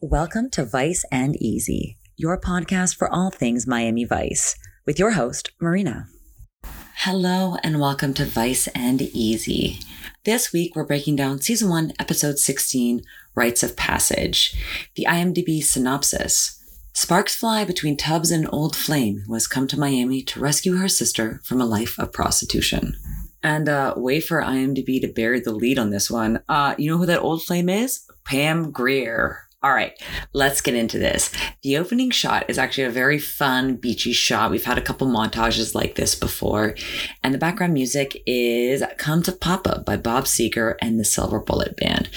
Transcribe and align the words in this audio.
Welcome 0.00 0.50
to 0.50 0.64
Vice 0.64 1.04
and 1.10 1.34
Easy, 1.42 1.98
your 2.16 2.40
podcast 2.40 2.96
for 2.96 3.12
all 3.12 3.32
things 3.32 3.66
Miami 3.66 4.04
Vice, 4.04 4.54
with 4.86 4.96
your 4.96 5.10
host, 5.10 5.50
Marina. 5.60 6.06
Hello, 6.98 7.56
and 7.64 7.80
welcome 7.80 8.14
to 8.14 8.24
Vice 8.24 8.68
and 8.76 9.02
Easy. 9.02 9.80
This 10.22 10.52
week, 10.52 10.76
we're 10.76 10.86
breaking 10.86 11.16
down 11.16 11.40
season 11.40 11.68
one, 11.68 11.94
episode 11.98 12.38
16, 12.38 13.02
Rites 13.34 13.64
of 13.64 13.76
Passage. 13.76 14.54
The 14.94 15.04
IMDb 15.10 15.64
synopsis 15.64 16.62
Sparks 16.94 17.34
fly 17.34 17.64
between 17.64 17.96
Tubbs 17.96 18.30
and 18.30 18.48
Old 18.52 18.76
Flame, 18.76 19.24
who 19.26 19.34
has 19.34 19.48
come 19.48 19.66
to 19.66 19.80
Miami 19.80 20.22
to 20.22 20.38
rescue 20.38 20.76
her 20.76 20.88
sister 20.88 21.40
from 21.42 21.60
a 21.60 21.66
life 21.66 21.98
of 21.98 22.12
prostitution. 22.12 22.94
And 23.42 23.68
uh, 23.68 23.94
wait 23.96 24.22
for 24.22 24.40
IMDb 24.42 25.00
to 25.00 25.08
bury 25.08 25.40
the 25.40 25.52
lead 25.52 25.76
on 25.76 25.90
this 25.90 26.08
one. 26.08 26.40
Uh, 26.48 26.76
you 26.78 26.88
know 26.88 26.98
who 26.98 27.06
that 27.06 27.20
old 27.20 27.42
flame 27.42 27.68
is? 27.68 28.04
Pam 28.24 28.70
Grier. 28.70 29.47
All 29.60 29.72
right, 29.72 30.00
let's 30.32 30.60
get 30.60 30.76
into 30.76 31.00
this. 31.00 31.32
The 31.64 31.78
opening 31.78 32.10
shot 32.10 32.48
is 32.48 32.58
actually 32.58 32.84
a 32.84 32.90
very 32.90 33.18
fun, 33.18 33.74
beachy 33.74 34.12
shot. 34.12 34.52
We've 34.52 34.64
had 34.64 34.78
a 34.78 34.82
couple 34.82 35.08
montages 35.08 35.74
like 35.74 35.96
this 35.96 36.14
before. 36.14 36.76
And 37.24 37.34
the 37.34 37.38
background 37.38 37.74
music 37.74 38.22
is 38.24 38.84
Come 38.98 39.20
to 39.24 39.32
Papa 39.32 39.82
by 39.84 39.96
Bob 39.96 40.26
Seger 40.26 40.76
and 40.80 41.00
the 41.00 41.04
Silver 41.04 41.40
Bullet 41.40 41.76
Band. 41.76 42.08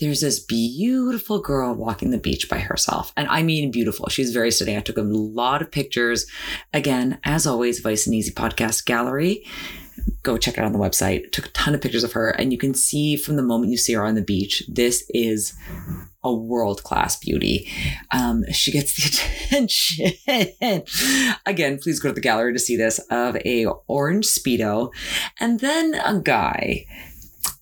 There's 0.00 0.22
this 0.22 0.40
beautiful 0.40 1.38
girl 1.38 1.74
walking 1.74 2.12
the 2.12 2.18
beach 2.18 2.48
by 2.48 2.60
herself. 2.60 3.12
And 3.14 3.28
I 3.28 3.42
mean 3.42 3.70
beautiful. 3.70 4.08
She's 4.08 4.32
very 4.32 4.50
stunning. 4.50 4.78
I 4.78 4.80
took 4.80 4.96
a 4.96 5.02
lot 5.02 5.60
of 5.60 5.70
pictures. 5.70 6.24
Again, 6.72 7.18
as 7.24 7.46
always, 7.46 7.80
Vice 7.80 8.06
and 8.06 8.14
Easy 8.14 8.32
Podcast 8.32 8.86
Gallery 8.86 9.44
go 10.22 10.36
check 10.36 10.54
it 10.54 10.60
out 10.60 10.66
on 10.66 10.72
the 10.72 10.78
website. 10.78 11.30
Took 11.32 11.46
a 11.46 11.50
ton 11.50 11.74
of 11.74 11.80
pictures 11.80 12.04
of 12.04 12.12
her, 12.12 12.30
and 12.30 12.52
you 12.52 12.58
can 12.58 12.74
see 12.74 13.16
from 13.16 13.36
the 13.36 13.42
moment 13.42 13.70
you 13.70 13.78
see 13.78 13.92
her 13.94 14.04
on 14.04 14.14
the 14.14 14.22
beach, 14.22 14.62
this 14.68 15.04
is 15.10 15.54
a 16.26 16.34
world 16.34 16.82
class 16.82 17.16
beauty. 17.16 17.70
Um, 18.10 18.44
she 18.52 18.72
gets 18.72 18.94
the 18.96 19.06
attention. 20.26 21.36
Again, 21.46 21.78
please 21.78 22.00
go 22.00 22.08
to 22.08 22.14
the 22.14 22.20
gallery 22.20 22.52
to 22.52 22.58
see 22.58 22.76
this 22.76 22.98
of 23.10 23.36
a 23.36 23.66
orange 23.86 24.26
speedo, 24.26 24.92
and 25.40 25.60
then 25.60 25.94
a 25.94 26.20
guy. 26.20 26.86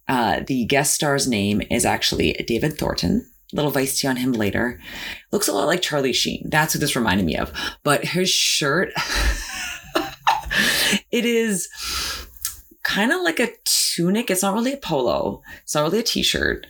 Uh, 0.06 0.40
the 0.46 0.66
guest 0.66 0.94
star's 0.94 1.26
name 1.26 1.62
is 1.70 1.86
actually 1.86 2.32
David 2.46 2.76
Thornton. 2.76 3.26
Little 3.54 3.70
vice 3.70 4.04
on 4.04 4.16
him 4.16 4.32
later. 4.32 4.80
Looks 5.32 5.48
a 5.48 5.52
lot 5.52 5.66
like 5.66 5.80
Charlie 5.80 6.12
Sheen. 6.12 6.48
That's 6.50 6.74
what 6.74 6.80
this 6.80 6.96
reminded 6.96 7.24
me 7.24 7.36
of. 7.36 7.52
But 7.84 8.04
his 8.04 8.28
shirt, 8.28 8.92
it 11.10 11.24
is 11.24 11.68
kind 12.82 13.12
of 13.12 13.22
like 13.22 13.40
a 13.40 13.50
tunic. 13.64 14.30
It's 14.30 14.42
not 14.42 14.54
really 14.54 14.72
a 14.72 14.76
polo. 14.76 15.42
It's 15.62 15.74
not 15.74 15.84
really 15.84 16.00
a 16.00 16.02
t-shirt. 16.02 16.66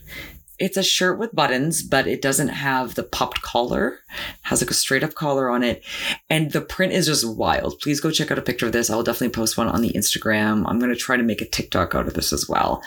It's 0.58 0.76
a 0.76 0.82
shirt 0.82 1.18
with 1.18 1.34
buttons, 1.34 1.82
but 1.82 2.06
it 2.06 2.22
doesn't 2.22 2.48
have 2.48 2.94
the 2.94 3.02
popped 3.02 3.42
collar. 3.42 4.00
It 4.10 4.40
has 4.42 4.62
like 4.62 4.70
a 4.70 4.74
straight 4.74 5.02
up 5.02 5.14
collar 5.14 5.50
on 5.50 5.62
it. 5.64 5.84
And 6.30 6.52
the 6.52 6.60
print 6.60 6.92
is 6.92 7.06
just 7.06 7.28
wild. 7.36 7.80
Please 7.80 8.00
go 8.00 8.10
check 8.10 8.30
out 8.30 8.38
a 8.38 8.42
picture 8.42 8.66
of 8.66 8.72
this. 8.72 8.88
I'll 8.88 9.02
definitely 9.02 9.34
post 9.34 9.56
one 9.56 9.68
on 9.68 9.82
the 9.82 9.92
Instagram. 9.92 10.64
I'm 10.66 10.78
going 10.78 10.92
to 10.92 10.96
try 10.96 11.16
to 11.16 11.22
make 11.22 11.40
a 11.40 11.48
TikTok 11.48 11.94
out 11.94 12.06
of 12.06 12.14
this 12.14 12.32
as 12.32 12.48
well. 12.48 12.82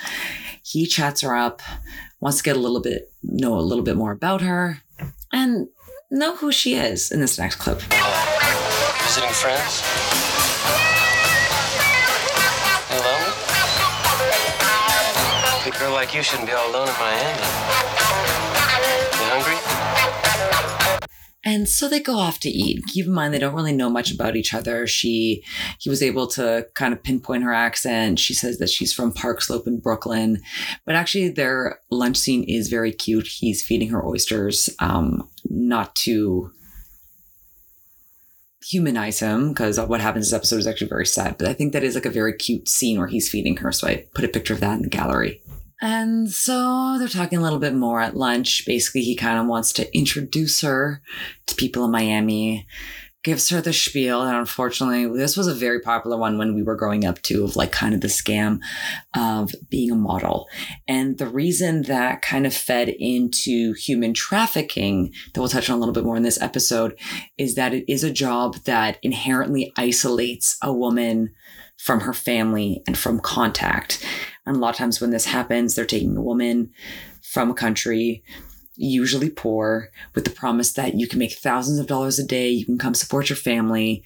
He 0.64 0.86
chats 0.86 1.22
her 1.22 1.36
up, 1.36 1.62
wants 2.20 2.38
to 2.38 2.44
get 2.44 2.56
a 2.58 2.60
little 2.60 2.82
bit, 2.82 3.12
know 3.23 3.58
a 3.58 3.62
little 3.62 3.84
bit 3.84 3.98
more 3.98 4.12
about 4.12 4.42
her, 4.42 4.82
and 5.32 5.68
know 6.10 6.36
who 6.38 6.52
she 6.52 6.76
is 6.76 7.12
in 7.12 7.20
this 7.20 7.38
next 7.38 7.56
clip. 7.56 7.82
Visiting 9.04 9.30
friends? 9.30 10.27
Girl 15.80 15.92
like 15.92 16.16
you 16.16 16.23
shouldn't 16.23 16.47
be 16.47 16.53
all 16.53 16.72
alone 16.72 16.88
in 16.88 16.94
Miami. 16.95 17.38
You 19.14 19.25
hungry? 19.30 19.58
And 21.45 21.70
so 21.70 21.88
they 21.88 22.00
go 22.00 22.17
off 22.17 22.39
to 22.42 22.50
eat. 22.50 22.83
Keep 22.88 23.06
in 23.06 23.14
mind 23.14 23.31
they 23.31 23.39
don't 23.39 23.53
really 23.53 23.73
know 23.73 23.89
much 23.89 24.11
about 24.11 24.36
each 24.36 24.55
other. 24.55 24.87
She 24.87 25.43
he 25.80 25.89
was 25.89 26.02
able 26.02 26.26
to 26.30 26.67
kind 26.73 26.93
of 26.93 27.04
pinpoint 27.04 27.43
her 27.43 27.54
accent. 27.54 28.17
She 28.17 28.33
says 28.33 28.58
that 28.58 28.70
she's 28.70 28.92
from 28.92 29.14
Park 29.14 29.42
Slope 29.42 29.67
in 29.67 29.80
Brooklyn. 29.80 30.42
But 30.83 30.95
actually 30.95 31.30
their 31.30 31.80
lunch 31.92 32.17
scene 32.17 32.43
is 32.43 32.70
very 32.70 32.92
cute. 32.92 33.27
He's 33.27 33.64
feeding 33.64 33.89
her 33.89 34.04
oysters. 34.04 34.70
Um, 34.80 35.30
not 35.48 35.95
to 35.98 36.52
humanize 38.67 39.20
him 39.20 39.49
because 39.49 39.80
what 39.80 40.02
happens 40.02 40.26
this 40.26 40.33
episode 40.33 40.58
is 40.58 40.67
actually 40.67 40.89
very 40.89 41.05
sad. 41.05 41.37
But 41.37 41.48
I 41.48 41.54
think 41.54 41.71
that 41.73 41.83
is 41.83 41.95
like 41.95 42.05
a 42.05 42.10
very 42.10 42.33
cute 42.33 42.67
scene 42.67 42.98
where 42.98 43.08
he's 43.08 43.30
feeding 43.30 43.58
her. 43.58 43.71
So 43.71 43.87
I 43.87 44.08
put 44.16 44.26
a 44.26 44.27
picture 44.27 44.54
of 44.55 44.60
that 44.60 44.76
in 44.76 44.82
the 44.82 44.89
gallery. 44.89 45.42
And 45.82 46.30
so 46.30 46.98
they're 46.98 47.08
talking 47.08 47.38
a 47.38 47.42
little 47.42 47.60
bit 47.60 47.76
more 47.76 48.02
at 48.02 48.17
lunch. 48.17 48.65
Basically, 48.65 49.02
he 49.02 49.15
kind 49.15 49.39
of 49.39 49.45
wants 49.48 49.71
to 49.73 49.95
introduce 49.95 50.61
her 50.61 51.02
to 51.45 51.55
people 51.55 51.86
in 51.86 51.92
Miami, 51.92 52.65
gives 53.23 53.49
her 53.49 53.61
the 53.61 53.73
spiel. 53.73 54.23
And 54.23 54.37
unfortunately, 54.37 55.05
this 55.17 55.37
was 55.37 55.48
a 55.48 55.54
very 55.54 55.80
popular 55.80 56.17
one 56.17 56.37
when 56.37 56.55
we 56.55 56.64
were 56.64 56.76
growing 56.76 57.05
up 57.05 57.21
too, 57.21 57.43
of 57.43 57.55
like 57.55 57.71
kind 57.71 57.93
of 57.93 58.02
the 58.02 58.08
scam 58.08 58.60
of 59.16 59.54
being 59.70 59.92
a 59.92 59.95
model. 59.95 60.48
And 60.87 61.17
the 61.17 61.27
reason 61.27 61.83
that 61.83 62.21
kind 62.21 62.48
of 62.48 62.54
fed 62.55 62.89
into 62.89 63.73
human 63.73 64.14
trafficking, 64.14 65.14
that 65.33 65.42
we'll 65.42 65.49
touch 65.49 65.70
on 65.70 65.76
a 65.76 65.80
little 65.80 65.93
bit 65.93 66.05
more 66.05 66.17
in 66.17 66.23
this 66.23 66.42
episode, 66.42 66.98
is 67.37 67.55
that 67.55 67.73
it 67.73 67.86
is 67.92 68.04
a 68.04 68.11
job 68.11 68.55
that 68.64 68.98
inherently 69.04 69.73
isolates 69.77 70.58
a 70.64 70.73
woman 70.73 71.33
from 71.77 72.02
her 72.02 72.14
family 72.14 72.83
and 72.88 72.98
from 72.98 73.20
contact. 73.20 74.05
And 74.45 74.55
a 74.55 74.60
lot 74.60 74.71
of 74.71 74.76
times 74.77 74.99
when 74.99 75.11
this 75.11 75.26
happens, 75.26 75.76
they're 75.76 75.86
taking 75.86 76.17
a 76.17 76.21
woman 76.21 76.71
from 77.21 77.52
a 77.52 77.54
country, 77.55 78.23
usually 78.77 79.30
poor, 79.30 79.89
with 80.14 80.23
the 80.23 80.30
promise 80.30 80.73
that 80.73 80.93
you 80.93 81.08
can 81.08 81.20
make 81.20 81.33
thousands 81.33 81.80
of 81.80 81.88
dollars 81.88 82.20
a 82.20 82.26
day, 82.26 82.49
you 82.49 82.65
can 82.65 82.77
come 82.77 82.93
support 82.93 83.30
your 83.30 83.36
family, 83.36 84.04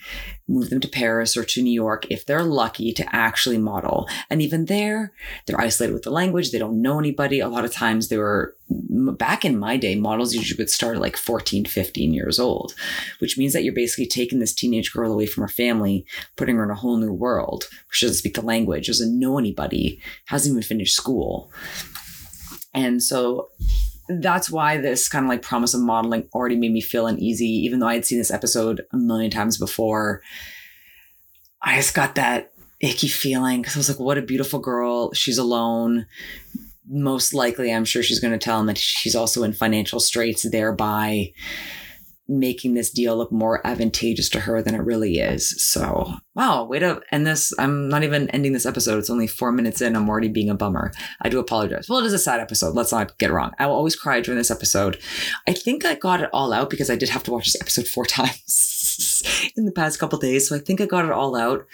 move 0.48 0.70
them 0.70 0.80
to 0.80 0.88
Paris 0.88 1.36
or 1.36 1.44
to 1.44 1.62
New 1.62 1.72
York 1.72 2.06
if 2.10 2.26
they're 2.26 2.44
lucky 2.44 2.94
to 2.94 3.16
actually 3.16 3.58
model. 3.58 4.08
And 4.30 4.42
even 4.42 4.66
there, 4.66 5.12
they're 5.46 5.60
isolated 5.60 5.94
with 5.94 6.04
the 6.04 6.10
language, 6.10 6.52
they 6.52 6.60
don't 6.60 6.82
know 6.82 7.00
anybody. 7.00 7.40
A 7.40 7.50
lot 7.50 7.66
of 7.66 7.74
times 7.74 8.08
they 8.08 8.18
were 8.18 8.56
back 8.70 9.44
in 9.44 9.60
my 9.60 9.76
day, 9.76 9.96
models 9.96 10.34
usually 10.34 10.58
would 10.58 10.70
start 10.70 10.96
at 10.96 11.02
like 11.02 11.18
14, 11.18 11.66
15 11.66 12.14
years 12.14 12.40
old, 12.40 12.74
which 13.20 13.38
means 13.38 13.52
that 13.52 13.64
you're 13.64 13.74
basically 13.74 14.08
taking 14.08 14.40
this 14.40 14.54
teenage 14.54 14.94
girl 14.94 15.12
away 15.12 15.26
from 15.26 15.42
her 15.42 15.50
family, 15.50 16.06
putting 16.38 16.56
her 16.56 16.64
in 16.64 16.72
a 16.72 16.76
whole 16.76 16.98
new 16.98 17.12
world. 17.12 17.66
She 17.90 18.06
doesn't 18.06 18.20
speak 18.20 18.36
the 18.36 18.42
language, 18.42 18.88
doesn't 18.88 19.20
know 19.20 19.38
anybody, 19.38 20.02
hasn't 20.26 20.54
even 20.54 20.64
finished 20.64 20.96
school. 20.96 21.52
And 22.74 23.04
so 23.04 23.50
that's 24.20 24.50
why 24.50 24.78
this 24.78 25.08
kind 25.08 25.26
of 25.26 25.30
like 25.30 25.42
promise 25.42 25.74
of 25.74 25.82
modeling 25.82 26.28
already 26.34 26.56
made 26.56 26.72
me 26.72 26.82
feel 26.82 27.08
uneasy, 27.08 27.46
even 27.46 27.80
though 27.80 27.88
I 27.88 27.94
had 27.94 28.06
seen 28.06 28.18
this 28.18 28.32
episode 28.32 28.82
a 28.92 28.98
million 28.98 29.32
times 29.32 29.58
before. 29.58 30.22
I 31.62 31.76
just 31.78 31.94
got 31.94 32.16
that 32.16 32.52
icky 32.80 33.08
feeling 33.08 33.62
because 33.62 33.76
I 33.76 33.80
was 33.80 33.90
like, 33.90 34.00
what 34.00 34.18
a 34.18 34.24
beautiful 34.24 34.60
girl. 34.60 35.14
She's 35.14 35.38
alone. 35.38 36.08
Most 36.90 37.34
likely, 37.34 37.72
I'm 37.72 37.86
sure 37.86 38.04
she's 38.04 38.20
going 38.20 38.38
to 38.38 38.44
tell 38.44 38.60
him 38.60 38.66
that 38.66 38.78
she's 38.78 39.16
also 39.16 39.44
in 39.44 39.54
financial 39.54 40.00
straits, 40.00 40.50
thereby 40.50 41.32
making 42.32 42.74
this 42.74 42.90
deal 42.90 43.18
look 43.18 43.32
more 43.32 43.66
advantageous 43.68 44.30
to 44.30 44.40
her 44.40 44.62
than 44.62 44.74
it 44.74 44.82
really 44.82 45.20
is. 45.20 45.62
So, 45.64 46.14
wow, 46.34 46.64
way 46.64 46.80
to 46.80 47.02
end 47.12 47.28
this. 47.28 47.54
I'm 47.60 47.90
not 47.90 48.04
even 48.04 48.30
ending 48.30 48.54
this 48.54 48.66
episode. 48.66 48.98
It's 48.98 49.10
only 49.10 49.28
four 49.28 49.52
minutes 49.52 49.82
in. 49.82 49.96
I'm 49.96 50.10
already 50.10 50.30
being 50.30 50.50
a 50.50 50.56
bummer. 50.56 50.94
I 51.22 51.30
do 51.30 51.40
apologize. 51.40 51.88
Well, 51.90 52.00
it 52.00 52.06
is 52.06 52.14
a 52.14 52.20
sad 52.20 52.40
episode. 52.40 52.74
Let's 52.74 52.92
not 52.92 53.18
get 53.18 53.32
wrong. 53.32 53.52
I 53.60 53.68
will 53.68 53.76
always 53.76 53.96
cry 53.96 54.22
during 54.22 54.38
this 54.38 54.52
episode. 54.52 54.98
I 55.48 55.54
think 55.54 55.84
I 55.86 55.96
got 55.96 56.22
it 56.22 56.30
all 56.32 56.54
out 56.54 56.70
because 56.70 56.90
I 56.90 56.96
did 56.96 57.10
have 57.10 57.24
to 57.24 57.32
watch 57.32 57.46
this 57.46 57.62
episode 57.62 57.88
four 57.88 58.06
times 58.08 59.52
in 59.58 59.66
the 59.66 59.72
past 59.72 60.00
couple 60.00 60.18
days. 60.18 60.48
So 60.48 60.56
I 60.56 60.60
think 60.60 60.80
I 60.80 60.86
got 60.86 61.06
it 61.06 61.12
all 61.12 61.36
out. 61.36 61.66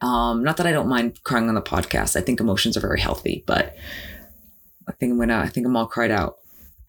Um, 0.00 0.44
not 0.44 0.56
that 0.58 0.66
I 0.66 0.72
don't 0.72 0.88
mind 0.88 1.22
crying 1.24 1.48
on 1.48 1.54
the 1.54 1.62
podcast. 1.62 2.16
I 2.16 2.20
think 2.20 2.40
emotions 2.40 2.76
are 2.76 2.80
very 2.80 3.00
healthy, 3.00 3.42
but 3.46 3.76
I 4.88 4.92
think 4.92 5.12
I'm 5.12 5.18
gonna, 5.18 5.38
I 5.38 5.48
think 5.48 5.66
I'm 5.66 5.76
all 5.76 5.86
cried 5.86 6.10
out. 6.10 6.36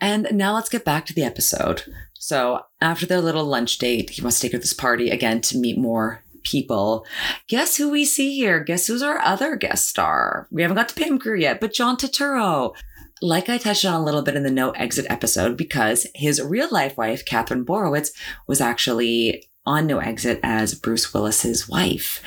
And 0.01 0.28
now 0.33 0.54
let's 0.54 0.69
get 0.69 0.86
back 0.86 1.06
to 1.06 1.13
the 1.13 1.24
episode. 1.24 1.83
So 2.25 2.62
after 2.81 3.06
their 3.06 3.22
little 3.22 3.45
lunch 3.45 3.77
date, 3.77 4.10
he 4.10 4.24
wants 4.24 4.39
to 4.39 4.48
take 4.48 4.54
her 4.54 4.57
to 4.57 4.62
this 4.62 4.74
party 4.74 5.12
again 5.12 5.42
to 5.42 5.60
meet 5.60 5.77
more 5.77 6.24
people. 6.42 7.06
Guess 7.48 7.77
who 7.77 7.92
we 7.92 8.04
see 8.04 8.36
here? 8.36 8.63
Guess 8.63 8.88
who's 8.88 9.04
our 9.04 9.19
other 9.19 9.56
guest 9.56 9.88
star? 9.88 10.48
We 10.50 10.63
haven't 10.63 10.77
got 10.77 10.89
to 10.89 11.18
Grier 11.19 11.36
yet, 11.36 11.62
but 11.62 11.72
John 11.72 11.98
Turturro. 11.98 12.74
Like 13.22 13.48
I 13.48 13.60
touched 13.60 13.86
on 13.86 13.94
a 13.94 14.04
little 14.04 14.24
bit 14.24 14.36
in 14.36 14.42
the 14.42 14.50
No 14.50 14.72
Exit 14.72 15.06
episode, 15.07 15.56
because 15.56 16.07
his 16.16 16.42
real 16.42 16.68
life 16.72 16.98
wife, 16.98 17.24
Catherine 17.27 17.63
Borowitz, 17.63 18.10
was 18.48 18.60
actually 18.60 19.48
on 19.68 19.86
No 19.86 20.00
Exit 20.00 20.39
as 20.42 20.74
Bruce 20.74 21.13
Willis's 21.13 21.69
wife. 21.69 22.24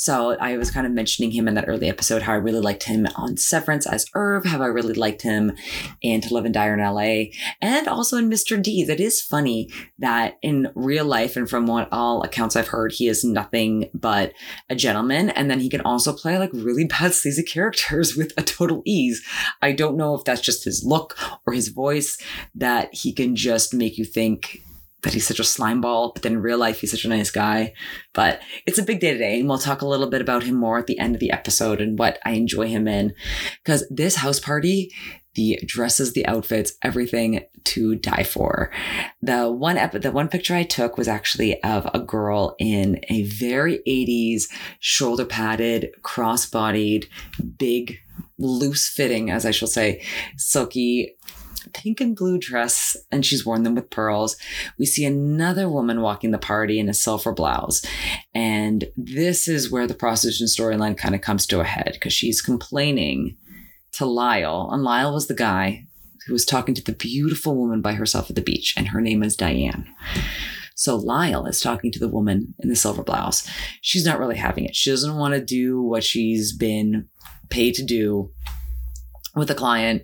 So 0.00 0.36
I 0.38 0.56
was 0.56 0.70
kind 0.70 0.86
of 0.86 0.92
mentioning 0.92 1.32
him 1.32 1.48
in 1.48 1.54
that 1.54 1.64
early 1.66 1.88
episode, 1.88 2.22
how 2.22 2.32
I 2.32 2.36
really 2.36 2.60
liked 2.60 2.84
him 2.84 3.08
on 3.16 3.36
Severance 3.36 3.84
as 3.84 4.06
Irv, 4.14 4.44
how 4.44 4.62
I 4.62 4.66
really 4.66 4.94
liked 4.94 5.22
him 5.22 5.56
in 6.00 6.20
To 6.20 6.32
Live 6.32 6.44
and 6.44 6.54
Die 6.54 6.68
in 6.68 6.78
LA, 6.78 7.32
and 7.60 7.88
also 7.88 8.16
in 8.16 8.30
Mr. 8.30 8.62
Deeds. 8.62 8.86
That 8.86 9.00
is 9.00 9.20
funny 9.20 9.68
that 9.98 10.38
in 10.40 10.70
real 10.76 11.04
life, 11.04 11.34
and 11.34 11.50
from 11.50 11.66
what 11.66 11.88
all 11.90 12.22
accounts 12.22 12.54
I've 12.54 12.68
heard, 12.68 12.92
he 12.92 13.08
is 13.08 13.24
nothing 13.24 13.90
but 13.92 14.34
a 14.70 14.76
gentleman. 14.76 15.30
And 15.30 15.50
then 15.50 15.58
he 15.58 15.68
can 15.68 15.80
also 15.80 16.12
play 16.12 16.38
like 16.38 16.50
really 16.52 16.84
bad, 16.84 17.12
sleazy 17.12 17.42
characters 17.42 18.14
with 18.16 18.32
a 18.36 18.42
total 18.42 18.82
ease. 18.84 19.26
I 19.62 19.72
don't 19.72 19.96
know 19.96 20.14
if 20.14 20.22
that's 20.22 20.40
just 20.40 20.64
his 20.64 20.84
look 20.84 21.18
or 21.44 21.52
his 21.52 21.68
voice, 21.68 22.18
that 22.54 22.94
he 22.94 23.12
can 23.12 23.34
just 23.34 23.74
make 23.74 23.98
you 23.98 24.04
think 24.04 24.62
that 25.02 25.14
he's 25.14 25.26
such 25.26 25.38
a 25.38 25.44
slime 25.44 25.80
ball, 25.80 26.12
but 26.12 26.22
then 26.22 26.32
in 26.32 26.42
real 26.42 26.58
life 26.58 26.80
he's 26.80 26.90
such 26.90 27.04
a 27.04 27.08
nice 27.08 27.30
guy. 27.30 27.72
But 28.12 28.40
it's 28.66 28.78
a 28.78 28.82
big 28.82 29.00
day 29.00 29.12
today, 29.12 29.38
and 29.38 29.48
we'll 29.48 29.58
talk 29.58 29.82
a 29.82 29.86
little 29.86 30.08
bit 30.08 30.20
about 30.20 30.42
him 30.42 30.56
more 30.56 30.78
at 30.78 30.86
the 30.86 30.98
end 30.98 31.14
of 31.14 31.20
the 31.20 31.30
episode 31.30 31.80
and 31.80 31.98
what 31.98 32.18
I 32.24 32.32
enjoy 32.32 32.66
him 32.68 32.88
in. 32.88 33.14
Because 33.62 33.86
this 33.90 34.16
house 34.16 34.40
party, 34.40 34.92
the 35.34 35.60
dresses, 35.64 36.14
the 36.14 36.26
outfits, 36.26 36.72
everything 36.82 37.44
to 37.64 37.94
die 37.94 38.24
for. 38.24 38.72
The 39.22 39.50
one 39.50 39.76
ep- 39.76 40.02
the 40.02 40.10
one 40.10 40.28
picture 40.28 40.54
I 40.54 40.64
took 40.64 40.98
was 40.98 41.06
actually 41.06 41.62
of 41.62 41.88
a 41.94 42.00
girl 42.00 42.56
in 42.58 43.00
a 43.08 43.22
very 43.22 43.80
80s 43.86 44.44
shoulder 44.80 45.24
padded, 45.24 45.90
cross-bodied, 46.02 47.08
big 47.56 47.98
loose 48.38 48.88
fitting, 48.88 49.30
as 49.30 49.44
I 49.46 49.52
shall 49.52 49.68
say, 49.68 50.02
silky 50.36 51.16
pink 51.72 52.00
and 52.00 52.16
blue 52.16 52.38
dress 52.38 52.96
and 53.10 53.24
she's 53.24 53.44
worn 53.44 53.62
them 53.62 53.74
with 53.74 53.90
pearls. 53.90 54.36
We 54.78 54.86
see 54.86 55.04
another 55.04 55.68
woman 55.68 56.00
walking 56.00 56.30
the 56.30 56.38
party 56.38 56.78
in 56.78 56.88
a 56.88 56.94
silver 56.94 57.32
blouse. 57.32 57.84
And 58.34 58.86
this 58.96 59.48
is 59.48 59.70
where 59.70 59.86
the 59.86 59.94
prostitution 59.94 60.46
storyline 60.46 60.96
kind 60.96 61.14
of 61.14 61.20
comes 61.20 61.46
to 61.48 61.60
a 61.60 61.64
head 61.64 61.92
because 61.94 62.12
she's 62.12 62.42
complaining 62.42 63.36
to 63.92 64.06
Lyle. 64.06 64.68
And 64.72 64.82
Lyle 64.82 65.12
was 65.12 65.26
the 65.26 65.34
guy 65.34 65.86
who 66.26 66.32
was 66.32 66.44
talking 66.44 66.74
to 66.74 66.84
the 66.84 66.92
beautiful 66.92 67.56
woman 67.56 67.80
by 67.80 67.94
herself 67.94 68.28
at 68.28 68.36
the 68.36 68.42
beach, 68.42 68.74
and 68.76 68.88
her 68.88 69.00
name 69.00 69.22
is 69.22 69.34
Diane. 69.34 69.88
So 70.74 70.94
Lyle 70.94 71.46
is 71.46 71.60
talking 71.60 71.90
to 71.92 71.98
the 71.98 72.08
woman 72.08 72.54
in 72.60 72.68
the 72.68 72.76
silver 72.76 73.02
blouse. 73.02 73.48
She's 73.80 74.04
not 74.04 74.18
really 74.18 74.36
having 74.36 74.64
it. 74.64 74.76
She 74.76 74.90
doesn't 74.90 75.16
want 75.16 75.34
to 75.34 75.44
do 75.44 75.82
what 75.82 76.04
she's 76.04 76.52
been 76.52 77.08
paid 77.48 77.74
to 77.74 77.84
do 77.84 78.30
with 79.38 79.50
a 79.50 79.54
client. 79.54 80.02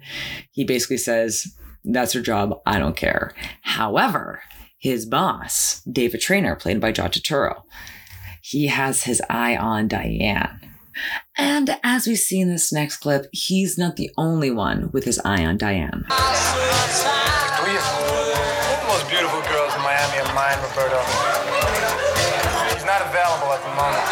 He 0.53 0.65
basically 0.65 0.99
says, 0.99 1.55
That's 1.85 2.13
her 2.13 2.21
job. 2.21 2.61
I 2.67 2.79
don't 2.79 2.97
care. 2.97 3.35
However, 3.63 4.43
his 4.79 5.07
boss, 5.07 5.83
David 5.91 6.21
Trainer, 6.21 6.55
played 6.57 6.81
by 6.81 6.93
John 6.93 7.11
Turturro, 7.11 7.63
he 8.43 8.67
has 8.67 9.05
his 9.05 9.23
eye 9.31 9.57
on 9.57 9.89
Diane. 9.89 10.61
And 11.37 11.79
as 11.83 12.07
we 12.07 12.15
see 12.15 12.41
in 12.41 12.49
this 12.49 12.73
next 12.73 12.99
clip, 12.99 13.27
he's 13.33 13.77
not 13.79 13.97
the 13.97 14.11
only 14.17 14.51
one 14.51 14.91
with 14.93 15.05
his 15.05 15.19
eye 15.25 15.45
on 15.45 15.57
Diane. 15.57 16.05
The 16.09 16.15
most 18.87 19.09
beautiful 19.09 19.41
girls 19.49 19.75
in 19.75 19.81
Miami 19.83 20.19
are 20.21 20.35
mine, 20.35 20.59
Roberto. 20.63 21.01
She's 22.73 22.85
not 22.85 23.01
available 23.01 23.51
at 23.57 23.63
the 23.65 23.73
moment. 23.75 24.05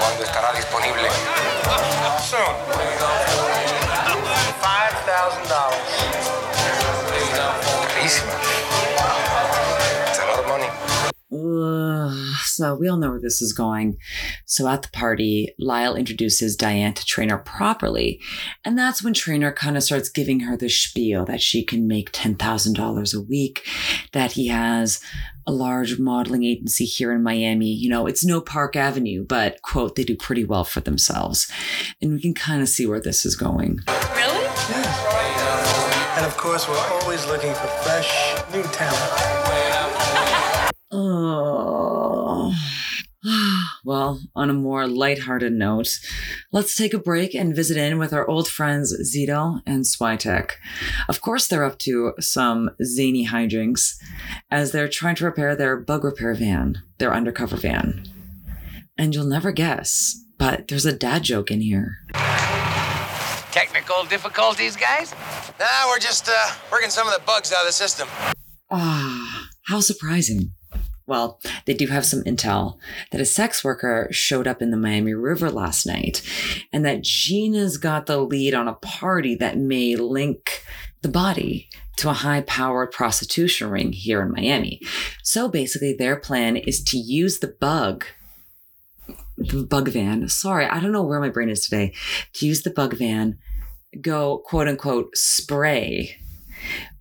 ¿Cuándo 0.00 0.22
estará 0.24 0.52
disponible? 0.52 1.08
Soon. 2.20 2.63
So 12.54 12.74
we 12.74 12.88
all 12.88 12.96
know 12.96 13.10
where 13.10 13.20
this 13.20 13.42
is 13.42 13.52
going. 13.52 13.98
So 14.44 14.68
at 14.68 14.82
the 14.82 14.88
party, 14.88 15.54
Lyle 15.58 15.96
introduces 15.96 16.56
Diane 16.56 16.94
to 16.94 17.04
Trainer 17.04 17.38
properly. 17.38 18.20
And 18.64 18.78
that's 18.78 19.02
when 19.02 19.14
Trainer 19.14 19.52
kind 19.52 19.76
of 19.76 19.82
starts 19.82 20.08
giving 20.08 20.40
her 20.40 20.56
the 20.56 20.68
spiel 20.68 21.24
that 21.26 21.42
she 21.42 21.64
can 21.64 21.86
make 21.86 22.12
$10,000 22.12 23.14
a 23.14 23.20
week, 23.20 23.66
that 24.12 24.32
he 24.32 24.48
has 24.48 25.00
a 25.46 25.52
large 25.52 25.98
modeling 25.98 26.44
agency 26.44 26.84
here 26.84 27.12
in 27.12 27.22
Miami. 27.22 27.72
You 27.72 27.90
know, 27.90 28.06
it's 28.06 28.24
no 28.24 28.40
Park 28.40 28.76
Avenue, 28.76 29.24
but 29.26 29.60
quote, 29.62 29.96
they 29.96 30.04
do 30.04 30.16
pretty 30.16 30.44
well 30.44 30.64
for 30.64 30.80
themselves. 30.80 31.50
And 32.00 32.12
we 32.12 32.20
can 32.20 32.34
kind 32.34 32.62
of 32.62 32.68
see 32.68 32.86
where 32.86 33.00
this 33.00 33.26
is 33.26 33.36
going. 33.36 33.80
Really? 33.88 34.44
Yeah. 34.70 36.16
And 36.16 36.24
of 36.24 36.36
course, 36.36 36.68
we're 36.68 36.78
always 36.78 37.26
looking 37.26 37.52
for 37.54 37.66
fresh, 37.66 38.36
new 38.52 38.62
talent. 38.62 39.83
Well, 43.84 44.22
on 44.34 44.48
a 44.48 44.54
more 44.54 44.86
lighthearted 44.86 45.52
note, 45.52 45.88
let's 46.52 46.74
take 46.74 46.94
a 46.94 46.98
break 46.98 47.34
and 47.34 47.54
visit 47.54 47.76
in 47.76 47.98
with 47.98 48.14
our 48.14 48.26
old 48.26 48.48
friends 48.48 48.96
Zito 49.02 49.60
and 49.66 49.84
Switek. 49.84 50.52
Of 51.06 51.20
course, 51.20 51.46
they're 51.46 51.64
up 51.64 51.78
to 51.80 52.14
some 52.18 52.70
zany 52.82 53.26
hijinks 53.26 53.96
as 54.50 54.72
they're 54.72 54.88
trying 54.88 55.16
to 55.16 55.26
repair 55.26 55.54
their 55.54 55.76
bug 55.76 56.02
repair 56.02 56.34
van, 56.34 56.82
their 56.96 57.12
undercover 57.12 57.56
van. 57.56 58.06
And 58.96 59.14
you'll 59.14 59.26
never 59.26 59.52
guess, 59.52 60.18
but 60.38 60.68
there's 60.68 60.86
a 60.86 60.96
dad 60.96 61.24
joke 61.24 61.50
in 61.50 61.60
here. 61.60 61.98
Technical 63.50 64.04
difficulties, 64.04 64.76
guys? 64.76 65.14
Nah, 65.60 65.88
we're 65.88 65.98
just 65.98 66.28
uh, 66.28 66.52
working 66.72 66.90
some 66.90 67.06
of 67.06 67.12
the 67.12 67.20
bugs 67.26 67.52
out 67.52 67.60
of 67.60 67.66
the 67.66 67.72
system. 67.72 68.08
Ah, 68.70 69.48
how 69.66 69.80
surprising. 69.80 70.53
Well, 71.06 71.38
they 71.66 71.74
do 71.74 71.86
have 71.88 72.06
some 72.06 72.22
intel 72.24 72.78
that 73.10 73.20
a 73.20 73.26
sex 73.26 73.62
worker 73.62 74.08
showed 74.10 74.46
up 74.46 74.62
in 74.62 74.70
the 74.70 74.76
Miami 74.76 75.12
River 75.12 75.50
last 75.50 75.86
night, 75.86 76.22
and 76.72 76.84
that 76.84 77.02
Gina's 77.02 77.76
got 77.76 78.06
the 78.06 78.18
lead 78.18 78.54
on 78.54 78.68
a 78.68 78.74
party 78.74 79.34
that 79.34 79.58
may 79.58 79.96
link 79.96 80.64
the 81.02 81.08
body 81.10 81.68
to 81.96 82.08
a 82.08 82.14
high 82.14 82.40
powered 82.40 82.90
prostitution 82.90 83.68
ring 83.68 83.92
here 83.92 84.22
in 84.22 84.32
Miami. 84.32 84.80
So 85.22 85.48
basically, 85.48 85.94
their 85.94 86.16
plan 86.16 86.56
is 86.56 86.82
to 86.84 86.96
use 86.96 87.38
the 87.38 87.54
bug, 87.60 88.06
the 89.36 89.62
bug 89.64 89.90
van. 89.90 90.28
Sorry, 90.28 90.66
I 90.66 90.80
don't 90.80 90.92
know 90.92 91.04
where 91.04 91.20
my 91.20 91.28
brain 91.28 91.50
is 91.50 91.64
today. 91.64 91.92
To 92.34 92.46
use 92.46 92.62
the 92.62 92.70
bug 92.70 92.96
van, 92.96 93.38
go 94.00 94.38
quote 94.38 94.68
unquote 94.68 95.16
spray 95.16 96.16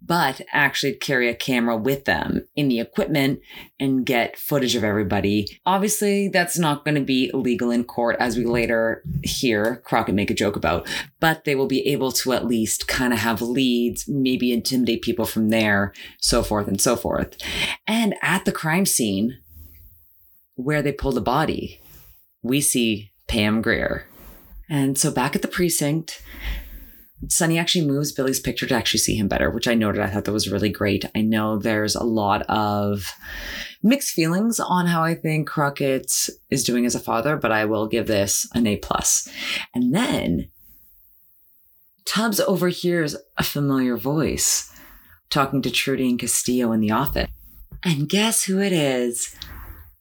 but 0.05 0.41
actually 0.51 0.94
carry 0.94 1.29
a 1.29 1.35
camera 1.35 1.77
with 1.77 2.05
them 2.05 2.45
in 2.55 2.67
the 2.67 2.79
equipment 2.79 3.39
and 3.79 4.05
get 4.05 4.38
footage 4.38 4.75
of 4.75 4.83
everybody. 4.83 5.47
Obviously, 5.65 6.27
that's 6.27 6.57
not 6.57 6.83
going 6.83 6.95
to 6.95 7.01
be 7.01 7.31
illegal 7.33 7.71
in 7.71 7.83
court, 7.83 8.17
as 8.19 8.38
we 8.38 8.45
later 8.45 9.03
hear 9.23 9.77
Crockett 9.85 10.15
make 10.15 10.29
a 10.29 10.35
joke 10.35 10.55
about, 10.55 10.88
but 11.19 11.45
they 11.45 11.55
will 11.55 11.67
be 11.67 11.88
able 11.88 12.11
to 12.11 12.33
at 12.33 12.45
least 12.45 12.88
kind 12.88 13.13
of 13.13 13.19
have 13.19 13.41
leads, 13.41 14.07
maybe 14.07 14.51
intimidate 14.51 15.01
people 15.01 15.25
from 15.25 15.50
there, 15.50 15.94
so 16.19 16.44
forth 16.44 16.67
and 16.67 16.81
so 16.81 16.95
forth. 16.95 17.38
And 17.88 18.15
at 18.21 18.45
the 18.45 18.51
crime 18.51 18.85
scene 18.85 19.39
where 20.55 20.81
they 20.81 20.91
pull 20.91 21.13
the 21.13 21.21
body, 21.21 21.81
we 22.41 22.59
see 22.61 23.11
Pam 23.27 23.61
Grier. 23.61 24.05
And 24.69 24.97
so 24.97 25.11
back 25.11 25.35
at 25.35 25.41
the 25.41 25.47
precinct, 25.47 26.21
Sonny 27.30 27.58
actually 27.58 27.86
moves 27.86 28.12
Billy's 28.12 28.40
picture 28.40 28.68
to 28.68 28.75
actually 28.75 29.00
see 29.00 29.15
him 29.15 29.27
better, 29.27 29.50
which 29.50 29.68
I 29.68 29.74
noted. 29.74 30.01
I 30.01 30.08
thought 30.08 30.25
that 30.25 30.32
was 30.32 30.51
really 30.51 30.70
great. 30.70 31.06
I 31.15 31.22
know 31.22 31.58
there's 31.58 31.96
a 31.96 32.03
lot 32.03 32.44
of 32.44 33.13
mixed 33.82 34.13
feelings 34.13 34.60
on 34.60 34.88
how 34.88 35.03
I 35.03 35.15
think 35.15 35.48
Crockett 35.48 36.12
is 36.50 36.63
doing 36.63 36.86
as 36.86 36.96
a 36.96 37.00
father, 37.00 37.38
but 37.38 37.51
I 37.51 37.65
will 37.65 37.88
give 37.88 38.08
this 38.08 38.48
an 38.53 38.68
A 38.68 38.77
plus. 38.77 39.30
And 39.74 39.94
then 39.94 40.50
Tubbs 42.06 42.39
overhears 42.39 43.15
a 43.38 43.44
familiar 43.44 43.98
voice 43.98 44.74
talking 45.30 45.62
to 45.62 45.72
Trudy 45.72 46.10
and 46.10 46.20
Castillo 46.20 46.72
in 46.72 46.80
the 46.80 46.92
office. 46.92 47.30
And 47.84 48.08
guess 48.08 48.44
who 48.44 48.60
it 48.60 48.72
is? 48.72 49.36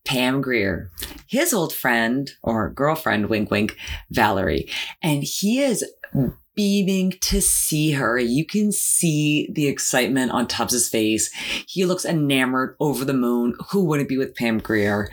Pam 0.05 0.41
Grier, 0.41 0.91
his 1.29 1.52
old 1.52 1.73
friend 1.73 2.31
or 2.43 2.71
girlfriend, 2.71 3.29
wink 3.29 3.50
wink, 3.50 3.76
Valerie. 4.11 4.69
And 5.02 5.23
he 5.23 5.61
is 5.61 5.85
beaming 6.54 7.12
to 7.21 7.40
see 7.40 7.92
her. 7.92 8.18
You 8.18 8.44
can 8.44 8.73
see 8.73 9.49
the 9.52 9.68
excitement 9.68 10.32
on 10.32 10.47
Tubbs's 10.47 10.88
face. 10.88 11.32
He 11.66 11.85
looks 11.85 12.04
enamored 12.04 12.76
over 12.80 13.04
the 13.04 13.14
moon. 13.14 13.54
Who 13.71 13.85
wouldn't 13.85 14.09
be 14.09 14.18
with 14.18 14.35
Pam 14.35 14.59
Grier? 14.59 15.11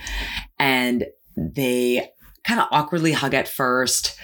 And 0.57 1.05
they 1.37 2.11
kind 2.43 2.59
of 2.59 2.67
awkwardly 2.71 3.13
hug 3.13 3.33
at 3.33 3.47
first. 3.47 4.17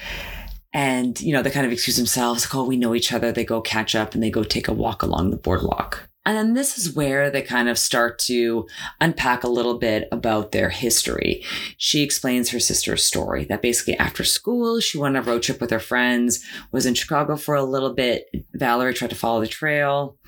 And, 0.72 1.18
you 1.20 1.32
know, 1.32 1.40
they 1.42 1.50
kind 1.50 1.64
of 1.64 1.72
excuse 1.72 1.96
themselves, 1.96 2.44
like, 2.44 2.54
oh, 2.54 2.64
we 2.64 2.76
know 2.76 2.94
each 2.94 3.12
other. 3.12 3.32
They 3.32 3.44
go 3.44 3.62
catch 3.62 3.94
up 3.94 4.14
and 4.14 4.22
they 4.22 4.30
go 4.30 4.42
take 4.44 4.68
a 4.68 4.74
walk 4.74 5.02
along 5.02 5.30
the 5.30 5.38
boardwalk. 5.38 6.08
And 6.26 6.36
then 6.36 6.54
this 6.54 6.76
is 6.76 6.94
where 6.94 7.30
they 7.30 7.40
kind 7.40 7.68
of 7.68 7.78
start 7.78 8.18
to 8.20 8.66
unpack 9.00 9.44
a 9.44 9.48
little 9.48 9.78
bit 9.78 10.08
about 10.10 10.50
their 10.50 10.70
history. 10.70 11.44
She 11.78 12.02
explains 12.02 12.50
her 12.50 12.58
sister's 12.58 13.06
story 13.06 13.44
that 13.44 13.62
basically 13.62 13.96
after 13.96 14.24
school, 14.24 14.80
she 14.80 14.98
went 14.98 15.16
on 15.16 15.22
a 15.22 15.26
road 15.26 15.44
trip 15.44 15.60
with 15.60 15.70
her 15.70 15.78
friends, 15.78 16.44
was 16.72 16.84
in 16.84 16.94
Chicago 16.94 17.36
for 17.36 17.54
a 17.54 17.62
little 17.62 17.94
bit. 17.94 18.26
Valerie 18.52 18.92
tried 18.92 19.10
to 19.10 19.16
follow 19.16 19.40
the 19.40 19.46
trail. 19.46 20.18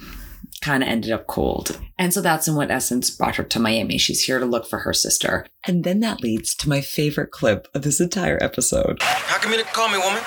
kind 0.60 0.82
of 0.82 0.88
ended 0.88 1.10
up 1.12 1.26
cold. 1.26 1.80
And 1.98 2.12
so 2.12 2.20
that's 2.20 2.48
in 2.48 2.54
what 2.54 2.70
essence 2.70 3.10
brought 3.10 3.36
her 3.36 3.44
to 3.44 3.58
Miami. 3.58 3.98
She's 3.98 4.22
here 4.24 4.38
to 4.38 4.46
look 4.46 4.66
for 4.66 4.80
her 4.80 4.92
sister. 4.92 5.46
And 5.66 5.84
then 5.84 6.00
that 6.00 6.22
leads 6.22 6.54
to 6.56 6.68
my 6.68 6.80
favorite 6.80 7.30
clip 7.30 7.68
of 7.74 7.82
this 7.82 8.00
entire 8.00 8.38
episode. 8.42 8.98
How 9.02 9.38
come 9.38 9.52
you 9.52 9.58
didn't 9.58 9.72
call 9.72 9.88
me, 9.88 9.98
woman? 9.98 10.22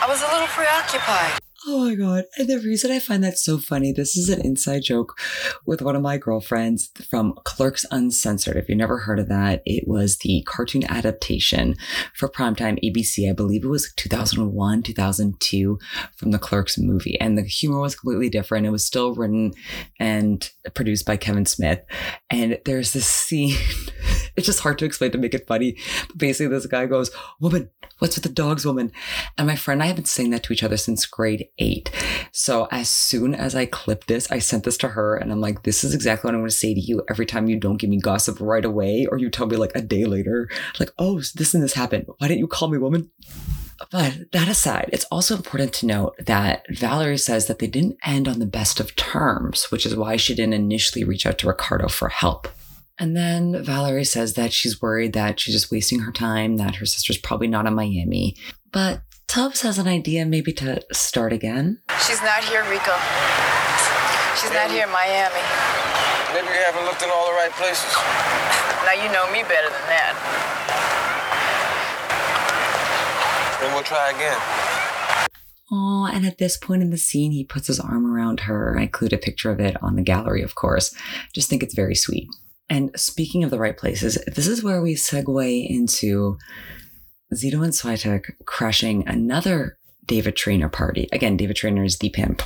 I 0.00 0.06
was 0.08 0.20
a 0.22 0.26
little 0.32 0.48
preoccupied. 0.48 1.38
Oh 1.64 1.84
my 1.84 1.94
god. 1.94 2.24
And 2.36 2.48
the 2.48 2.58
reason 2.58 2.90
I 2.90 2.98
find 2.98 3.22
that 3.22 3.38
so 3.38 3.56
funny, 3.56 3.92
this 3.92 4.16
is 4.16 4.28
an 4.28 4.40
inside 4.40 4.82
joke 4.82 5.16
with 5.64 5.80
one 5.80 5.94
of 5.94 6.02
my 6.02 6.18
girlfriends 6.18 6.90
from 7.08 7.34
Clerks 7.44 7.86
Uncensored. 7.92 8.56
If 8.56 8.68
you've 8.68 8.78
never 8.78 8.98
heard 8.98 9.20
of 9.20 9.28
that, 9.28 9.62
it 9.64 9.86
was 9.86 10.18
the 10.18 10.42
cartoon 10.48 10.82
adaptation 10.90 11.76
for 12.14 12.28
primetime 12.28 12.82
ABC. 12.82 13.30
I 13.30 13.32
believe 13.32 13.64
it 13.64 13.68
was 13.68 13.92
2001, 13.94 14.82
2002 14.82 15.78
from 16.16 16.32
the 16.32 16.38
Clerks 16.38 16.78
movie. 16.78 17.20
And 17.20 17.38
the 17.38 17.42
humor 17.42 17.78
was 17.78 17.94
completely 17.94 18.28
different. 18.28 18.66
It 18.66 18.70
was 18.70 18.84
still 18.84 19.14
written 19.14 19.52
and 20.00 20.50
produced 20.74 21.06
by 21.06 21.16
Kevin 21.16 21.46
Smith. 21.46 21.80
And 22.28 22.58
there's 22.64 22.92
this 22.92 23.06
scene. 23.06 23.56
it's 24.36 24.46
just 24.46 24.60
hard 24.60 24.78
to 24.80 24.84
explain 24.84 25.12
to 25.12 25.18
make 25.18 25.34
it 25.34 25.46
funny. 25.46 25.76
But 26.08 26.18
basically, 26.18 26.48
this 26.48 26.66
guy 26.66 26.86
goes, 26.86 27.12
Woman, 27.40 27.70
what's 27.98 28.16
with 28.16 28.24
the 28.24 28.30
dogs, 28.30 28.66
woman? 28.66 28.90
And 29.38 29.46
my 29.46 29.54
friend 29.56 29.80
and 29.80 29.84
I 29.84 29.86
have 29.86 29.96
been 29.96 30.04
saying 30.04 30.30
that 30.30 30.42
to 30.44 30.52
each 30.52 30.64
other 30.64 30.76
since 30.76 31.06
grade 31.06 31.46
eight. 31.58 31.90
So 32.32 32.66
as 32.70 32.88
soon 32.88 33.34
as 33.34 33.54
I 33.54 33.66
clipped 33.66 34.08
this, 34.08 34.30
I 34.30 34.38
sent 34.38 34.64
this 34.64 34.76
to 34.78 34.88
her 34.88 35.16
and 35.16 35.30
I'm 35.30 35.40
like, 35.40 35.62
this 35.62 35.84
is 35.84 35.94
exactly 35.94 36.28
what 36.28 36.34
I'm 36.34 36.40
going 36.40 36.50
to 36.50 36.56
say 36.56 36.74
to 36.74 36.80
you 36.80 37.02
every 37.08 37.26
time 37.26 37.48
you 37.48 37.58
don't 37.58 37.76
give 37.76 37.90
me 37.90 37.98
gossip 37.98 38.40
right 38.40 38.64
away 38.64 39.06
or 39.10 39.18
you 39.18 39.30
tell 39.30 39.46
me 39.46 39.56
like 39.56 39.72
a 39.74 39.82
day 39.82 40.04
later, 40.04 40.48
like, 40.80 40.90
oh, 40.98 41.20
this 41.34 41.54
and 41.54 41.62
this 41.62 41.74
happened. 41.74 42.06
Why 42.18 42.28
didn't 42.28 42.40
you 42.40 42.48
call 42.48 42.68
me, 42.68 42.78
woman? 42.78 43.10
But 43.90 44.30
that 44.32 44.48
aside, 44.48 44.90
it's 44.92 45.06
also 45.06 45.36
important 45.36 45.72
to 45.74 45.86
note 45.86 46.14
that 46.18 46.64
Valerie 46.70 47.18
says 47.18 47.46
that 47.46 47.58
they 47.58 47.66
didn't 47.66 47.98
end 48.04 48.28
on 48.28 48.38
the 48.38 48.46
best 48.46 48.80
of 48.80 48.94
terms, 48.96 49.70
which 49.70 49.84
is 49.84 49.96
why 49.96 50.16
she 50.16 50.34
didn't 50.34 50.54
initially 50.54 51.04
reach 51.04 51.26
out 51.26 51.38
to 51.38 51.48
Ricardo 51.48 51.88
for 51.88 52.08
help. 52.08 52.48
And 52.98 53.16
then 53.16 53.64
Valerie 53.64 54.04
says 54.04 54.34
that 54.34 54.52
she's 54.52 54.80
worried 54.80 55.14
that 55.14 55.40
she's 55.40 55.54
just 55.54 55.72
wasting 55.72 56.00
her 56.00 56.12
time, 56.12 56.58
that 56.58 56.76
her 56.76 56.86
sister's 56.86 57.18
probably 57.18 57.48
not 57.48 57.66
in 57.66 57.74
Miami. 57.74 58.36
But 58.70 59.02
Tubbs 59.26 59.62
has 59.62 59.78
an 59.78 59.88
idea 59.88 60.26
maybe 60.26 60.52
to 60.54 60.82
start 60.92 61.32
again. 61.32 61.80
She's 62.06 62.20
not 62.22 62.44
here, 62.44 62.62
Rico. 62.68 62.92
She's 64.36 64.52
not 64.52 64.70
here 64.70 64.84
in 64.84 64.92
Miami. 64.92 65.42
Maybe 66.34 66.48
you 66.48 66.64
haven't 66.64 66.84
looked 66.84 67.02
in 67.02 67.10
all 67.10 67.26
the 67.26 67.32
right 67.32 67.52
places. 67.52 67.92
Now 68.84 68.92
you 68.92 69.10
know 69.12 69.30
me 69.32 69.42
better 69.42 69.68
than 69.68 69.86
that. 69.88 70.14
Then 73.60 73.72
we'll 73.74 73.82
try 73.82 74.10
again. 74.10 74.38
Oh, 75.70 76.10
and 76.12 76.26
at 76.26 76.38
this 76.38 76.56
point 76.56 76.82
in 76.82 76.90
the 76.90 76.98
scene, 76.98 77.32
he 77.32 77.44
puts 77.44 77.66
his 77.68 77.80
arm 77.80 78.04
around 78.04 78.40
her. 78.40 78.76
I 78.78 78.82
include 78.82 79.12
a 79.12 79.18
picture 79.18 79.50
of 79.50 79.60
it 79.60 79.76
on 79.82 79.96
the 79.96 80.02
gallery, 80.02 80.42
of 80.42 80.54
course. 80.54 80.94
Just 81.32 81.48
think 81.48 81.62
it's 81.62 81.74
very 81.74 81.94
sweet. 81.94 82.28
And 82.68 82.90
speaking 82.96 83.44
of 83.44 83.50
the 83.50 83.58
right 83.58 83.76
places, 83.76 84.18
this 84.34 84.46
is 84.46 84.62
where 84.62 84.82
we 84.82 84.94
segue 84.94 85.66
into 85.68 86.38
Zito 87.32 87.62
and 87.62 87.72
Switek 87.72 88.32
crushing 88.46 89.06
another 89.06 89.78
David 90.04 90.36
Trainer 90.36 90.68
party. 90.68 91.08
Again, 91.12 91.36
David 91.36 91.56
Trainer 91.56 91.84
is 91.84 91.98
the 91.98 92.10
pimp. 92.10 92.42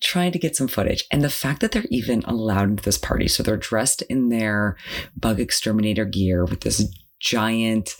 Trying 0.00 0.32
to 0.32 0.38
get 0.38 0.56
some 0.56 0.68
footage. 0.68 1.04
And 1.10 1.22
the 1.22 1.28
fact 1.28 1.60
that 1.60 1.72
they're 1.72 1.84
even 1.90 2.22
allowed 2.24 2.70
into 2.70 2.82
this 2.82 2.96
party. 2.96 3.28
So 3.28 3.42
they're 3.42 3.56
dressed 3.56 4.02
in 4.02 4.30
their 4.30 4.76
bug 5.14 5.40
exterminator 5.40 6.04
gear 6.04 6.44
with 6.44 6.60
this 6.60 6.88
giant 7.20 7.96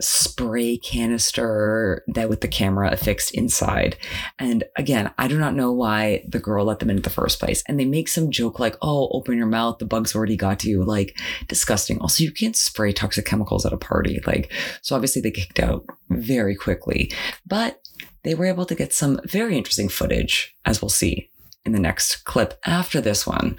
spray 0.00 0.76
canister 0.76 2.04
that 2.08 2.28
with 2.28 2.40
the 2.40 2.48
camera 2.48 2.90
affixed 2.90 3.32
inside. 3.32 3.96
And 4.38 4.64
again, 4.76 5.10
I 5.18 5.28
do 5.28 5.38
not 5.38 5.54
know 5.54 5.72
why 5.72 6.24
the 6.28 6.38
girl 6.38 6.66
let 6.66 6.78
them 6.78 6.90
in 6.90 7.02
the 7.02 7.10
first 7.10 7.40
place. 7.40 7.62
And 7.66 7.78
they 7.78 7.84
make 7.84 8.08
some 8.08 8.30
joke 8.30 8.58
like, 8.58 8.76
oh, 8.82 9.08
open 9.12 9.36
your 9.36 9.46
mouth, 9.46 9.78
the 9.78 9.86
bugs 9.86 10.14
already 10.14 10.36
got 10.36 10.60
to 10.60 10.70
you. 10.70 10.84
Like, 10.84 11.18
disgusting. 11.48 12.00
Also, 12.00 12.22
you 12.22 12.32
can't 12.32 12.56
spray 12.56 12.92
toxic 12.92 13.26
chemicals 13.26 13.66
at 13.66 13.72
a 13.72 13.78
party. 13.78 14.20
Like, 14.26 14.52
so 14.82 14.94
obviously 14.94 15.22
they 15.22 15.30
kicked 15.30 15.60
out 15.60 15.84
very 16.10 16.54
quickly. 16.54 17.12
But 17.46 17.80
they 18.22 18.34
were 18.34 18.46
able 18.46 18.66
to 18.66 18.74
get 18.74 18.92
some 18.92 19.20
very 19.24 19.56
interesting 19.56 19.88
footage, 19.88 20.56
as 20.64 20.82
we'll 20.82 20.88
see 20.88 21.30
in 21.68 21.72
the 21.72 21.78
next 21.78 22.24
clip 22.24 22.58
after 22.64 22.98
this 22.98 23.26
one. 23.26 23.54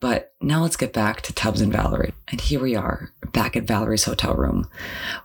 But 0.00 0.32
now 0.40 0.62
let's 0.62 0.76
get 0.76 0.94
back 0.94 1.20
to 1.22 1.34
Tubbs 1.34 1.60
and 1.60 1.70
Valerie. 1.70 2.14
And 2.28 2.40
here 2.40 2.58
we 2.58 2.74
are, 2.74 3.12
back 3.32 3.54
at 3.54 3.64
Valerie's 3.64 4.04
hotel 4.04 4.34
room, 4.34 4.66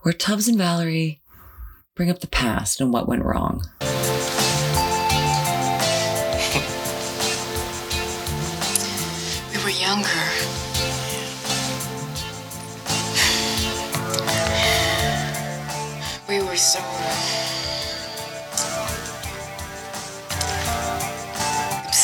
where 0.01 0.13
Tubbs 0.13 0.49
and 0.49 0.57
Valerie 0.57 1.21
bring 1.95 2.09
up 2.09 2.19
the 2.19 2.27
past 2.27 2.81
and 2.81 2.91
what 2.91 3.07
went 3.07 3.23
wrong. 3.23 3.63
We 9.51 9.63
were 9.63 9.69
younger. 9.69 10.07
We 16.27 16.41
were 16.41 16.57
so. 16.57 17.44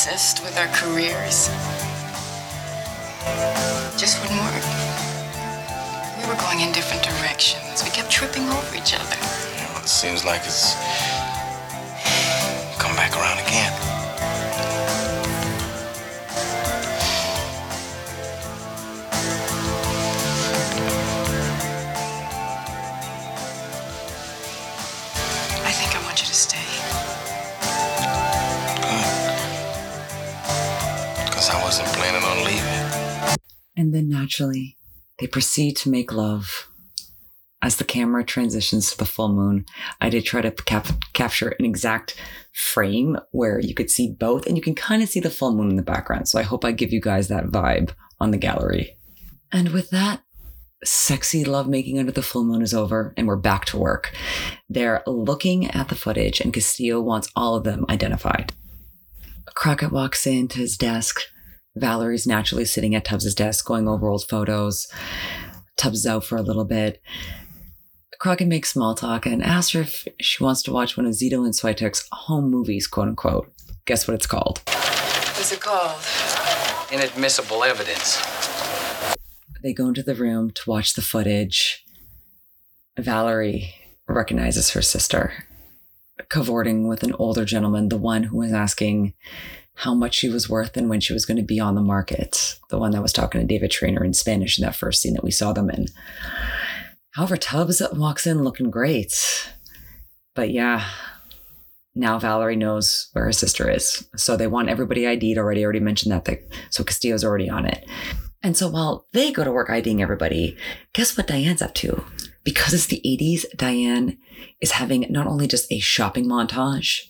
Obsessed 0.02 0.42
with 0.42 0.58
our 0.58 0.66
careers. 0.74 1.46
Just 4.02 4.20
wouldn't 4.20 4.42
work. 4.42 4.66
We 6.18 6.26
were 6.26 6.42
going 6.42 6.62
in 6.62 6.74
different 6.74 7.04
directions. 7.04 7.84
We 7.84 7.92
kept 7.92 8.10
tripping 8.10 8.50
over 8.50 8.76
each 8.76 8.96
other. 8.96 9.16
It 9.78 9.88
seems 9.88 10.26
like 10.26 10.42
it's 10.42 10.74
And 33.82 33.96
then 33.96 34.10
naturally, 34.10 34.78
they 35.18 35.26
proceed 35.26 35.76
to 35.78 35.90
make 35.90 36.14
love. 36.14 36.70
As 37.64 37.78
the 37.78 37.84
camera 37.84 38.24
transitions 38.24 38.92
to 38.92 38.98
the 39.00 39.08
full 39.08 39.34
moon, 39.34 39.66
I 40.00 40.12
did 40.12 40.24
try 40.24 40.42
to 40.42 40.52
cap- 40.52 41.04
capture 41.14 41.56
an 41.58 41.66
exact 41.66 42.16
frame 42.54 43.18
where 43.32 43.58
you 43.60 43.74
could 43.74 43.90
see 43.90 44.12
both 44.12 44.46
and 44.46 44.56
you 44.56 44.62
can 44.62 44.76
kind 44.76 45.02
of 45.02 45.10
see 45.10 45.20
the 45.20 45.32
full 45.32 45.56
moon 45.56 45.72
in 45.72 45.78
the 45.78 45.82
background. 45.82 46.30
So 46.30 46.38
I 46.38 46.44
hope 46.44 46.64
I 46.64 46.74
give 46.74 46.94
you 46.94 47.02
guys 47.02 47.28
that 47.30 47.46
vibe 47.46 47.90
on 48.20 48.30
the 48.30 48.38
gallery. 48.38 48.98
And 49.52 49.70
with 49.70 49.90
that, 49.90 50.22
sexy 50.84 51.44
lovemaking 51.44 51.98
under 51.98 52.12
the 52.12 52.22
full 52.22 52.44
moon 52.44 52.62
is 52.62 52.76
over 52.76 53.16
and 53.18 53.26
we're 53.26 53.36
back 53.36 53.66
to 53.66 53.80
work. 53.80 54.14
They're 54.70 55.02
looking 55.08 55.72
at 55.72 55.90
the 55.90 55.96
footage 55.96 56.40
and 56.40 56.54
Castillo 56.54 57.02
wants 57.02 57.32
all 57.36 57.56
of 57.56 57.64
them 57.64 57.88
identified. 57.90 58.54
Crockett 59.56 59.92
walks 59.92 60.28
into 60.28 60.60
his 60.60 60.78
desk. 60.78 61.22
Valerie's 61.76 62.28
naturally 62.28 62.66
sitting 62.66 62.96
at 62.96 63.06
Tubbs's 63.06 63.36
desk 63.36 63.66
going 63.66 63.88
over 63.88 64.10
old 64.10 64.28
photos. 64.28 64.88
Tubbs 65.78 66.00
is 66.00 66.06
out 66.06 66.26
for 66.26 66.38
a 66.38 66.42
little 66.42 66.66
bit. 66.66 67.02
Crockett 68.20 68.48
makes 68.48 68.72
small 68.72 68.94
talk 68.94 69.26
and 69.26 69.44
asks 69.44 69.72
her 69.72 69.82
if 69.82 70.08
she 70.20 70.44
wants 70.44 70.62
to 70.64 70.72
watch 70.72 70.96
one 70.96 71.06
of 71.06 71.14
Zito 71.14 71.44
and 71.44 71.54
Switek's 71.54 72.08
home 72.12 72.52
movies, 72.52 72.88
quote 72.88 73.08
unquote. 73.08 73.52
Guess 73.86 74.08
what 74.08 74.14
it's 74.14 74.28
called? 74.28 74.62
What's 74.68 75.52
it 75.52 75.60
called? 75.60 76.00
Inadmissible 76.92 77.64
evidence. 77.64 78.22
They 79.64 79.74
go 79.74 79.88
into 79.88 80.04
the 80.04 80.14
room 80.14 80.52
to 80.52 80.70
watch 80.70 80.94
the 80.94 81.02
footage. 81.02 81.84
Valerie 82.98 83.74
recognizes 84.08 84.72
her 84.72 84.82
sister, 84.82 85.46
cavorting 86.30 86.88
with 86.88 87.02
an 87.02 87.14
older 87.14 87.46
gentleman, 87.46 87.90
the 87.90 87.98
one 87.98 88.24
who 88.24 88.38
was 88.38 88.52
asking 88.54 89.14
how 89.82 89.96
much 89.96 90.14
she 90.14 90.30
was 90.30 90.48
worth 90.48 90.78
and 90.78 90.90
when 90.90 91.00
she 91.00 91.12
was 91.12 91.26
going 91.26 91.38
to 91.38 91.44
be 91.44 91.60
on 91.60 91.74
the 91.74 91.82
market, 91.82 92.60
the 92.70 92.78
one 92.78 92.92
that 92.92 93.02
was 93.02 93.12
talking 93.12 93.42
to 93.42 93.48
David 93.48 93.72
Trainer 93.72 94.04
in 94.04 94.14
Spanish 94.14 94.60
in 94.60 94.64
that 94.64 94.76
first 94.76 95.02
scene 95.02 95.16
that 95.16 95.24
we 95.24 95.32
saw 95.32 95.54
them 95.54 95.72
in. 95.72 95.88
However, 97.16 97.36
Tubbs 97.36 97.82
walks 97.94 98.28
in 98.28 98.44
looking 98.44 98.70
great. 98.70 99.12
But 100.36 100.52
yeah, 100.52 100.86
now 101.96 102.20
Valerie 102.20 102.56
knows 102.56 103.10
where 103.14 103.26
her 103.26 103.32
sister 103.32 103.68
is. 103.68 104.08
So 104.16 104.38
they 104.38 104.46
want 104.46 104.70
everybody 104.70 105.08
ID'd 105.08 105.40
already. 105.40 105.64
Already 105.64 105.80
mentioned 105.80 106.12
that. 106.12 106.26
They, 106.26 106.44
so 106.70 106.84
Castillo's 106.84 107.24
already 107.24 107.50
on 107.50 107.66
it. 107.66 107.90
And 108.44 108.56
so 108.56 108.68
while 108.70 109.08
they 109.14 109.32
go 109.32 109.44
to 109.44 109.52
work 109.52 109.72
IDing 109.72 110.00
everybody, 110.00 110.56
guess 110.94 111.18
what 111.18 111.26
Diane's 111.26 111.62
up 111.64 111.74
to? 111.76 112.04
Because 112.44 112.76
it's 112.76 112.86
the 112.86 113.02
80s, 113.04 113.46
Diane 113.58 114.20
is 114.62 114.74
having 114.74 115.08
not 115.10 115.26
only 115.26 115.48
just 115.48 115.72
a 115.72 115.80
shopping 115.80 116.28
montage, 116.28 117.08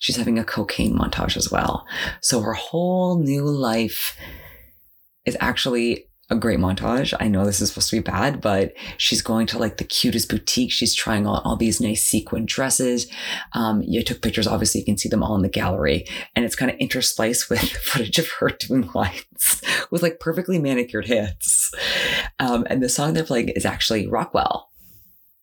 she's 0.00 0.16
having 0.16 0.38
a 0.38 0.44
cocaine 0.44 0.98
montage 0.98 1.36
as 1.36 1.52
well. 1.52 1.86
So 2.20 2.40
her 2.40 2.54
whole 2.54 3.20
new 3.20 3.44
life 3.44 4.18
is 5.24 5.36
actually 5.38 6.06
a 6.30 6.36
great 6.36 6.60
montage. 6.60 7.12
I 7.18 7.26
know 7.26 7.44
this 7.44 7.60
is 7.60 7.68
supposed 7.70 7.90
to 7.90 7.96
be 7.96 8.02
bad, 8.02 8.40
but 8.40 8.72
she's 8.96 9.20
going 9.20 9.46
to 9.48 9.58
like 9.58 9.76
the 9.76 9.84
cutest 9.84 10.30
boutique. 10.30 10.70
She's 10.70 10.94
trying 10.94 11.26
on 11.26 11.42
all 11.44 11.56
these 11.56 11.80
nice 11.80 12.04
sequin 12.04 12.46
dresses. 12.46 13.08
Um, 13.52 13.82
you 13.82 14.02
took 14.02 14.22
pictures, 14.22 14.46
obviously, 14.46 14.80
you 14.80 14.84
can 14.84 14.96
see 14.96 15.08
them 15.08 15.24
all 15.24 15.34
in 15.34 15.42
the 15.42 15.48
gallery, 15.48 16.06
and 16.36 16.44
it's 16.44 16.54
kind 16.54 16.70
of 16.70 16.78
interspliced 16.78 17.50
with 17.50 17.60
footage 17.82 18.18
of 18.18 18.30
her 18.38 18.48
doing 18.50 18.88
lines 18.94 19.60
with 19.90 20.02
like 20.02 20.20
perfectly 20.20 20.58
manicured 20.58 21.08
hands. 21.08 21.72
Um, 22.38 22.64
and 22.70 22.80
the 22.82 22.88
song 22.88 23.12
they're 23.12 23.24
playing 23.24 23.50
is 23.50 23.66
actually 23.66 24.06
Rockwell. 24.06 24.69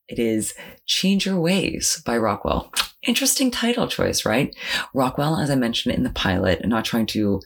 It 0.07 0.19
is 0.19 0.53
Change 0.85 1.25
Your 1.25 1.39
Ways 1.39 2.01
by 2.05 2.17
Rockwell. 2.17 2.71
Interesting 3.05 3.51
title 3.51 3.87
choice, 3.87 4.25
right? 4.25 4.55
Rockwell, 4.93 5.37
as 5.37 5.49
I 5.49 5.55
mentioned 5.55 5.95
in 5.95 6.03
the 6.03 6.09
pilot, 6.09 6.65
not 6.65 6.85
trying 6.85 7.07
to 7.07 7.41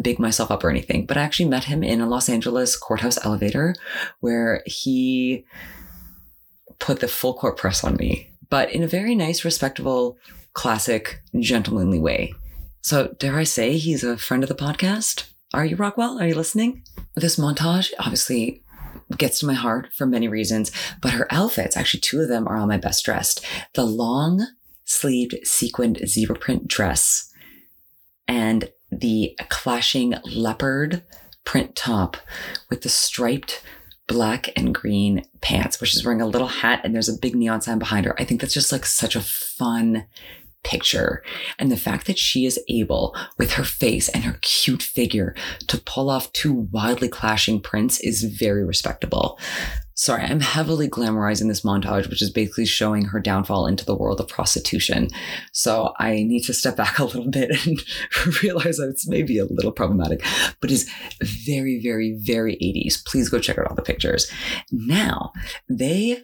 big 0.00 0.18
myself 0.18 0.50
up 0.50 0.64
or 0.64 0.70
anything, 0.70 1.04
but 1.04 1.18
I 1.18 1.22
actually 1.22 1.50
met 1.50 1.64
him 1.64 1.82
in 1.82 2.00
a 2.00 2.08
Los 2.08 2.30
Angeles 2.30 2.74
courthouse 2.74 3.22
elevator 3.24 3.74
where 4.20 4.62
he 4.64 5.44
put 6.78 7.00
the 7.00 7.08
full 7.08 7.34
court 7.34 7.58
press 7.58 7.84
on 7.84 7.96
me, 7.96 8.30
but 8.48 8.72
in 8.72 8.82
a 8.82 8.88
very 8.88 9.14
nice, 9.14 9.44
respectable, 9.44 10.16
classic, 10.54 11.22
gentlemanly 11.38 11.98
way. 11.98 12.32
So, 12.80 13.14
dare 13.18 13.36
I 13.36 13.44
say 13.44 13.76
he's 13.76 14.02
a 14.02 14.16
friend 14.16 14.42
of 14.42 14.48
the 14.48 14.54
podcast? 14.54 15.30
Are 15.52 15.66
you, 15.66 15.76
Rockwell? 15.76 16.18
Are 16.18 16.26
you 16.26 16.34
listening? 16.34 16.82
This 17.14 17.36
montage 17.36 17.90
obviously 17.98 18.62
gets 19.18 19.40
to 19.40 19.46
my 19.46 19.54
heart 19.54 19.88
for 19.94 20.06
many 20.06 20.28
reasons, 20.28 20.70
but 21.00 21.12
her 21.12 21.26
outfits, 21.30 21.76
actually, 21.76 22.00
two 22.00 22.20
of 22.20 22.28
them 22.28 22.46
are 22.46 22.56
on 22.56 22.68
my 22.68 22.76
best 22.76 23.04
dressed. 23.04 23.44
The 23.74 23.84
long 23.84 24.46
sleeved 24.84 25.36
sequined 25.44 26.00
zebra 26.06 26.36
print 26.36 26.66
dress 26.68 27.32
and 28.26 28.70
the 28.90 29.36
clashing 29.48 30.14
leopard 30.24 31.02
print 31.44 31.76
top 31.76 32.16
with 32.68 32.82
the 32.82 32.88
striped 32.88 33.62
black 34.06 34.50
and 34.56 34.74
green 34.74 35.24
pants, 35.40 35.80
which 35.80 35.94
is 35.94 36.04
wearing 36.04 36.20
a 36.20 36.26
little 36.26 36.48
hat 36.48 36.80
and 36.82 36.94
there's 36.94 37.08
a 37.08 37.18
big 37.18 37.34
neon 37.36 37.60
sign 37.60 37.78
behind 37.78 38.06
her. 38.06 38.20
I 38.20 38.24
think 38.24 38.40
that's 38.40 38.54
just 38.54 38.72
like 38.72 38.84
such 38.84 39.14
a 39.14 39.20
fun 39.20 40.06
picture. 40.62 41.22
And 41.58 41.70
the 41.70 41.76
fact 41.76 42.06
that 42.06 42.18
she 42.18 42.44
is 42.44 42.60
able, 42.68 43.16
with 43.38 43.52
her 43.52 43.64
face 43.64 44.08
and 44.08 44.24
her 44.24 44.38
cute 44.42 44.82
figure, 44.82 45.34
to 45.68 45.78
pull 45.78 46.10
off 46.10 46.32
two 46.32 46.68
wildly 46.72 47.08
clashing 47.08 47.60
prints 47.60 48.00
is 48.00 48.24
very 48.24 48.64
respectable. 48.64 49.38
Sorry, 50.00 50.22
I'm 50.22 50.40
heavily 50.40 50.88
glamorizing 50.88 51.48
this 51.48 51.60
montage, 51.60 52.08
which 52.08 52.22
is 52.22 52.30
basically 52.30 52.64
showing 52.64 53.04
her 53.04 53.20
downfall 53.20 53.66
into 53.66 53.84
the 53.84 53.94
world 53.94 54.18
of 54.18 54.28
prostitution. 54.28 55.08
So 55.52 55.92
I 55.98 56.22
need 56.22 56.44
to 56.44 56.54
step 56.54 56.74
back 56.74 56.98
a 56.98 57.04
little 57.04 57.28
bit 57.28 57.50
and 57.66 57.82
realize 58.42 58.78
that 58.78 58.88
it's 58.88 59.06
maybe 59.06 59.36
a 59.36 59.44
little 59.44 59.72
problematic, 59.72 60.24
but 60.62 60.70
is 60.70 60.90
very, 61.20 61.82
very, 61.82 62.16
very 62.18 62.54
80s. 62.54 63.04
Please 63.04 63.28
go 63.28 63.38
check 63.38 63.58
out 63.58 63.66
all 63.66 63.74
the 63.74 63.82
pictures. 63.82 64.32
Now, 64.72 65.32
they 65.68 66.22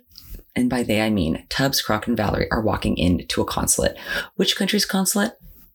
and 0.57 0.71
by 0.71 0.83
they 0.83 1.01
I 1.03 1.11
mean 1.11 1.47
Tubbs, 1.49 1.83
Croc, 1.83 2.07
and 2.07 2.17
Valerie 2.17 2.51
are 2.51 2.63
walking 2.63 2.97
into 2.97 3.41
a 3.41 3.47
consulate. 3.47 3.97
Which 4.35 4.57
country's 4.57 4.87
consulate? 4.87 5.33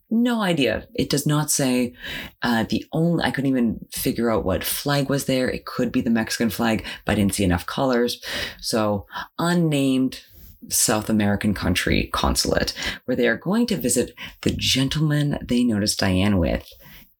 No 0.09 0.41
idea. 0.41 0.87
It 0.93 1.09
does 1.09 1.25
not 1.25 1.49
say 1.49 1.93
uh, 2.41 2.65
the 2.67 2.85
only. 2.91 3.23
I 3.23 3.31
couldn't 3.31 3.49
even 3.49 3.85
figure 3.93 4.29
out 4.29 4.43
what 4.43 4.63
flag 4.63 5.09
was 5.09 5.25
there. 5.25 5.49
It 5.49 5.65
could 5.65 5.91
be 5.91 6.01
the 6.01 6.09
Mexican 6.09 6.49
flag, 6.49 6.85
but 7.05 7.13
I 7.13 7.15
didn't 7.15 7.35
see 7.35 7.45
enough 7.45 7.65
colors. 7.65 8.21
So 8.59 9.05
unnamed 9.39 10.21
South 10.69 11.09
American 11.09 11.53
country 11.53 12.09
consulate, 12.13 12.73
where 13.05 13.15
they 13.15 13.27
are 13.27 13.37
going 13.37 13.67
to 13.67 13.77
visit 13.77 14.13
the 14.41 14.51
gentleman 14.51 15.39
they 15.41 15.63
noticed 15.63 15.99
Diane 15.99 16.37
with 16.37 16.67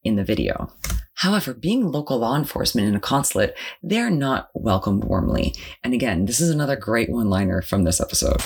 in 0.03 0.15
the 0.15 0.23
video. 0.23 0.71
However, 1.15 1.53
being 1.53 1.85
local 1.91 2.17
law 2.17 2.35
enforcement 2.35 2.87
in 2.87 2.95
a 2.95 2.99
consulate, 2.99 3.55
they're 3.83 4.09
not 4.09 4.49
welcomed 4.55 5.03
warmly. 5.03 5.53
And 5.83 5.93
again, 5.93 6.25
this 6.25 6.39
is 6.41 6.49
another 6.49 6.75
great 6.75 7.09
one 7.11 7.29
liner 7.29 7.61
from 7.61 7.83
this 7.83 8.01
episode. 8.01 8.37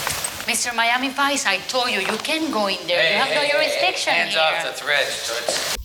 Mr. 0.46 0.76
Miami 0.76 1.10
Vice, 1.10 1.46
I 1.46 1.58
told 1.60 1.90
you, 1.90 2.00
you 2.02 2.18
can 2.18 2.52
go 2.52 2.68
in 2.68 2.78
there. 2.88 3.12
you 3.12 3.18
have 3.18 3.34
no 3.34 3.48
jurisdiction 3.50 4.14
Hands 4.14 4.34
here. 4.34 4.42
off 4.42 4.66
the 4.66 4.74
threads, 4.74 5.28
Toots. 5.46 5.78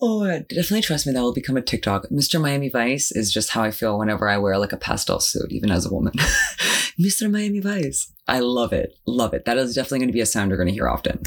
Oh, 0.00 0.24
definitely 0.48 0.82
trust 0.82 1.06
me, 1.06 1.12
that 1.12 1.20
will 1.22 1.34
become 1.34 1.56
a 1.56 1.62
TikTok. 1.62 2.06
Mr. 2.10 2.40
Miami 2.40 2.68
Vice 2.68 3.10
is 3.12 3.32
just 3.32 3.50
how 3.50 3.62
I 3.62 3.70
feel 3.70 3.98
whenever 3.98 4.28
I 4.28 4.38
wear 4.38 4.58
like 4.58 4.72
a 4.72 4.76
pastel 4.76 5.20
suit, 5.20 5.50
even 5.50 5.70
as 5.70 5.86
a 5.86 5.92
woman. 5.92 6.12
Mr. 7.00 7.30
Miami 7.30 7.60
Vice. 7.60 8.12
I 8.26 8.40
love 8.40 8.72
it. 8.72 8.94
Love 9.06 9.34
it. 9.34 9.44
That 9.44 9.56
is 9.58 9.74
definitely 9.74 10.00
going 10.00 10.08
to 10.08 10.12
be 10.12 10.20
a 10.20 10.26
sound 10.26 10.50
you're 10.50 10.58
going 10.58 10.68
to 10.68 10.74
hear 10.74 10.88
often. 10.88 11.20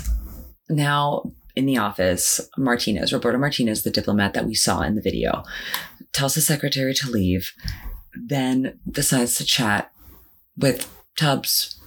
Now, 0.69 1.31
in 1.55 1.65
the 1.65 1.77
office, 1.77 2.41
Martinez, 2.57 3.13
Roberto 3.13 3.37
Martinez, 3.37 3.83
the 3.83 3.91
diplomat 3.91 4.33
that 4.33 4.45
we 4.45 4.53
saw 4.53 4.81
in 4.81 4.95
the 4.95 5.01
video, 5.01 5.43
tells 6.13 6.35
the 6.35 6.41
secretary 6.41 6.93
to 6.93 7.09
leave, 7.09 7.53
then 8.15 8.79
decides 8.89 9.35
to 9.35 9.45
chat 9.45 9.91
with 10.57 10.91
Tubbs, 11.15 11.79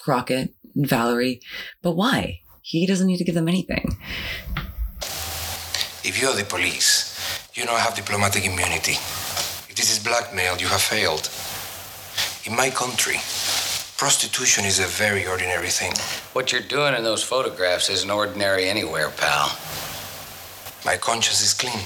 Crockett, 0.00 0.54
and 0.74 0.86
Valerie. 0.88 1.40
But 1.82 1.92
why? 1.92 2.40
He 2.62 2.86
doesn't 2.86 3.06
need 3.06 3.18
to 3.18 3.24
give 3.24 3.34
them 3.34 3.48
anything. 3.48 3.96
If 6.02 6.20
you're 6.20 6.34
the 6.34 6.44
police, 6.44 7.14
you 7.54 7.64
now 7.64 7.76
have 7.76 7.94
diplomatic 7.94 8.44
immunity. 8.44 8.92
If 9.68 9.74
this 9.76 9.90
is 9.92 10.02
blackmail, 10.02 10.58
you 10.58 10.66
have 10.68 10.80
failed. 10.80 11.30
In 12.44 12.56
my 12.56 12.70
country, 12.70 13.16
prostitution 13.96 14.64
is 14.64 14.78
a 14.78 14.86
very 14.86 15.26
ordinary 15.26 15.68
thing. 15.68 15.92
What 16.32 16.52
you're 16.52 16.60
doing 16.60 16.94
in 16.94 17.04
those 17.04 17.22
photographs 17.22 17.88
isn't 17.90 18.10
ordinary 18.10 18.68
anywhere, 18.68 19.10
pal. 19.10 19.56
My 20.84 20.96
conscience 20.96 21.40
is 21.40 21.54
clean. 21.54 21.84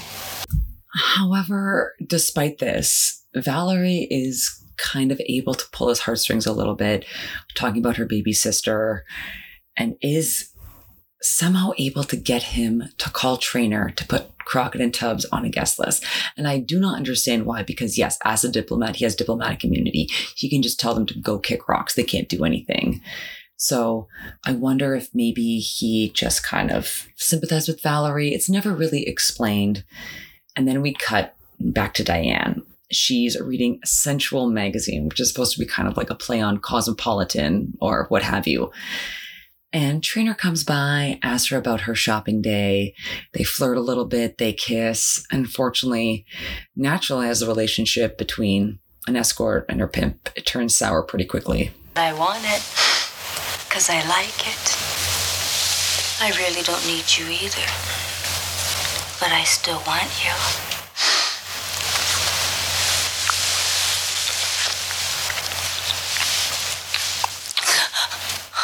However, 0.93 1.93
despite 2.05 2.57
this, 2.57 3.23
Valerie 3.35 4.07
is 4.09 4.49
kind 4.77 5.11
of 5.11 5.21
able 5.27 5.53
to 5.53 5.65
pull 5.71 5.89
his 5.89 5.99
heartstrings 5.99 6.45
a 6.45 6.53
little 6.53 6.75
bit, 6.75 7.05
talking 7.53 7.81
about 7.81 7.97
her 7.97 8.05
baby 8.05 8.33
sister, 8.33 9.05
and 9.77 9.95
is 10.01 10.53
somehow 11.21 11.71
able 11.77 12.03
to 12.05 12.15
get 12.15 12.43
him 12.43 12.83
to 12.97 13.09
call 13.09 13.37
Trainer 13.37 13.89
to 13.91 14.07
put 14.07 14.31
Crockett 14.49 14.81
and 14.81 14.91
Tubbs 14.91 15.25
on 15.25 15.45
a 15.45 15.49
guest 15.49 15.77
list. 15.77 16.03
And 16.35 16.47
I 16.47 16.57
do 16.57 16.79
not 16.79 16.97
understand 16.97 17.45
why, 17.45 17.61
because 17.61 17.99
yes, 17.99 18.17
as 18.25 18.43
a 18.43 18.51
diplomat, 18.51 18.95
he 18.95 19.05
has 19.05 19.15
diplomatic 19.15 19.63
immunity. 19.63 20.09
He 20.35 20.49
can 20.49 20.63
just 20.63 20.79
tell 20.79 20.95
them 20.95 21.05
to 21.05 21.19
go 21.19 21.37
kick 21.37 21.69
rocks. 21.69 21.93
They 21.93 22.03
can't 22.03 22.27
do 22.27 22.43
anything. 22.43 22.99
So 23.57 24.07
I 24.45 24.53
wonder 24.53 24.95
if 24.95 25.13
maybe 25.13 25.59
he 25.59 26.09
just 26.09 26.43
kind 26.43 26.71
of 26.71 27.07
sympathized 27.15 27.67
with 27.67 27.83
Valerie. 27.83 28.33
It's 28.33 28.49
never 28.49 28.73
really 28.73 29.07
explained. 29.07 29.83
And 30.55 30.67
then 30.67 30.81
we 30.81 30.95
cut 30.95 31.35
back 31.59 31.93
to 31.95 32.03
Diane. 32.03 32.63
She's 32.91 33.39
reading 33.39 33.79
Sensual 33.85 34.49
magazine, 34.49 35.07
which 35.07 35.19
is 35.19 35.29
supposed 35.29 35.53
to 35.53 35.59
be 35.59 35.65
kind 35.67 35.87
of 35.87 35.95
like 35.95 36.09
a 36.09 36.15
play 36.15 36.41
on 36.41 36.57
Cosmopolitan 36.57 37.77
or 37.79 38.07
what 38.09 38.23
have 38.23 38.47
you. 38.47 38.71
And 39.79 40.03
Trainer 40.03 40.33
comes 40.33 40.65
by, 40.65 41.19
asks 41.23 41.51
her 41.51 41.57
about 41.57 41.79
her 41.81 41.95
shopping 41.95 42.41
day. 42.41 42.93
They 43.31 43.45
flirt 43.45 43.77
a 43.77 43.81
little 43.81 44.03
bit, 44.03 44.37
they 44.37 44.51
kiss. 44.51 45.25
Unfortunately, 45.31 46.25
naturally, 46.75 47.29
as 47.29 47.41
a 47.41 47.47
relationship 47.47 48.17
between 48.17 48.79
an 49.07 49.15
escort 49.15 49.65
and 49.69 49.79
her 49.79 49.87
pimp, 49.87 50.31
it 50.35 50.45
turns 50.45 50.75
sour 50.75 51.01
pretty 51.01 51.23
quickly. 51.23 51.71
I 51.95 52.11
want 52.11 52.43
it 52.43 52.61
because 53.69 53.89
I 53.89 54.05
like 54.09 54.45
it. 54.45 54.75
I 56.19 56.33
really 56.37 56.61
don't 56.61 56.85
need 56.85 57.05
you 57.17 57.27
either. 57.31 57.71
But 59.21 59.31
I 59.31 59.45
still 59.45 59.81
want 59.87 60.11
you. 60.21 60.33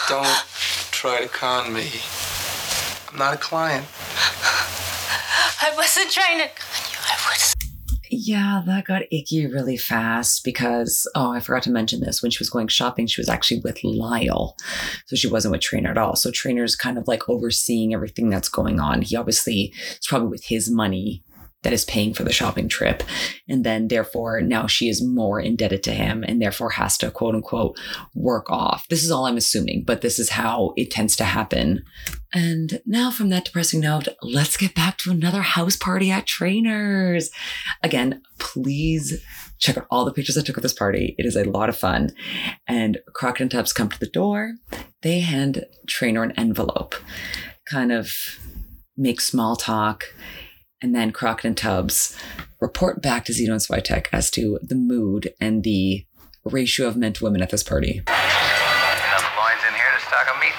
Don't 0.10 0.55
try 1.06 1.22
to 1.22 1.28
con 1.28 1.72
me. 1.72 1.88
I'm 3.12 3.20
not 3.20 3.36
a 3.36 3.38
client. 3.38 3.86
I 5.62 5.72
wasn't 5.76 6.10
trying 6.10 6.40
to 6.40 6.48
con 6.48 6.82
you. 6.90 6.98
I 7.00 7.30
was. 7.30 7.54
Yeah, 8.10 8.64
that 8.66 8.86
got 8.86 9.04
icky 9.12 9.46
really 9.46 9.78
fast 9.78 10.44
because, 10.44 11.08
oh, 11.14 11.32
I 11.32 11.42
forgot 11.42 11.62
to 11.64 11.72
mention 11.72 12.00
this. 12.00 12.24
When 12.24 12.32
she 12.32 12.40
was 12.40 12.50
going 12.50 12.70
shopping, 12.70 13.06
she 13.06 13.22
was 13.22 13.30
actually 13.30 13.62
with 13.64 13.84
Lyle. 13.84 14.58
So 15.06 15.16
she 15.16 15.28
wasn't 15.28 15.52
with 15.52 15.62
Trainer 15.62 15.92
at 15.92 16.00
all. 16.00 16.16
So 16.16 16.32
Trainer's 16.32 16.76
kind 16.76 16.98
of 16.98 17.08
like 17.08 17.30
overseeing 17.30 17.94
everything 17.94 18.32
that's 18.32 18.50
going 18.50 18.80
on. 18.80 19.04
He 19.04 19.16
obviously 19.16 19.76
is 19.88 20.08
probably 20.08 20.30
with 20.30 20.46
his 20.46 20.72
money 20.72 21.24
that 21.66 21.74
is 21.74 21.84
paying 21.86 22.14
for 22.14 22.24
the 22.24 22.32
shopping 22.32 22.70
trip. 22.70 23.02
And 23.50 23.64
then 23.64 23.88
therefore 23.88 24.40
now 24.40 24.68
she 24.68 24.88
is 24.88 25.04
more 25.04 25.40
indebted 25.40 25.82
to 25.84 25.92
him 25.92 26.24
and 26.24 26.40
therefore 26.40 26.70
has 26.70 26.96
to 27.00 27.10
quote 27.10 27.34
unquote 27.34 27.78
work 28.14 28.52
off. 28.52 28.88
This 28.88 29.04
is 29.04 29.10
all 29.10 29.26
I'm 29.26 29.36
assuming, 29.36 29.84
but 29.84 30.02
this 30.02 30.20
is 30.20 30.30
how 30.30 30.74
it 30.78 30.92
tends 30.92 31.16
to 31.16 31.24
happen. 31.24 31.84
And 32.34 32.82
now 32.86 33.10
from 33.10 33.30
that 33.30 33.46
depressing 33.46 33.80
note, 33.80 34.08
let's 34.22 34.58
get 34.58 34.76
back 34.76 34.98
to 35.00 35.12
another 35.12 35.42
house 35.42 35.76
party 35.76 36.12
at 36.12 36.28
Trainers. 36.28 37.32
Again, 37.82 38.22
please 38.38 39.24
check 39.58 39.78
out 39.78 39.88
all 39.90 40.06
the 40.06 40.14
pictures 40.14 40.38
I 40.38 40.42
took 40.42 40.58
of 40.58 40.64
this 40.64 40.74
party. 40.74 41.16
It 41.18 41.26
is 41.26 41.36
a 41.36 41.46
lot 41.46 41.70
of 41.70 41.78
fun. 41.78 42.12
And 42.68 43.00
Crockett 43.14 43.42
and 43.42 43.52
Tubbs 43.52 43.74
come 43.74 43.90
to 43.90 44.00
the 44.00 44.06
door. 44.06 44.54
They 45.02 45.22
hand 45.22 45.66
Trainer 45.88 46.22
an 46.22 46.34
envelope, 46.38 46.94
kind 47.68 47.92
of 47.92 48.14
make 48.98 49.22
small 49.22 49.56
talk. 49.56 50.04
And 50.86 50.94
then 50.94 51.10
Crockett 51.12 51.46
and 51.46 51.58
Tubbs 51.58 52.16
report 52.60 53.02
back 53.02 53.26
to 53.26 53.32
Zito 53.32 53.50
and 53.50 53.60
Switek 53.60 54.06
as 54.14 54.30
to 54.30 54.60
the 54.62 54.76
mood 54.76 55.34
and 55.42 55.64
the 55.64 56.06
ratio 56.44 56.88
of 56.88 56.96
men 56.96 57.12
to 57.14 57.24
women 57.24 57.42
at 57.42 57.50
this 57.50 57.64
party. 57.64 58.04
Loins 58.06 59.64
in 59.68 59.74
here 59.74 59.92
to 59.96 60.00
stock 60.06 60.28
a 60.30 60.38
meat 60.40 60.54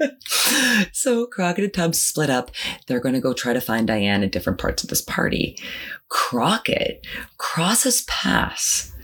locker. 0.00 0.88
so 0.94 1.26
Crockett 1.26 1.64
and 1.64 1.74
Tubbs 1.74 2.02
split 2.02 2.30
up. 2.30 2.52
They're 2.86 3.00
going 3.00 3.16
to 3.16 3.20
go 3.20 3.34
try 3.34 3.52
to 3.52 3.60
find 3.60 3.86
Diane 3.86 4.22
in 4.22 4.30
different 4.30 4.58
parts 4.58 4.82
of 4.82 4.88
this 4.88 5.02
party. 5.02 5.58
Crockett 6.08 7.06
crosses 7.36 8.00
paths 8.08 8.94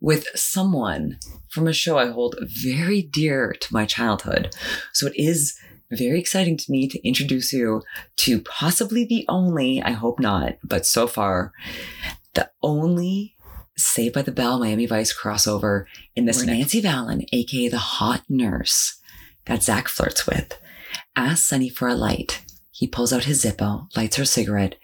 with 0.00 0.28
someone 0.34 1.18
from 1.50 1.68
a 1.68 1.74
show 1.74 1.98
I 1.98 2.06
hold 2.06 2.36
very 2.40 3.02
dear 3.02 3.52
to 3.52 3.74
my 3.74 3.84
childhood. 3.84 4.56
So 4.94 5.08
it 5.08 5.14
is 5.16 5.58
very 5.90 6.18
exciting 6.18 6.56
to 6.56 6.72
me 6.72 6.88
to 6.88 7.06
introduce 7.06 7.52
you 7.52 7.82
to 8.16 8.40
possibly 8.40 9.04
the 9.04 9.24
only, 9.28 9.82
I 9.82 9.92
hope 9.92 10.18
not, 10.18 10.56
but 10.64 10.86
so 10.86 11.06
far, 11.06 11.52
the 12.34 12.50
only 12.62 13.36
Saved 13.78 14.14
by 14.14 14.22
the 14.22 14.32
Bell 14.32 14.58
Miami 14.58 14.86
Vice 14.86 15.14
crossover 15.14 15.84
in 16.14 16.24
this 16.24 16.42
Nancy 16.42 16.80
Valen, 16.80 17.26
aka 17.30 17.68
the 17.68 17.76
hot 17.76 18.22
nurse 18.26 18.98
that 19.44 19.62
Zach 19.62 19.88
flirts 19.88 20.26
with, 20.26 20.58
asks 21.14 21.46
Sonny 21.46 21.68
for 21.68 21.86
a 21.86 21.94
light. 21.94 22.42
He 22.70 22.86
pulls 22.86 23.12
out 23.12 23.24
his 23.24 23.44
Zippo, 23.44 23.94
lights 23.94 24.16
her 24.16 24.24
cigarette. 24.24 24.76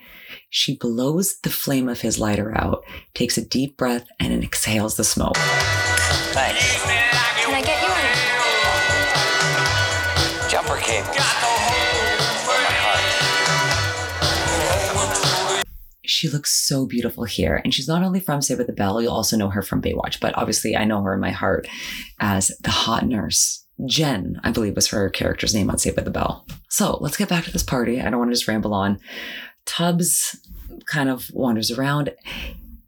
She 0.51 0.77
blows 0.77 1.39
the 1.39 1.49
flame 1.49 1.89
of 1.89 2.03
his 2.03 2.19
lighter 2.19 2.55
out, 2.55 2.85
takes 3.15 3.39
a 3.39 3.47
deep 3.47 3.79
breath, 3.79 4.07
and 4.21 4.45
exhales 4.45 4.97
the 4.97 5.05
smoke. 5.05 5.37
Thanks. 5.39 7.02
She 16.05 16.29
looks 16.29 16.67
so 16.67 16.87
beautiful 16.87 17.25
here. 17.25 17.61
And 17.65 17.73
she's 17.73 17.89
not 17.89 18.03
only 18.03 18.21
from 18.21 18.43
Saved 18.43 18.59
by 18.59 18.65
the 18.65 18.73
Bell, 18.73 19.01
you'll 19.01 19.13
also 19.13 19.37
know 19.37 19.51
her 19.51 19.63
from 19.63 19.83
Baywatch, 19.83 20.21
but 20.21 20.37
obviously 20.37 20.77
I 20.77 20.85
know 20.85 21.03
her 21.03 21.15
in 21.15 21.21
my 21.21 21.31
heart 21.31 21.69
as 22.21 22.51
the 22.63 22.71
hot 22.71 23.07
nurse. 23.07 23.65
Jen, 23.87 24.41
I 24.45 24.51
believe 24.51 24.77
was 24.77 24.89
her 24.89 25.11
character's 25.11 25.55
name 25.55 25.71
on 25.71 25.79
Saved 25.79 25.97
by 25.97 26.03
the 26.03 26.11
Bell. 26.11 26.47
So 26.69 26.99
let's 27.01 27.17
get 27.17 27.29
back 27.29 27.45
to 27.45 27.53
this 27.53 27.63
party. 27.63 28.01
I 28.01 28.11
don't 28.11 28.19
want 28.19 28.31
to 28.31 28.35
just 28.35 28.49
ramble 28.49 28.75
on. 28.75 28.99
Tubbs 29.65 30.37
kind 30.87 31.09
of 31.09 31.31
wanders 31.33 31.71
around. 31.71 32.13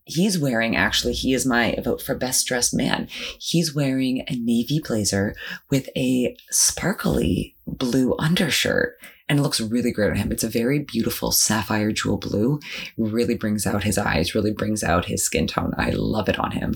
He's 0.06 0.38
wearing, 0.38 0.76
actually, 0.76 1.14
he 1.14 1.32
is 1.32 1.46
my 1.46 1.76
vote 1.82 2.02
for 2.02 2.14
best 2.14 2.46
dressed 2.46 2.74
man. 2.74 3.08
He's 3.38 3.74
wearing 3.74 4.24
a 4.28 4.36
navy 4.36 4.80
blazer 4.84 5.34
with 5.70 5.88
a 5.96 6.36
sparkly 6.50 7.56
blue 7.66 8.14
undershirt 8.18 8.98
and 9.28 9.38
it 9.38 9.42
looks 9.42 9.60
really 9.60 9.90
great 9.90 10.10
on 10.10 10.16
him. 10.16 10.32
It's 10.32 10.44
a 10.44 10.48
very 10.48 10.80
beautiful 10.80 11.32
sapphire 11.32 11.92
jewel 11.92 12.18
blue. 12.18 12.60
Really 12.98 13.36
brings 13.36 13.66
out 13.66 13.84
his 13.84 13.96
eyes, 13.96 14.34
really 14.34 14.52
brings 14.52 14.84
out 14.84 15.06
his 15.06 15.24
skin 15.24 15.46
tone. 15.46 15.72
I 15.78 15.90
love 15.90 16.28
it 16.28 16.38
on 16.38 16.50
him. 16.50 16.74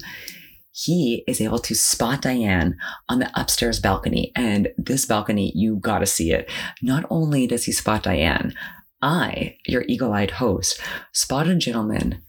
He 0.72 1.24
is 1.26 1.40
able 1.40 1.58
to 1.58 1.74
spot 1.74 2.22
Diane 2.22 2.76
on 3.08 3.18
the 3.18 3.30
upstairs 3.34 3.80
balcony. 3.80 4.32
And 4.36 4.68
this 4.78 5.04
balcony, 5.04 5.52
you 5.54 5.76
gotta 5.76 6.06
see 6.06 6.32
it. 6.32 6.48
Not 6.80 7.04
only 7.10 7.46
does 7.46 7.64
he 7.64 7.72
spot 7.72 8.04
Diane, 8.04 8.54
I, 9.02 9.56
your 9.66 9.84
eagle 9.88 10.12
eyed 10.12 10.32
host, 10.32 10.80
spot 11.12 11.48
a 11.48 11.54
gentleman 11.56 12.22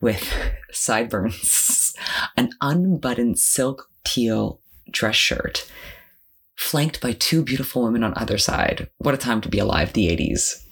with 0.00 0.32
sideburns, 0.70 1.94
an 2.36 2.50
unbuttoned 2.60 3.38
silk 3.38 3.90
teal 4.04 4.60
dress 4.90 5.16
shirt, 5.16 5.70
flanked 6.56 7.00
by 7.00 7.12
two 7.12 7.42
beautiful 7.42 7.82
women 7.82 8.02
on 8.02 8.14
either 8.14 8.38
side. 8.38 8.88
What 8.98 9.14
a 9.14 9.18
time 9.18 9.40
to 9.42 9.48
be 9.48 9.58
alive, 9.58 9.92
the 9.92 10.08
80s. 10.08 10.62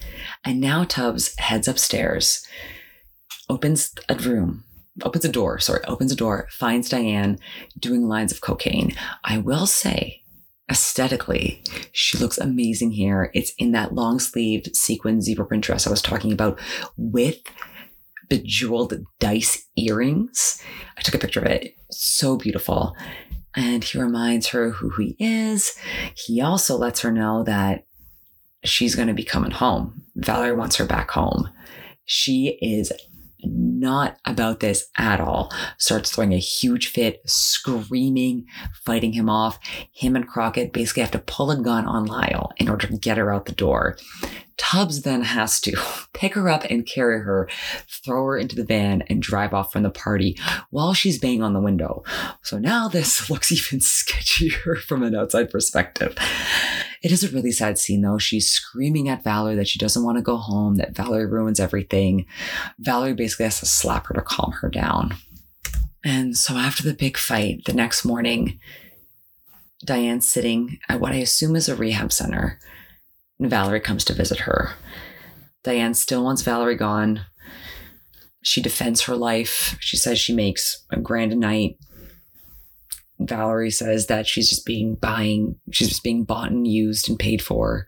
And 0.44 0.60
now 0.60 0.84
Tubbs 0.84 1.34
heads 1.38 1.68
upstairs, 1.68 2.46
opens 3.48 3.94
a 4.08 4.14
room, 4.14 4.64
opens 5.02 5.24
a 5.24 5.28
door, 5.28 5.58
sorry, 5.58 5.84
opens 5.84 6.12
a 6.12 6.16
door, 6.16 6.48
finds 6.50 6.88
Diane 6.88 7.38
doing 7.78 8.08
lines 8.08 8.32
of 8.32 8.40
cocaine. 8.40 8.94
I 9.24 9.38
will 9.38 9.66
say, 9.66 10.22
aesthetically, 10.70 11.62
she 11.92 12.18
looks 12.18 12.38
amazing 12.38 12.92
here. 12.92 13.30
It's 13.34 13.52
in 13.58 13.72
that 13.72 13.94
long 13.94 14.18
sleeved 14.18 14.74
sequin 14.74 15.20
zebra 15.20 15.46
print 15.46 15.64
dress 15.64 15.86
I 15.86 15.90
was 15.90 16.02
talking 16.02 16.32
about 16.32 16.58
with 16.96 17.38
bejeweled 18.28 18.94
dice 19.20 19.68
earrings. 19.76 20.62
I 20.96 21.02
took 21.02 21.14
a 21.14 21.18
picture 21.18 21.40
of 21.40 21.46
it. 21.46 21.74
So 21.90 22.36
beautiful. 22.36 22.96
And 23.56 23.84
he 23.84 23.98
reminds 23.98 24.48
her 24.48 24.70
who 24.70 24.90
he 24.90 25.16
is. 25.18 25.76
He 26.14 26.40
also 26.40 26.76
lets 26.76 27.00
her 27.00 27.12
know 27.12 27.44
that 27.44 27.86
she's 28.64 28.94
going 28.94 29.08
to 29.08 29.14
be 29.14 29.24
coming 29.24 29.52
home. 29.52 30.02
Valerie 30.16 30.56
wants 30.56 30.76
her 30.76 30.84
back 30.84 31.10
home. 31.10 31.48
She 32.04 32.58
is 32.60 32.92
not 33.46 34.18
about 34.24 34.60
this 34.60 34.86
at 34.96 35.20
all. 35.20 35.52
Starts 35.78 36.10
throwing 36.10 36.32
a 36.32 36.38
huge 36.38 36.88
fit, 36.88 37.20
screaming, 37.26 38.46
fighting 38.84 39.12
him 39.12 39.28
off. 39.28 39.58
Him 39.92 40.16
and 40.16 40.26
Crockett 40.26 40.72
basically 40.72 41.02
have 41.02 41.10
to 41.12 41.18
pull 41.18 41.50
a 41.50 41.60
gun 41.60 41.84
on 41.86 42.06
Lyle 42.06 42.52
in 42.56 42.68
order 42.68 42.86
to 42.86 42.96
get 42.96 43.18
her 43.18 43.32
out 43.32 43.46
the 43.46 43.52
door. 43.52 43.96
Tubbs 44.56 45.02
then 45.02 45.22
has 45.22 45.60
to 45.62 45.76
pick 46.12 46.34
her 46.34 46.48
up 46.48 46.64
and 46.64 46.86
carry 46.86 47.20
her, 47.20 47.48
throw 47.88 48.24
her 48.24 48.38
into 48.38 48.56
the 48.56 48.64
van, 48.64 49.02
and 49.08 49.22
drive 49.22 49.52
off 49.52 49.72
from 49.72 49.82
the 49.82 49.90
party 49.90 50.38
while 50.70 50.94
she's 50.94 51.18
banging 51.18 51.42
on 51.42 51.54
the 51.54 51.60
window. 51.60 52.02
So 52.42 52.58
now 52.58 52.88
this 52.88 53.28
looks 53.30 53.52
even 53.52 53.80
sketchier 53.80 54.78
from 54.86 55.02
an 55.02 55.14
outside 55.14 55.50
perspective. 55.50 56.16
It 57.02 57.12
is 57.12 57.22
a 57.22 57.28
really 57.28 57.52
sad 57.52 57.78
scene 57.78 58.02
though. 58.02 58.18
She's 58.18 58.50
screaming 58.50 59.08
at 59.08 59.24
Valerie 59.24 59.56
that 59.56 59.68
she 59.68 59.78
doesn't 59.78 60.04
want 60.04 60.18
to 60.18 60.22
go 60.22 60.36
home, 60.36 60.76
that 60.76 60.96
Valerie 60.96 61.26
ruins 61.26 61.60
everything. 61.60 62.26
Valerie 62.78 63.14
basically 63.14 63.44
has 63.44 63.60
to 63.60 63.66
slap 63.66 64.06
her 64.06 64.14
to 64.14 64.22
calm 64.22 64.52
her 64.60 64.70
down. 64.70 65.14
And 66.04 66.36
so 66.36 66.56
after 66.56 66.82
the 66.82 66.94
big 66.94 67.16
fight, 67.16 67.64
the 67.64 67.72
next 67.72 68.04
morning, 68.04 68.58
Diane's 69.84 70.28
sitting 70.28 70.78
at 70.88 71.00
what 71.00 71.12
I 71.12 71.16
assume 71.16 71.56
is 71.56 71.68
a 71.68 71.76
rehab 71.76 72.12
center. 72.12 72.58
Valerie 73.40 73.80
comes 73.80 74.04
to 74.04 74.14
visit 74.14 74.40
her. 74.40 74.74
Diane 75.62 75.94
still 75.94 76.22
wants 76.22 76.42
Valerie 76.42 76.76
gone. 76.76 77.26
She 78.42 78.60
defends 78.60 79.02
her 79.02 79.16
life. 79.16 79.76
She 79.80 79.96
says 79.96 80.18
she 80.18 80.34
makes 80.34 80.84
a 80.90 81.00
grand 81.00 81.32
a 81.32 81.36
night. 81.36 81.76
Valerie 83.18 83.70
says 83.70 84.06
that 84.06 84.26
she's 84.26 84.50
just 84.50 84.66
being 84.66 84.96
buying, 84.96 85.56
she's 85.70 85.88
just 85.88 86.02
being 86.02 86.24
bought 86.24 86.50
and 86.50 86.66
used 86.66 87.08
and 87.08 87.18
paid 87.18 87.40
for. 87.40 87.86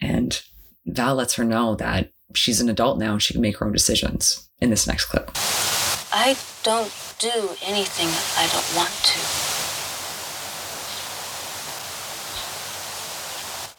And 0.00 0.40
Val 0.86 1.14
lets 1.14 1.34
her 1.34 1.44
know 1.44 1.74
that 1.76 2.10
she's 2.34 2.60
an 2.60 2.68
adult 2.68 2.98
now 2.98 3.12
and 3.12 3.22
she 3.22 3.34
can 3.34 3.42
make 3.42 3.58
her 3.58 3.66
own 3.66 3.72
decisions 3.72 4.48
in 4.60 4.70
this 4.70 4.86
next 4.86 5.06
clip. 5.06 5.30
I 6.12 6.36
don't 6.62 6.92
do 7.18 7.50
anything 7.62 8.08
I 8.36 8.48
don't 8.52 8.76
want 8.76 8.90
to. 8.90 9.49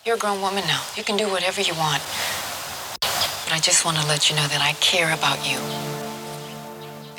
You're 0.03 0.15
a 0.15 0.17
grown 0.17 0.41
woman 0.41 0.65
now. 0.65 0.81
You 0.95 1.03
can 1.03 1.15
do 1.15 1.29
whatever 1.29 1.61
you 1.61 1.75
want. 1.75 2.01
But 3.01 3.53
I 3.53 3.59
just 3.61 3.85
want 3.85 3.97
to 3.97 4.07
let 4.07 4.31
you 4.31 4.35
know 4.35 4.47
that 4.47 4.59
I 4.59 4.73
care 4.81 5.13
about 5.13 5.47
you. 5.47 5.59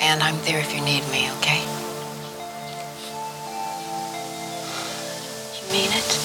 And 0.01 0.21
I'm 0.21 0.35
there 0.43 0.59
if 0.59 0.75
you 0.75 0.81
need 0.81 1.07
me, 1.07 1.31
okay? 1.39 1.63
You 5.55 5.63
mean 5.71 5.91
it? 5.95 6.19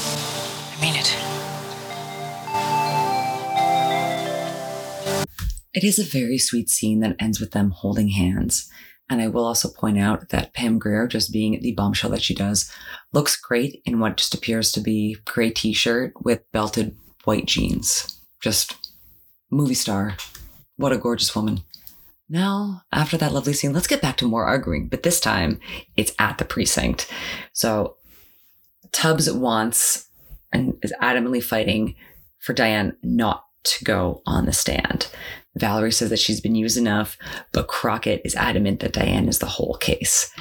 I 0.74 0.80
mean 0.82 0.96
it. 0.96 1.14
It 5.74 5.84
is 5.84 6.00
a 6.00 6.04
very 6.04 6.38
sweet 6.38 6.70
scene 6.70 6.98
that 7.00 7.14
ends 7.20 7.38
with 7.38 7.52
them 7.52 7.70
holding 7.70 8.08
hands. 8.08 8.68
And 9.10 9.22
I 9.22 9.28
will 9.28 9.44
also 9.44 9.70
point 9.70 9.98
out 9.98 10.28
that 10.28 10.52
Pam 10.52 10.78
Grier, 10.78 11.06
just 11.06 11.32
being 11.32 11.60
the 11.60 11.72
bombshell 11.72 12.10
that 12.10 12.22
she 12.22 12.34
does, 12.34 12.70
looks 13.12 13.36
great 13.36 13.80
in 13.84 14.00
what 14.00 14.18
just 14.18 14.34
appears 14.34 14.70
to 14.72 14.80
be 14.80 15.16
gray 15.24 15.50
t-shirt 15.50 16.12
with 16.22 16.50
belted 16.52 16.94
white 17.24 17.46
jeans. 17.46 18.20
Just 18.40 18.76
movie 19.50 19.74
star. 19.74 20.16
What 20.76 20.92
a 20.92 20.98
gorgeous 20.98 21.34
woman. 21.34 21.62
Now, 22.28 22.82
after 22.92 23.16
that 23.16 23.32
lovely 23.32 23.54
scene, 23.54 23.72
let's 23.72 23.86
get 23.86 24.02
back 24.02 24.18
to 24.18 24.26
more 24.26 24.44
arguing, 24.44 24.88
but 24.88 25.02
this 25.02 25.18
time 25.18 25.58
it's 25.96 26.12
at 26.18 26.36
the 26.36 26.44
precinct. 26.44 27.10
So 27.54 27.96
Tubbs 28.92 29.30
wants 29.32 30.08
and 30.52 30.76
is 30.82 30.92
adamantly 31.02 31.42
fighting 31.42 31.94
for 32.38 32.52
Diane 32.52 32.96
not 33.02 33.44
to 33.64 33.84
go 33.84 34.22
on 34.26 34.46
the 34.46 34.52
stand. 34.52 35.08
Valerie 35.58 35.92
says 35.92 36.10
that 36.10 36.18
she's 36.18 36.40
been 36.40 36.54
used 36.54 36.76
enough, 36.76 37.16
but 37.52 37.68
Crockett 37.68 38.22
is 38.24 38.34
adamant 38.34 38.80
that 38.80 38.92
Diane 38.92 39.28
is 39.28 39.38
the 39.38 39.46
whole 39.46 39.76
case. 39.80 40.32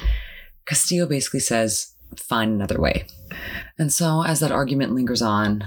Castillo 0.66 1.06
basically 1.06 1.40
says, 1.40 1.94
find 2.16 2.52
another 2.52 2.80
way. 2.80 3.06
And 3.78 3.92
so, 3.92 4.22
as 4.24 4.40
that 4.40 4.52
argument 4.52 4.94
lingers 4.94 5.22
on, 5.22 5.66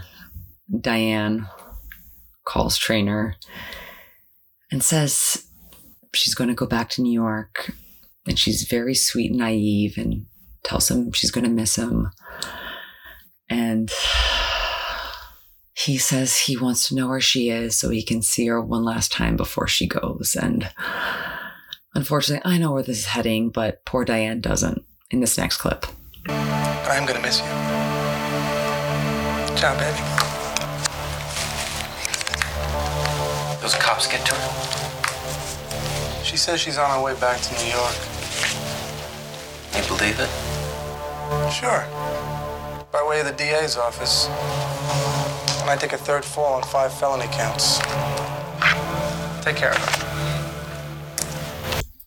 Diane 0.80 1.48
calls 2.46 2.78
Trainer 2.78 3.36
and 4.72 4.84
says 4.84 5.46
she's 6.14 6.36
going 6.36 6.50
to 6.50 6.56
go 6.56 6.66
back 6.66 6.90
to 6.92 7.02
New 7.02 7.14
York. 7.14 7.74
And 8.28 8.38
she's 8.38 8.64
very 8.64 8.94
sweet 8.94 9.32
and 9.32 9.40
naive 9.40 9.98
and 9.98 10.26
tells 10.64 10.92
him 10.92 11.12
she's 11.12 11.32
going 11.32 11.44
to 11.44 11.50
miss 11.50 11.76
him. 11.76 12.12
And 13.50 13.92
he 15.86 15.98
says 15.98 16.38
he 16.38 16.58
wants 16.58 16.88
to 16.88 16.96
know 16.96 17.08
where 17.08 17.20
she 17.20 17.50
is 17.50 17.76
so 17.76 17.90
he 17.90 18.04
can 18.04 18.22
see 18.22 18.46
her 18.48 18.62
one 18.62 18.84
last 18.84 19.12
time 19.12 19.36
before 19.36 19.68
she 19.68 19.88
goes. 19.88 20.38
And 20.40 20.70
unfortunately, 21.96 22.50
I 22.50 22.58
know 22.58 22.72
where 22.72 22.84
this 22.84 23.00
is 23.00 23.06
heading, 23.06 23.50
but 23.50 23.84
poor 23.86 24.06
Diane 24.06 24.42
doesn't 24.42 24.84
in 25.10 25.22
this 25.22 25.38
next 25.38 25.58
clip. 25.58 25.86
I'm 26.28 27.06
gonna 27.06 27.22
miss 27.22 27.40
you. 27.40 27.46
Ciao, 29.58 29.74
baby. 29.78 29.98
Those 33.62 33.76
cops 33.76 34.08
get 34.08 34.26
to 34.26 34.36
her? 34.36 36.24
She 36.24 36.38
says 36.38 36.60
she's 36.62 36.78
on 36.78 36.90
her 36.92 37.04
way 37.04 37.20
back 37.20 37.42
to 37.42 37.54
New 37.56 37.72
York. 37.72 37.96
You 39.76 39.84
believe 39.88 40.20
it? 40.20 40.30
Sure. 41.52 41.86
By 42.92 43.04
way 43.08 43.22
of 43.22 43.26
the 43.26 43.34
DA's 43.34 43.78
office. 43.78 44.28
Take 45.80 45.94
a 45.94 45.98
third 45.98 46.24
fall 46.24 46.54
on 46.54 46.64
five 46.64 46.94
felony 46.94 47.28
counts. 47.32 47.80
Take 49.44 49.56
care 49.56 49.72
of 49.72 49.78
her. 49.78 50.12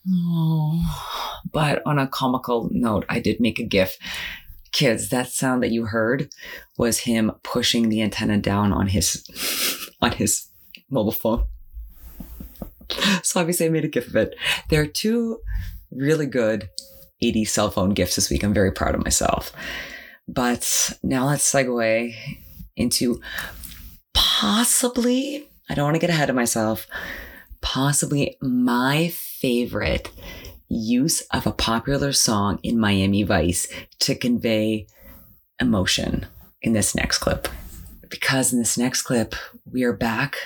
Oh, 0.09 1.43
but 1.51 1.81
on 1.85 1.99
a 1.99 2.07
comical 2.07 2.69
note, 2.71 3.05
I 3.09 3.19
did 3.19 3.39
make 3.39 3.59
a 3.59 3.63
GIF. 3.63 3.97
Kids, 4.71 5.09
that 5.09 5.29
sound 5.29 5.63
that 5.63 5.71
you 5.71 5.85
heard 5.85 6.29
was 6.77 6.99
him 6.99 7.31
pushing 7.43 7.89
the 7.89 8.01
antenna 8.01 8.37
down 8.37 8.71
on 8.71 8.87
his 8.87 9.27
on 10.01 10.11
his 10.11 10.47
mobile 10.89 11.11
phone. 11.11 11.45
So 13.23 13.39
obviously 13.39 13.65
I 13.65 13.69
made 13.69 13.85
a 13.85 13.89
GIF 13.89 14.07
of 14.07 14.15
it. 14.15 14.35
There 14.69 14.81
are 14.81 14.87
two 14.87 15.39
really 15.91 16.27
good 16.27 16.69
80 17.21 17.45
cell 17.45 17.71
phone 17.71 17.89
GIFs 17.89 18.15
this 18.15 18.29
week. 18.29 18.43
I'm 18.43 18.53
very 18.53 18.71
proud 18.71 18.95
of 18.95 19.03
myself. 19.03 19.51
But 20.27 20.93
now 21.03 21.25
let's 21.27 21.51
segue 21.51 22.15
into 22.75 23.21
possibly, 24.13 25.49
I 25.69 25.75
don't 25.75 25.85
want 25.85 25.95
to 25.95 25.99
get 25.99 26.09
ahead 26.09 26.29
of 26.29 26.35
myself, 26.35 26.87
possibly 27.61 28.37
my 28.41 29.09
favorite 29.09 30.11
use 30.67 31.21
of 31.31 31.45
a 31.45 31.51
popular 31.51 32.11
song 32.11 32.59
in 32.63 32.79
Miami 32.79 33.23
Vice 33.23 33.67
to 33.99 34.15
convey 34.15 34.87
emotion 35.59 36.25
in 36.61 36.73
this 36.73 36.95
next 36.95 37.19
clip. 37.19 37.47
Because 38.09 38.53
in 38.53 38.59
this 38.59 38.77
next 38.77 39.03
clip, 39.03 39.35
we 39.71 39.83
are 39.83 39.93
back 39.93 40.37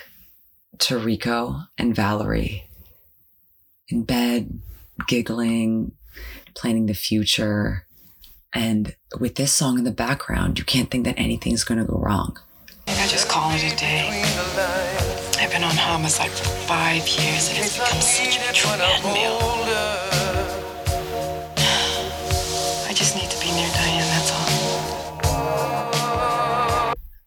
to 0.79 0.97
Rico 0.97 1.61
and 1.77 1.95
Valerie 1.95 2.69
in 3.89 4.03
bed, 4.03 4.59
giggling, 5.07 5.91
planning 6.55 6.85
the 6.85 6.93
future. 6.93 7.85
And 8.53 8.95
with 9.17 9.36
this 9.36 9.54
song 9.54 9.78
in 9.80 9.84
the 9.86 9.91
background, 9.91 10.60
you 10.60 10.65
can't 10.65 10.91
think 10.91 11.06
that 11.06 11.17
anything's 11.17 11.63
going 11.63 11.80
to 11.80 11.86
go 11.86 11.98
wrong. 11.98 12.38
I 12.88 13.08
just 13.08 13.28
call 13.30 13.52
it 13.52 13.63
a 13.63 13.76
day. 13.76 14.22
I've 15.39 15.52
been 15.52 15.63
on 15.63 15.76
homicide 15.76 16.30
for 16.32 16.45
five 16.67 17.08
years 17.08 17.50
and 17.50 17.58
it's 17.60 17.78
become 17.78 18.02
such 18.02 18.38
a 18.38 18.54
treadmill. 18.54 19.39
I 22.88 22.93
just 22.93 23.15
need 23.15 23.30
to 23.32 23.39
be 23.39 23.52
near 23.52 23.69
Diane, 23.69 24.08
that's 24.10 24.32
all. 24.32 24.39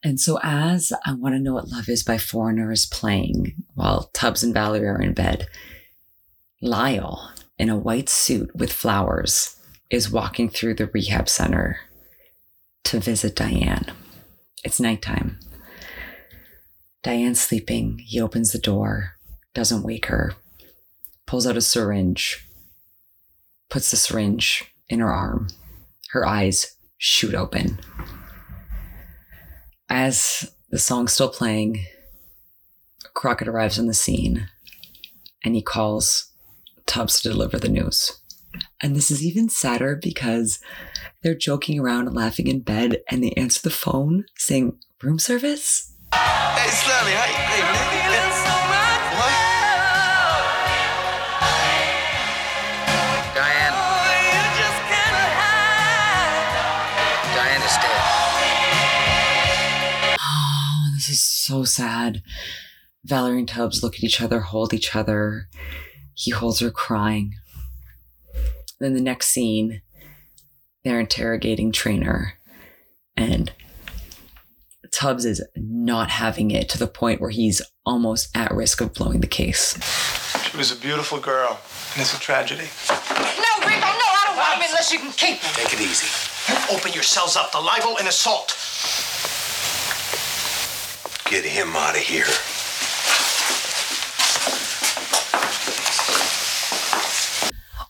And 0.05 0.21
so, 0.21 0.39
as 0.43 0.93
I 1.07 1.15
Want 1.15 1.37
to 1.37 1.39
Know 1.39 1.55
What 1.55 1.69
Love 1.69 1.89
Is 1.89 2.03
by 2.03 2.19
Foreigner 2.19 2.73
is 2.73 2.87
playing 2.87 3.55
while 3.75 4.11
Tubbs 4.13 4.43
and 4.43 4.53
Valerie 4.53 4.89
are 4.89 5.01
in 5.01 5.15
bed, 5.15 5.47
Lyle, 6.61 7.31
in 7.57 7.69
a 7.69 7.77
white 7.77 8.09
suit 8.09 8.55
with 8.55 8.73
flowers, 8.73 9.57
is 9.93 10.11
walking 10.11 10.49
through 10.49 10.75
the 10.75 10.87
rehab 10.87 11.29
center 11.29 11.81
to 12.83 12.99
visit 12.99 13.37
Diane. 13.37 13.93
It's 14.65 14.81
nighttime. 14.81 15.39
Diane's 17.03 17.41
sleeping. 17.41 17.99
He 17.99 18.19
opens 18.19 18.53
the 18.53 18.59
door, 18.59 19.17
doesn't 19.53 19.83
wake 19.83 20.07
her, 20.07 20.35
pulls 21.27 21.47
out 21.47 21.59
a 21.59 21.61
syringe, 21.61 22.49
puts 23.69 23.91
the 23.91 23.99
syringe 23.99 24.65
in 24.89 25.01
her 25.01 25.13
arm. 25.13 25.49
Her 26.13 26.27
eyes 26.27 26.75
shoot 26.97 27.35
open. 27.35 27.79
As 29.91 30.55
the 30.71 30.79
song's 30.79 31.13
still 31.13 31.29
playing, 31.29 31.85
Crockett 33.13 33.49
arrives 33.49 33.79
on 33.79 33.89
the 33.89 33.95
scene 33.95 34.49
and 35.45 35.55
he 35.55 35.61
calls 35.61 36.33
Tubbs 36.87 37.21
to 37.21 37.29
deliver 37.29 37.59
the 37.59 37.69
news. 37.69 38.22
And 38.81 38.97
this 38.97 39.11
is 39.11 39.25
even 39.25 39.49
sadder 39.49 39.99
because 40.01 40.59
they're 41.23 41.35
joking 41.35 41.79
around 41.79 42.09
and 42.09 42.17
laughing 42.17 42.47
in 42.47 42.61
bed 42.61 43.03
and 43.11 43.23
they 43.23 43.31
answer 43.33 43.61
the 43.63 43.71
phone 43.71 44.25
saying, 44.37 44.79
Room 45.03 45.19
service? 45.19 45.95
Hey, 46.13 46.69
Slammy, 46.69 47.13
how 47.13 47.23
are 47.23 47.29
you 47.29 47.53
Diane. 53.35 53.75
Diane 57.35 57.63
is 57.63 57.77
dead. 57.83 57.99
Oh, 60.21 60.91
this 60.95 61.09
is 61.09 61.23
so 61.23 61.65
sad. 61.65 62.23
Valerie 63.05 63.39
and 63.39 63.49
Tubbs 63.49 63.83
look 63.83 63.95
at 63.97 64.05
each 64.05 64.21
other, 64.21 64.41
hold 64.41 64.73
each 64.73 64.95
other. 64.95 65.49
He 66.15 66.31
holds 66.31 66.61
her 66.61 66.71
crying. 66.71 67.35
Then 68.83 68.95
the 68.95 69.01
next 69.01 69.29
scene, 69.29 69.81
they're 70.83 70.99
interrogating 70.99 71.71
Trainer, 71.71 72.35
and 73.17 73.53
Tubbs 74.91 75.25
is 75.25 75.41
not 75.55 76.11
having 76.11 76.51
it 76.51 76.69
to 76.71 76.79
the 76.79 76.89
point 76.89 77.21
where 77.21 77.31
he's 77.31 77.63
almost 77.87 78.37
at 78.37 78.51
risk 78.53 78.81
of 78.81 78.93
blowing 78.93 79.21
the 79.21 79.29
case. 79.29 79.79
She 80.51 80.57
was 80.57 80.73
a 80.73 80.77
beautiful 80.77 81.21
girl, 81.21 81.61
and 81.93 82.01
it's 82.03 82.13
a 82.13 82.19
tragedy. 82.19 82.67
No, 82.91 83.53
Rico, 83.65 83.87
no, 83.87 84.09
I 84.11 84.25
don't 84.27 84.37
want 84.37 84.55
him 84.57 84.63
unless 84.67 84.93
you 84.93 84.99
can 84.99 85.13
keep 85.13 85.39
him. 85.39 85.55
Take 85.55 85.75
it 85.75 85.81
easy. 85.81 86.09
You 86.53 86.77
open 86.77 86.93
yourselves 86.93 87.37
up 87.37 87.53
to 87.53 87.61
libel 87.61 87.99
and 87.99 88.09
assault. 88.09 88.49
Get 91.31 91.45
him 91.45 91.69
out 91.77 91.95
of 91.95 92.03
here. 92.03 92.27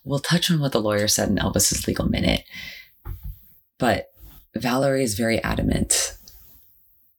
We'll 0.04 0.18
touch 0.18 0.50
on 0.50 0.60
what 0.60 0.72
the 0.72 0.80
lawyer 0.80 1.08
said 1.08 1.28
in 1.28 1.36
Elvis's 1.36 1.86
legal 1.86 2.08
minute, 2.08 2.44
but 3.78 4.08
Valerie 4.54 5.04
is 5.04 5.14
very 5.14 5.42
adamant 5.42 6.16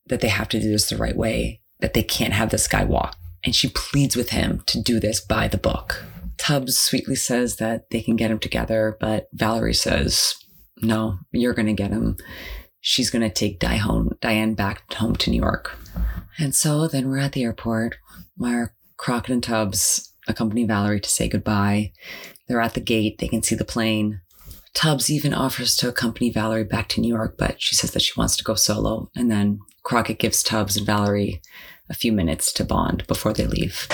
that 0.07 0.21
they 0.21 0.27
have 0.27 0.49
to 0.49 0.59
do 0.59 0.69
this 0.69 0.89
the 0.89 0.97
right 0.97 1.15
way, 1.15 1.61
that 1.79 1.93
they 1.93 2.03
can't 2.03 2.33
have 2.33 2.49
this 2.49 2.67
guy 2.67 2.83
walk. 2.83 3.17
And 3.43 3.55
she 3.55 3.69
pleads 3.69 4.15
with 4.15 4.29
him 4.29 4.63
to 4.67 4.81
do 4.81 4.99
this 4.99 5.19
by 5.19 5.47
the 5.47 5.57
book. 5.57 6.03
Tubbs 6.37 6.79
sweetly 6.79 7.15
says 7.15 7.57
that 7.57 7.89
they 7.89 8.01
can 8.01 8.15
get 8.15 8.31
him 8.31 8.39
together, 8.39 8.97
but 8.99 9.27
Valerie 9.33 9.73
says, 9.73 10.35
No, 10.81 11.19
you're 11.31 11.53
going 11.53 11.67
to 11.67 11.73
get 11.73 11.91
him. 11.91 12.17
She's 12.81 13.09
going 13.09 13.21
to 13.21 13.33
take 13.33 13.59
Diane, 13.59 14.09
Diane 14.19 14.55
back 14.55 14.91
home 14.93 15.15
to 15.17 15.29
New 15.29 15.41
York. 15.41 15.77
And 16.37 16.53
so 16.53 16.87
then 16.87 17.09
we're 17.09 17.19
at 17.19 17.33
the 17.33 17.43
airport 17.43 17.97
where 18.35 18.75
Crockett 18.97 19.33
and 19.33 19.43
Tubbs 19.43 20.13
accompany 20.27 20.65
Valerie 20.65 20.99
to 20.99 21.09
say 21.09 21.27
goodbye. 21.27 21.93
They're 22.47 22.61
at 22.61 22.73
the 22.73 22.81
gate, 22.81 23.19
they 23.19 23.27
can 23.27 23.41
see 23.41 23.55
the 23.55 23.63
plane. 23.63 24.19
Tubbs 24.73 25.09
even 25.09 25.33
offers 25.33 25.75
to 25.77 25.87
accompany 25.87 26.29
Valerie 26.29 26.63
back 26.63 26.89
to 26.89 27.01
New 27.01 27.07
York, 27.07 27.35
but 27.37 27.61
she 27.61 27.75
says 27.75 27.91
that 27.91 28.01
she 28.01 28.13
wants 28.17 28.35
to 28.35 28.43
go 28.43 28.55
solo. 28.55 29.09
And 29.15 29.31
then 29.31 29.59
Crockett 29.83 30.19
gives 30.19 30.43
Tubbs 30.43 30.75
and 30.75 30.85
Valerie 30.85 31.41
a 31.89 31.93
few 31.93 32.11
minutes 32.11 32.51
to 32.53 32.65
bond 32.65 33.05
before 33.07 33.33
they 33.33 33.45
leave. 33.45 33.87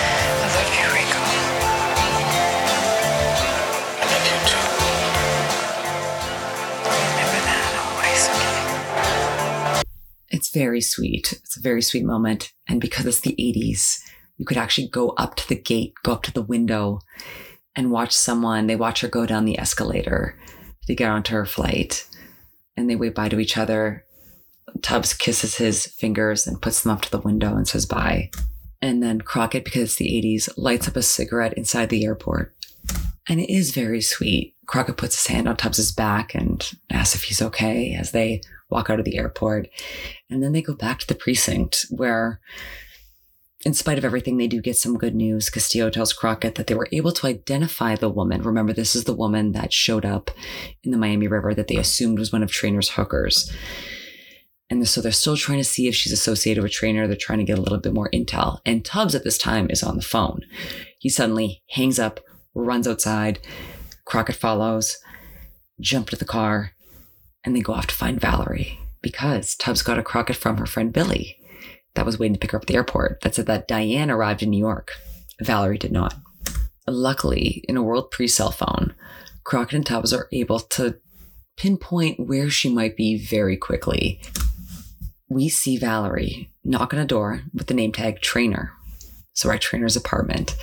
It's 10.32 10.50
very 10.52 10.80
sweet. 10.80 11.32
It's 11.32 11.56
a 11.56 11.60
very 11.60 11.82
sweet 11.82 12.04
moment. 12.04 12.52
And 12.68 12.80
because 12.80 13.06
it's 13.06 13.20
the 13.20 13.36
80s, 13.38 14.00
you 14.38 14.46
could 14.46 14.56
actually 14.56 14.88
go 14.88 15.10
up 15.10 15.36
to 15.36 15.48
the 15.48 15.60
gate, 15.60 15.92
go 16.02 16.12
up 16.12 16.22
to 16.22 16.32
the 16.32 16.42
window, 16.42 17.00
and 17.76 17.90
watch 17.90 18.12
someone. 18.12 18.66
They 18.66 18.76
watch 18.76 19.00
her 19.00 19.08
go 19.08 19.26
down 19.26 19.44
the 19.44 19.58
escalator 19.58 20.38
to 20.86 20.94
get 20.94 21.10
onto 21.10 21.34
her 21.34 21.46
flight. 21.46 22.06
And 22.76 22.88
they 22.88 22.96
wave 22.96 23.14
bye 23.14 23.28
to 23.28 23.40
each 23.40 23.56
other. 23.56 24.04
Tubbs 24.82 25.14
kisses 25.14 25.56
his 25.56 25.86
fingers 25.86 26.46
and 26.46 26.62
puts 26.62 26.82
them 26.82 26.92
up 26.92 27.02
to 27.02 27.10
the 27.10 27.20
window 27.20 27.56
and 27.56 27.66
says 27.66 27.86
bye. 27.86 28.30
And 28.82 29.02
then 29.02 29.20
Crockett, 29.20 29.64
because 29.64 29.82
it's 29.82 29.96
the 29.96 30.06
80s, 30.06 30.48
lights 30.56 30.88
up 30.88 30.96
a 30.96 31.02
cigarette 31.02 31.54
inside 31.54 31.90
the 31.90 32.04
airport. 32.04 32.54
And 33.28 33.40
it 33.40 33.52
is 33.52 33.74
very 33.74 34.00
sweet. 34.00 34.56
Crockett 34.66 34.96
puts 34.96 35.16
his 35.16 35.26
hand 35.26 35.48
on 35.48 35.56
Tubbs's 35.56 35.92
back 35.92 36.34
and 36.34 36.68
asks 36.90 37.14
if 37.14 37.24
he's 37.24 37.42
okay 37.42 37.94
as 37.94 38.12
they 38.12 38.40
walk 38.70 38.88
out 38.88 38.98
of 38.98 39.04
the 39.04 39.18
airport. 39.18 39.68
And 40.30 40.42
then 40.42 40.52
they 40.52 40.62
go 40.62 40.74
back 40.74 41.00
to 41.00 41.06
the 41.06 41.14
precinct 41.14 41.86
where, 41.90 42.40
in 43.64 43.74
spite 43.74 43.98
of 43.98 44.04
everything, 44.04 44.38
they 44.38 44.46
do 44.46 44.62
get 44.62 44.76
some 44.76 44.96
good 44.96 45.14
news. 45.14 45.50
Castillo 45.50 45.90
tells 45.90 46.14
Crockett 46.14 46.54
that 46.54 46.66
they 46.66 46.74
were 46.74 46.88
able 46.92 47.12
to 47.12 47.26
identify 47.26 47.94
the 47.94 48.08
woman. 48.08 48.42
Remember, 48.42 48.72
this 48.72 48.96
is 48.96 49.04
the 49.04 49.12
woman 49.12 49.52
that 49.52 49.72
showed 49.72 50.06
up 50.06 50.30
in 50.82 50.92
the 50.92 50.96
Miami 50.96 51.28
River 51.28 51.54
that 51.54 51.68
they 51.68 51.76
assumed 51.76 52.18
was 52.18 52.32
one 52.32 52.42
of 52.42 52.50
Trainer's 52.50 52.90
hookers. 52.90 53.52
And 54.70 54.86
so 54.88 55.00
they're 55.00 55.12
still 55.12 55.36
trying 55.36 55.58
to 55.58 55.64
see 55.64 55.88
if 55.88 55.94
she's 55.94 56.12
associated 56.12 56.62
with 56.62 56.72
Trainer. 56.72 57.06
They're 57.06 57.16
trying 57.16 57.40
to 57.40 57.44
get 57.44 57.58
a 57.58 57.62
little 57.62 57.78
bit 57.78 57.92
more 57.92 58.08
intel. 58.10 58.60
And 58.64 58.84
Tubbs 58.84 59.14
at 59.14 59.24
this 59.24 59.36
time 59.36 59.68
is 59.68 59.82
on 59.82 59.96
the 59.96 60.02
phone. 60.02 60.40
He 60.98 61.08
suddenly 61.08 61.62
hangs 61.70 61.98
up, 61.98 62.20
runs 62.54 62.88
outside. 62.88 63.40
Crockett 64.06 64.36
follows, 64.36 64.96
jump 65.80 66.08
to 66.10 66.16
the 66.16 66.24
car, 66.24 66.72
and 67.44 67.54
they 67.54 67.60
go 67.60 67.74
off 67.74 67.88
to 67.88 67.94
find 67.94 68.20
Valerie 68.20 68.78
because 69.02 69.54
Tubbs 69.54 69.82
got 69.82 69.98
a 69.98 70.02
Crockett 70.02 70.36
from 70.36 70.56
her 70.58 70.66
friend 70.66 70.92
Billy 70.92 71.36
that 71.94 72.06
was 72.06 72.18
waiting 72.18 72.34
to 72.34 72.38
pick 72.38 72.52
her 72.52 72.58
up 72.58 72.62
at 72.62 72.68
the 72.68 72.74
airport 72.74 73.20
that 73.22 73.34
said 73.34 73.46
that 73.46 73.68
Diane 73.68 74.10
arrived 74.10 74.42
in 74.42 74.50
New 74.50 74.58
York. 74.58 74.92
Valerie 75.40 75.78
did 75.78 75.92
not. 75.92 76.14
Luckily, 76.86 77.64
in 77.68 77.76
a 77.76 77.82
world 77.82 78.10
pre 78.10 78.26
cell 78.26 78.50
phone, 78.50 78.94
Crockett 79.44 79.74
and 79.74 79.86
Tubbs 79.86 80.12
are 80.12 80.28
able 80.32 80.60
to 80.60 80.98
pinpoint 81.56 82.20
where 82.20 82.50
she 82.50 82.72
might 82.72 82.96
be 82.96 83.16
very 83.16 83.56
quickly. 83.56 84.20
We 85.28 85.48
see 85.48 85.76
Valerie 85.76 86.50
knock 86.64 86.92
on 86.92 87.00
a 87.00 87.04
door 87.04 87.42
with 87.54 87.66
the 87.66 87.74
name 87.74 87.92
tag 87.92 88.20
Trainer. 88.20 88.72
So, 89.32 89.48
our 89.48 89.58
trainer's 89.58 89.96
apartment. 89.96 90.56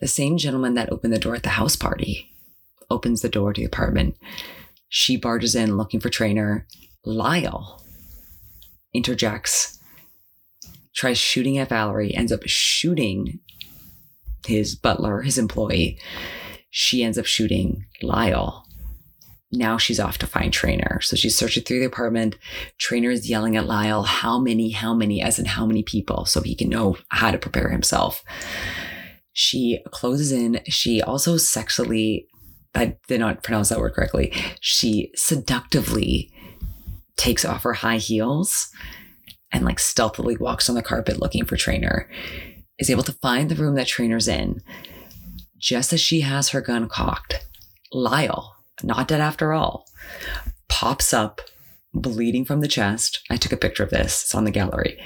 The 0.00 0.06
same 0.06 0.38
gentleman 0.38 0.74
that 0.74 0.92
opened 0.92 1.12
the 1.12 1.18
door 1.18 1.34
at 1.34 1.42
the 1.42 1.50
house 1.50 1.76
party 1.76 2.30
opens 2.90 3.20
the 3.20 3.28
door 3.28 3.52
to 3.52 3.60
the 3.60 3.66
apartment. 3.66 4.16
She 4.88 5.16
barges 5.16 5.54
in 5.54 5.76
looking 5.76 6.00
for 6.00 6.08
Trainer. 6.08 6.66
Lyle 7.04 7.82
interjects, 8.92 9.77
tries 10.94 11.18
shooting 11.18 11.58
at 11.58 11.68
Valerie, 11.68 12.14
ends 12.14 12.32
up 12.32 12.42
shooting 12.46 13.40
his 14.46 14.74
butler, 14.74 15.22
his 15.22 15.38
employee. 15.38 15.98
She 16.70 17.02
ends 17.02 17.18
up 17.18 17.26
shooting 17.26 17.86
Lyle. 18.02 18.64
Now 19.50 19.78
she's 19.78 20.00
off 20.00 20.18
to 20.18 20.26
find 20.26 20.52
Trainer. 20.52 21.00
So 21.00 21.16
she's 21.16 21.36
searching 21.36 21.62
through 21.62 21.80
the 21.80 21.86
apartment. 21.86 22.36
Trainer 22.78 23.10
is 23.10 23.30
yelling 23.30 23.56
at 23.56 23.66
Lyle, 23.66 24.02
how 24.02 24.38
many, 24.38 24.70
how 24.70 24.92
many, 24.92 25.22
as 25.22 25.38
in 25.38 25.46
how 25.46 25.64
many 25.64 25.82
people, 25.82 26.26
so 26.26 26.42
he 26.42 26.54
can 26.54 26.68
know 26.68 26.96
how 27.08 27.30
to 27.30 27.38
prepare 27.38 27.70
himself. 27.70 28.22
She 29.32 29.80
closes 29.90 30.32
in. 30.32 30.60
She 30.66 31.00
also 31.00 31.36
sexually, 31.36 32.26
I 32.74 32.96
did 33.06 33.20
not 33.20 33.42
pronounce 33.42 33.70
that 33.70 33.78
word 33.78 33.94
correctly. 33.94 34.32
She 34.60 35.10
seductively 35.14 36.30
takes 37.16 37.44
off 37.44 37.62
her 37.62 37.74
high 37.74 37.96
heels 37.96 38.70
and 39.52 39.64
like 39.64 39.78
stealthily 39.78 40.36
walks 40.36 40.68
on 40.68 40.74
the 40.74 40.82
carpet 40.82 41.20
looking 41.20 41.44
for 41.44 41.56
Trainer. 41.56 42.08
Is 42.78 42.90
able 42.90 43.02
to 43.04 43.12
find 43.12 43.48
the 43.48 43.56
room 43.56 43.74
that 43.74 43.88
Trainer's 43.88 44.28
in. 44.28 44.60
Just 45.58 45.92
as 45.92 46.00
she 46.00 46.20
has 46.20 46.50
her 46.50 46.60
gun 46.60 46.88
cocked, 46.88 47.44
Lyle, 47.92 48.54
not 48.84 49.08
dead 49.08 49.20
after 49.20 49.52
all, 49.52 49.84
pops 50.68 51.12
up, 51.12 51.40
bleeding 51.92 52.44
from 52.44 52.60
the 52.60 52.68
chest. 52.68 53.20
I 53.30 53.36
took 53.36 53.50
a 53.50 53.56
picture 53.56 53.82
of 53.82 53.90
this, 53.90 54.22
it's 54.22 54.34
on 54.34 54.44
the 54.44 54.52
gallery. 54.52 55.02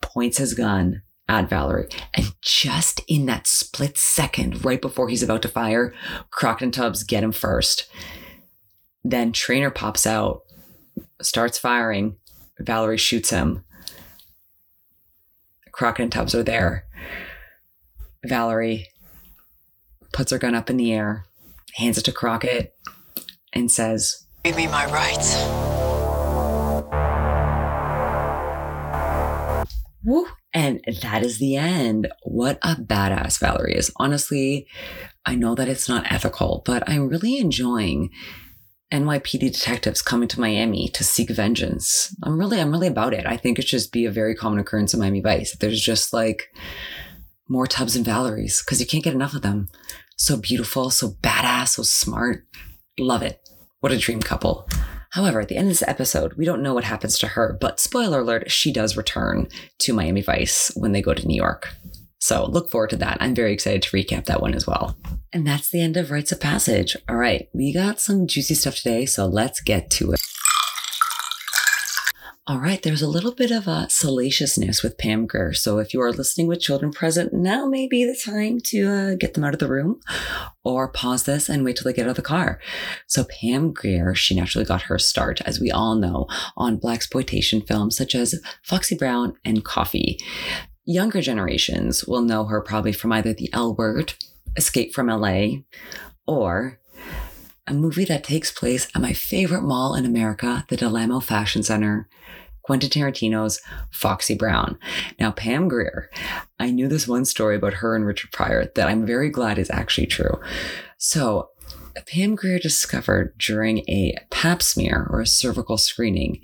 Points 0.00 0.38
his 0.38 0.54
gun 0.54 1.02
at 1.28 1.48
Valerie. 1.48 1.88
And 2.14 2.34
just 2.40 3.02
in 3.06 3.26
that 3.26 3.46
split 3.46 3.98
second, 3.98 4.64
right 4.64 4.80
before 4.80 5.08
he's 5.08 5.22
about 5.22 5.42
to 5.42 5.48
fire, 5.48 5.94
Crockett 6.30 6.62
and 6.62 6.74
Tubbs 6.74 7.04
get 7.04 7.22
him 7.22 7.32
first. 7.32 7.88
Then 9.04 9.32
Trainer 9.32 9.70
pops 9.70 10.06
out, 10.06 10.42
starts 11.20 11.58
firing. 11.58 12.16
Valerie 12.60 12.98
shoots 12.98 13.30
him. 13.30 13.64
Crockett 15.72 16.04
and 16.04 16.12
Tubbs 16.12 16.34
are 16.34 16.42
there. 16.42 16.86
Valerie 18.24 18.86
puts 20.12 20.32
her 20.32 20.38
gun 20.38 20.54
up 20.54 20.68
in 20.68 20.76
the 20.76 20.92
air, 20.92 21.24
hands 21.76 21.98
it 21.98 22.04
to 22.04 22.12
Crockett, 22.12 22.74
and 23.52 23.70
says, 23.70 24.26
Give 24.44 24.56
me 24.56 24.66
my 24.66 24.86
rights. 24.86 25.36
Woo. 30.04 30.26
And 30.54 30.80
that 31.02 31.22
is 31.22 31.38
the 31.38 31.56
end. 31.56 32.08
What 32.22 32.58
a 32.62 32.74
badass 32.74 33.38
Valerie 33.38 33.76
is. 33.76 33.92
Honestly, 33.96 34.66
I 35.26 35.34
know 35.34 35.54
that 35.54 35.68
it's 35.68 35.88
not 35.88 36.10
ethical, 36.10 36.62
but 36.64 36.88
I'm 36.88 37.08
really 37.08 37.38
enjoying 37.38 38.10
NYPD 38.92 39.52
detectives 39.52 40.00
coming 40.00 40.28
to 40.28 40.40
Miami 40.40 40.88
to 40.88 41.04
seek 41.04 41.28
vengeance. 41.30 42.14
I'm 42.22 42.38
really, 42.38 42.60
I'm 42.60 42.70
really 42.70 42.86
about 42.86 43.12
it. 43.12 43.26
I 43.26 43.36
think 43.36 43.58
it 43.58 43.62
should 43.62 43.78
just 43.78 43.92
be 43.92 44.06
a 44.06 44.10
very 44.10 44.34
common 44.34 44.58
occurrence 44.58 44.94
in 44.94 45.00
Miami 45.00 45.20
Vice. 45.20 45.54
There's 45.56 45.80
just 45.80 46.12
like 46.12 46.54
more 47.48 47.66
Tubbs 47.66 47.96
and 47.96 48.04
Valeries 48.04 48.62
because 48.62 48.80
you 48.80 48.86
can't 48.86 49.04
get 49.04 49.14
enough 49.14 49.34
of 49.34 49.42
them. 49.42 49.68
So 50.16 50.36
beautiful, 50.36 50.90
so 50.90 51.10
badass, 51.22 51.68
so 51.68 51.82
smart. 51.82 52.46
Love 52.98 53.22
it. 53.22 53.40
What 53.80 53.92
a 53.92 53.98
dream 53.98 54.20
couple. 54.20 54.66
However, 55.10 55.40
at 55.40 55.48
the 55.48 55.56
end 55.56 55.66
of 55.66 55.70
this 55.70 55.88
episode, 55.88 56.34
we 56.34 56.44
don't 56.44 56.62
know 56.62 56.74
what 56.74 56.84
happens 56.84 57.18
to 57.18 57.28
her, 57.28 57.56
but 57.60 57.80
spoiler 57.80 58.20
alert, 58.20 58.50
she 58.50 58.72
does 58.72 58.96
return 58.96 59.48
to 59.78 59.92
Miami 59.92 60.22
Vice 60.22 60.70
when 60.74 60.92
they 60.92 61.02
go 61.02 61.14
to 61.14 61.26
New 61.26 61.36
York. 61.36 61.74
So 62.18 62.46
look 62.46 62.70
forward 62.70 62.90
to 62.90 62.96
that. 62.96 63.18
I'm 63.20 63.34
very 63.34 63.52
excited 63.52 63.82
to 63.82 63.96
recap 63.96 64.24
that 64.26 64.42
one 64.42 64.54
as 64.54 64.66
well. 64.66 64.96
And 65.32 65.46
that's 65.46 65.68
the 65.70 65.82
end 65.82 65.96
of 65.96 66.10
Rites 66.10 66.32
of 66.32 66.40
Passage. 66.40 66.96
All 67.08 67.16
right, 67.16 67.48
we 67.52 67.72
got 67.72 68.00
some 68.00 68.26
juicy 68.26 68.54
stuff 68.54 68.76
today, 68.76 69.04
so 69.04 69.26
let's 69.26 69.60
get 69.60 69.90
to 69.92 70.12
it. 70.12 70.20
All 72.46 72.58
right, 72.58 72.82
there's 72.82 73.02
a 73.02 73.08
little 73.08 73.34
bit 73.34 73.50
of 73.50 73.68
a 73.68 73.88
salaciousness 73.90 74.82
with 74.82 74.96
Pam 74.96 75.26
Grier. 75.26 75.52
So 75.52 75.80
if 75.80 75.92
you 75.92 76.00
are 76.00 76.10
listening 76.10 76.46
with 76.46 76.62
children 76.62 76.90
present, 76.92 77.34
now 77.34 77.66
may 77.66 77.86
be 77.86 78.06
the 78.06 78.18
time 78.18 78.58
to 78.68 78.86
uh, 78.88 79.14
get 79.16 79.34
them 79.34 79.44
out 79.44 79.52
of 79.52 79.60
the 79.60 79.68
room 79.68 80.00
or 80.64 80.90
pause 80.90 81.24
this 81.24 81.50
and 81.50 81.62
wait 81.62 81.76
till 81.76 81.84
they 81.84 81.92
get 81.92 82.06
out 82.06 82.12
of 82.12 82.16
the 82.16 82.22
car. 82.22 82.58
So 83.06 83.24
Pam 83.24 83.74
Grier, 83.74 84.14
she 84.14 84.34
naturally 84.34 84.64
got 84.64 84.80
her 84.80 84.98
start, 84.98 85.42
as 85.42 85.60
we 85.60 85.70
all 85.70 85.94
know, 85.94 86.26
on 86.56 86.80
blaxploitation 86.80 87.68
films 87.68 87.98
such 87.98 88.14
as 88.14 88.40
Foxy 88.62 88.96
Brown 88.96 89.34
and 89.44 89.62
Coffy. 89.62 90.18
Younger 90.86 91.20
generations 91.20 92.06
will 92.06 92.22
know 92.22 92.46
her 92.46 92.62
probably 92.62 92.92
from 92.92 93.12
either 93.12 93.34
The 93.34 93.50
L 93.52 93.74
Word, 93.74 94.14
Escape 94.56 94.94
from 94.94 95.08
LA, 95.08 95.60
or 96.26 96.78
a 97.66 97.74
movie 97.74 98.04
that 98.06 98.24
takes 98.24 98.50
place 98.50 98.88
at 98.94 99.02
my 99.02 99.12
favorite 99.12 99.62
mall 99.62 99.94
in 99.94 100.04
America, 100.04 100.64
the 100.68 100.76
Del 100.76 100.96
Amo 100.96 101.20
Fashion 101.20 101.62
Center, 101.62 102.08
Quentin 102.62 102.90
Tarantino's 102.90 103.60
Foxy 103.90 104.34
Brown. 104.34 104.78
Now, 105.18 105.30
Pam 105.30 105.68
Grier, 105.68 106.10
I 106.58 106.70
knew 106.70 106.88
this 106.88 107.08
one 107.08 107.24
story 107.24 107.56
about 107.56 107.74
her 107.74 107.96
and 107.96 108.06
Richard 108.06 108.30
Pryor 108.30 108.70
that 108.74 108.88
I'm 108.88 109.06
very 109.06 109.30
glad 109.30 109.58
is 109.58 109.70
actually 109.70 110.06
true. 110.06 110.40
So, 110.98 111.50
Pam 112.06 112.34
Grier 112.34 112.58
discovered 112.58 113.34
during 113.38 113.78
a 113.88 114.16
pap 114.30 114.62
smear 114.62 115.06
or 115.10 115.20
a 115.20 115.26
cervical 115.26 115.78
screening 115.78 116.40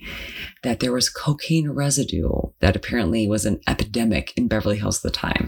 that 0.63 0.81
there 0.81 0.93
was 0.93 1.09
cocaine 1.09 1.71
residue 1.71 2.31
that 2.61 2.77
apparently 2.77 3.29
was 3.29 3.45
an 3.45 3.61
epidemic 3.67 4.33
in 4.37 4.49
Beverly 4.49 4.79
Hills 4.79 5.05
at 5.05 5.13
the 5.13 5.19
time. 5.19 5.47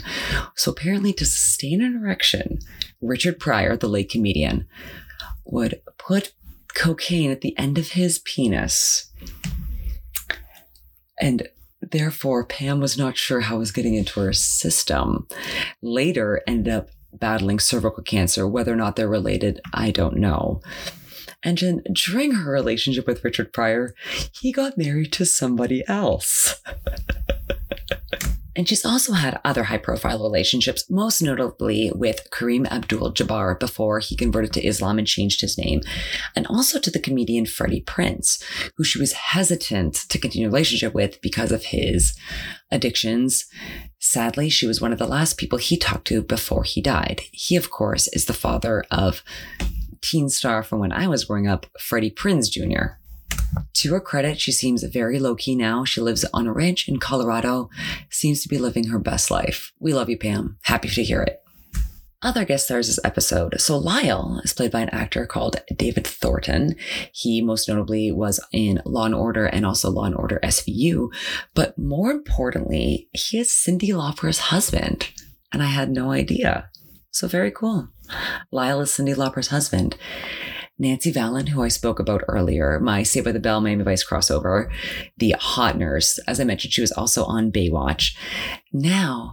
So, 0.54 0.70
apparently, 0.70 1.12
to 1.14 1.24
sustain 1.24 1.82
an 1.82 1.96
erection, 1.96 2.58
Richard 3.00 3.38
Pryor, 3.38 3.76
the 3.76 3.88
late 3.88 4.10
comedian, 4.10 4.66
would 5.44 5.80
put 5.98 6.32
cocaine 6.74 7.30
at 7.30 7.40
the 7.40 7.56
end 7.58 7.78
of 7.78 7.88
his 7.88 8.18
penis. 8.20 9.10
And 11.20 11.48
therefore, 11.80 12.44
Pam 12.44 12.80
was 12.80 12.98
not 12.98 13.16
sure 13.16 13.40
how 13.40 13.56
it 13.56 13.60
was 13.60 13.72
getting 13.72 13.94
into 13.94 14.20
her 14.20 14.32
system. 14.32 15.26
Later, 15.82 16.42
ended 16.46 16.72
up 16.72 16.90
battling 17.18 17.58
cervical 17.58 18.02
cancer. 18.02 18.46
Whether 18.46 18.72
or 18.72 18.76
not 18.76 18.96
they're 18.96 19.08
related, 19.08 19.60
I 19.72 19.90
don't 19.90 20.16
know. 20.16 20.60
And 21.42 21.58
then 21.58 21.82
during 21.92 22.32
her 22.32 22.50
relationship 22.50 23.06
with 23.06 23.22
Richard 23.22 23.52
Pryor, 23.52 23.94
he 24.32 24.52
got 24.52 24.78
married 24.78 25.12
to 25.12 25.24
somebody 25.24 25.84
else. 25.86 26.60
And 28.56 28.66
she's 28.66 28.84
also 28.84 29.12
had 29.12 29.38
other 29.44 29.64
high 29.64 29.78
profile 29.78 30.22
relationships, 30.22 30.90
most 30.90 31.20
notably 31.20 31.92
with 31.94 32.28
Kareem 32.30 32.66
Abdul 32.66 33.12
Jabbar 33.12 33.60
before 33.60 33.98
he 34.00 34.16
converted 34.16 34.54
to 34.54 34.66
Islam 34.66 34.98
and 34.98 35.06
changed 35.06 35.42
his 35.42 35.58
name, 35.58 35.82
and 36.34 36.46
also 36.46 36.80
to 36.80 36.90
the 36.90 36.98
comedian 36.98 37.44
Freddie 37.44 37.82
Prinze, 37.82 38.42
who 38.76 38.84
she 38.84 38.98
was 38.98 39.12
hesitant 39.12 39.94
to 40.08 40.18
continue 40.18 40.48
a 40.48 40.50
relationship 40.50 40.94
with 40.94 41.20
because 41.20 41.52
of 41.52 41.66
his 41.66 42.16
addictions. 42.70 43.44
Sadly, 43.98 44.48
she 44.48 44.66
was 44.66 44.80
one 44.80 44.92
of 44.92 44.98
the 44.98 45.06
last 45.06 45.36
people 45.36 45.58
he 45.58 45.76
talked 45.76 46.06
to 46.08 46.22
before 46.22 46.64
he 46.64 46.80
died. 46.80 47.20
He, 47.32 47.56
of 47.56 47.70
course, 47.70 48.08
is 48.08 48.24
the 48.24 48.32
father 48.32 48.84
of 48.90 49.22
teen 50.00 50.28
star 50.28 50.62
from 50.62 50.80
when 50.80 50.92
I 50.92 51.08
was 51.08 51.24
growing 51.24 51.46
up, 51.46 51.66
Freddie 51.78 52.10
Prinze 52.10 52.50
Jr. 52.50 52.96
To 53.74 53.92
her 53.92 54.00
credit, 54.00 54.40
she 54.40 54.52
seems 54.52 54.82
very 54.84 55.18
low 55.18 55.34
key 55.34 55.54
now. 55.54 55.84
She 55.84 56.00
lives 56.00 56.24
on 56.32 56.46
a 56.46 56.52
ranch 56.52 56.88
in 56.88 56.98
Colorado, 56.98 57.70
seems 58.10 58.42
to 58.42 58.48
be 58.48 58.58
living 58.58 58.88
her 58.88 58.98
best 58.98 59.30
life. 59.30 59.72
We 59.78 59.92
love 59.94 60.08
you, 60.08 60.18
Pam. 60.18 60.58
Happy 60.62 60.88
to 60.88 61.04
hear 61.04 61.22
it. 61.22 61.42
Other 62.22 62.44
guest 62.46 62.64
stars 62.64 62.86
this 62.86 62.98
episode. 63.04 63.60
So 63.60 63.76
Lyle 63.76 64.40
is 64.42 64.54
played 64.54 64.72
by 64.72 64.80
an 64.80 64.88
actor 64.88 65.26
called 65.26 65.60
David 65.76 66.06
Thornton. 66.06 66.74
He 67.12 67.42
most 67.42 67.68
notably 67.68 68.10
was 68.10 68.40
in 68.52 68.80
Law 68.86 69.04
and 69.04 69.14
Order 69.14 69.46
and 69.46 69.66
also 69.66 69.90
Law 69.90 70.06
and 70.06 70.16
Order 70.16 70.40
SVU. 70.42 71.12
But 71.54 71.78
more 71.78 72.10
importantly, 72.10 73.08
he 73.12 73.38
is 73.38 73.50
Cyndi 73.50 73.94
Lauper's 73.94 74.38
husband. 74.38 75.10
And 75.52 75.62
I 75.62 75.66
had 75.66 75.90
no 75.90 76.10
idea. 76.10 76.70
So 77.12 77.28
very 77.28 77.50
cool. 77.50 77.88
Lyle 78.50 78.80
is 78.80 78.90
Cyndi 78.90 79.16
Lauper's 79.16 79.48
husband. 79.48 79.96
Nancy 80.78 81.12
Valen, 81.12 81.48
who 81.48 81.62
I 81.62 81.68
spoke 81.68 81.98
about 81.98 82.22
earlier, 82.28 82.78
my 82.80 83.02
Saved 83.02 83.24
by 83.24 83.32
the 83.32 83.40
Bell 83.40 83.60
Miami 83.60 83.82
Vice 83.82 84.06
crossover, 84.06 84.70
the 85.16 85.34
hot 85.38 85.78
nurse. 85.78 86.18
As 86.26 86.38
I 86.38 86.44
mentioned, 86.44 86.74
she 86.74 86.82
was 86.82 86.92
also 86.92 87.24
on 87.24 87.50
Baywatch. 87.50 88.14
Now, 88.72 89.32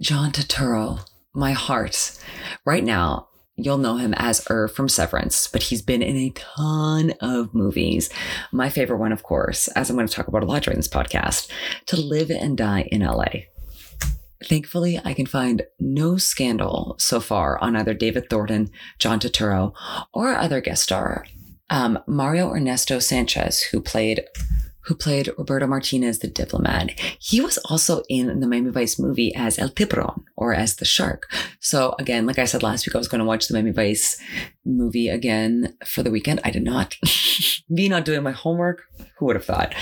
John 0.00 0.32
Turturro, 0.32 1.06
my 1.34 1.52
heart. 1.52 2.18
Right 2.64 2.84
now, 2.84 3.28
you'll 3.56 3.78
know 3.78 3.96
him 3.96 4.14
as 4.16 4.46
Irv 4.48 4.72
from 4.72 4.88
Severance, 4.88 5.46
but 5.46 5.64
he's 5.64 5.82
been 5.82 6.02
in 6.02 6.16
a 6.16 6.30
ton 6.30 7.12
of 7.20 7.54
movies. 7.54 8.08
My 8.50 8.70
favorite 8.70 8.98
one, 8.98 9.12
of 9.12 9.22
course, 9.22 9.68
as 9.68 9.90
I'm 9.90 9.96
going 9.96 10.08
to 10.08 10.14
talk 10.14 10.28
about 10.28 10.42
a 10.42 10.46
lot 10.46 10.62
during 10.62 10.78
this 10.78 10.88
podcast, 10.88 11.50
To 11.86 11.96
Live 11.96 12.30
and 12.30 12.56
Die 12.56 12.88
in 12.90 13.02
LA. 13.02 13.24
Thankfully, 14.44 15.00
I 15.04 15.14
can 15.14 15.26
find 15.26 15.62
no 15.80 16.16
scandal 16.16 16.96
so 16.98 17.20
far 17.20 17.58
on 17.60 17.76
either 17.76 17.94
David 17.94 18.28
Thornton, 18.28 18.70
John 18.98 19.18
Turturro, 19.20 19.72
or 20.12 20.34
other 20.34 20.60
guest 20.60 20.82
star. 20.82 21.26
Um, 21.70 21.98
Mario 22.06 22.50
Ernesto 22.50 22.98
Sanchez, 22.98 23.62
who 23.62 23.80
played 23.80 24.24
who 24.86 24.94
played 24.94 25.30
Roberto 25.38 25.66
Martinez, 25.66 26.18
the 26.18 26.28
diplomat. 26.28 26.90
He 27.18 27.40
was 27.40 27.58
also 27.70 28.02
in 28.08 28.40
the 28.40 28.46
Miami 28.46 28.70
Vice 28.70 28.98
movie 28.98 29.34
as 29.34 29.58
El 29.58 29.70
Tiburon 29.70 30.24
or 30.36 30.54
as 30.54 30.76
the 30.76 30.84
shark. 30.84 31.30
So 31.60 31.94
again, 31.98 32.26
like 32.26 32.38
I 32.38 32.44
said 32.44 32.62
last 32.62 32.86
week, 32.86 32.94
I 32.94 32.98
was 32.98 33.08
going 33.08 33.20
to 33.20 33.24
watch 33.24 33.48
the 33.48 33.54
Miami 33.54 33.72
Vice 33.72 34.20
movie 34.64 35.08
again 35.08 35.76
for 35.84 36.02
the 36.02 36.10
weekend. 36.10 36.40
I 36.44 36.50
did 36.50 36.62
not. 36.64 36.96
Me 37.68 37.88
not 37.88 38.04
doing 38.04 38.22
my 38.22 38.32
homework, 38.32 38.82
who 39.18 39.26
would 39.26 39.36
have 39.36 39.44
thought? 39.44 39.74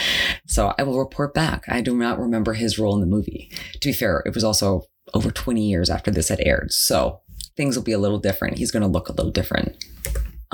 So 0.46 0.74
I 0.78 0.84
will 0.84 0.98
report 0.98 1.34
back. 1.34 1.64
I 1.68 1.80
do 1.80 1.96
not 1.96 2.18
remember 2.18 2.54
his 2.54 2.78
role 2.78 2.94
in 2.94 3.00
the 3.00 3.06
movie. 3.06 3.50
To 3.80 3.88
be 3.88 3.92
fair, 3.92 4.22
it 4.24 4.34
was 4.34 4.44
also 4.44 4.84
over 5.14 5.30
20 5.30 5.66
years 5.66 5.90
after 5.90 6.10
this 6.10 6.28
had 6.28 6.40
aired. 6.40 6.72
So 6.72 7.20
things 7.56 7.76
will 7.76 7.82
be 7.82 7.92
a 7.92 7.98
little 7.98 8.18
different. 8.18 8.58
He's 8.58 8.70
going 8.70 8.82
to 8.82 8.88
look 8.88 9.08
a 9.08 9.12
little 9.12 9.32
different. 9.32 9.84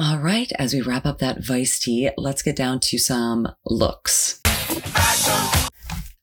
All 0.01 0.18
right, 0.18 0.53
as 0.61 0.72
we 0.72 0.80
wrap 0.80 1.05
up 1.07 1.18
that 1.18 1.42
Vice 1.42 1.80
tea, 1.80 2.09
let's 2.16 2.40
get 2.40 2.55
down 2.55 2.78
to 2.78 2.99
some 2.99 3.49
looks. 3.66 4.40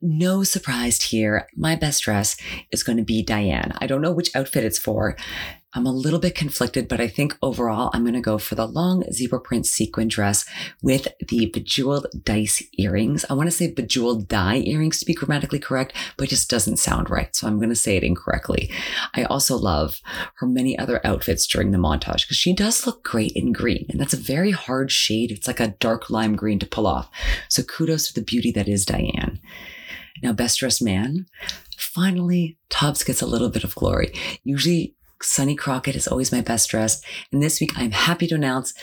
No 0.02 0.44
surprise 0.44 1.02
here, 1.02 1.46
my 1.58 1.76
best 1.76 2.04
dress 2.04 2.38
is 2.72 2.84
going 2.84 2.98
to 3.00 3.04
be 3.04 3.22
Diane. 3.22 3.74
I 3.80 3.88
don't 3.88 4.02
know 4.02 4.14
which 4.14 4.34
outfit 4.34 4.64
it's 4.64 4.80
for. 4.80 5.18
I'm 5.76 5.86
a 5.86 5.92
little 5.92 6.20
bit 6.20 6.36
conflicted, 6.36 6.88
but 6.88 7.02
I 7.02 7.10
think 7.10 7.38
overall 7.42 7.92
I'm 7.94 8.04
going 8.04 8.14
to 8.14 8.22
go 8.22 8.38
for 8.38 8.56
the 8.56 8.66
long 8.66 9.04
zebra 9.12 9.42
print 9.42 9.66
sequin 9.66 10.08
dress 10.08 10.46
with 10.82 11.10
the 11.28 11.48
bejeweled 11.48 12.08
dice 12.24 12.64
earrings. 12.78 13.26
I 13.30 13.34
want 13.34 13.48
to 13.48 13.56
say 13.56 13.70
bejeweled 13.70 14.30
die 14.30 14.60
earrings 14.60 15.00
to 15.00 15.06
be 15.06 15.14
grammatically 15.14 15.60
correct, 15.60 15.92
but 16.16 16.28
it 16.28 16.30
just 16.30 16.50
doesn't 16.50 16.78
sound 16.78 17.10
right. 17.10 17.36
So 17.36 17.46
I'm 17.46 17.58
going 17.58 17.70
to 17.70 17.76
say 17.76 17.98
it 17.98 18.04
incorrectly. 18.04 18.72
I 19.16 19.26
also 19.26 19.58
love 19.58 20.00
her 20.36 20.48
many 20.48 20.80
other 20.80 21.06
outfits 21.06 21.46
during 21.46 21.72
the 21.72 21.78
montage 21.78 22.24
because 22.24 22.38
she 22.38 22.54
does 22.54 22.88
look 22.88 23.04
great 23.04 23.34
in 23.34 23.52
green. 23.52 23.86
And 23.90 24.00
that's 24.00 24.14
a 24.14 24.18
very 24.18 24.52
hard 24.52 24.92
shade. 24.92 25.30
It's 25.30 25.48
like 25.48 25.60
a 25.60 25.76
dark 25.80 26.10
lime 26.10 26.38
green 26.38 26.60
to 26.60 26.66
pull 26.66 26.88
off. 26.88 27.10
So 27.50 27.64
kudos 27.64 28.08
to 28.08 28.14
the 28.14 28.26
beauty 28.26 28.52
that 28.54 28.70
is 28.70 28.86
Diane. 28.86 29.42
Now, 30.24 30.32
best 30.32 30.60
dressed 30.60 30.82
man. 30.82 31.26
Finally, 31.78 32.58
Tubbs 32.70 33.04
gets 33.04 33.22
a 33.22 33.28
little 33.28 33.50
bit 33.50 33.66
of 33.66 33.76
glory. 33.76 34.14
Usually 34.46 34.96
Sonny 35.22 35.56
Crockett 35.56 35.96
is 35.96 36.08
always 36.08 36.32
my 36.32 36.42
best 36.42 36.70
dressed. 36.70 37.06
And 37.32 37.42
this 37.42 37.60
week, 37.60 37.72
I'm 37.76 37.92
happy 37.92 38.28
to 38.28 38.36
announce 38.36 38.74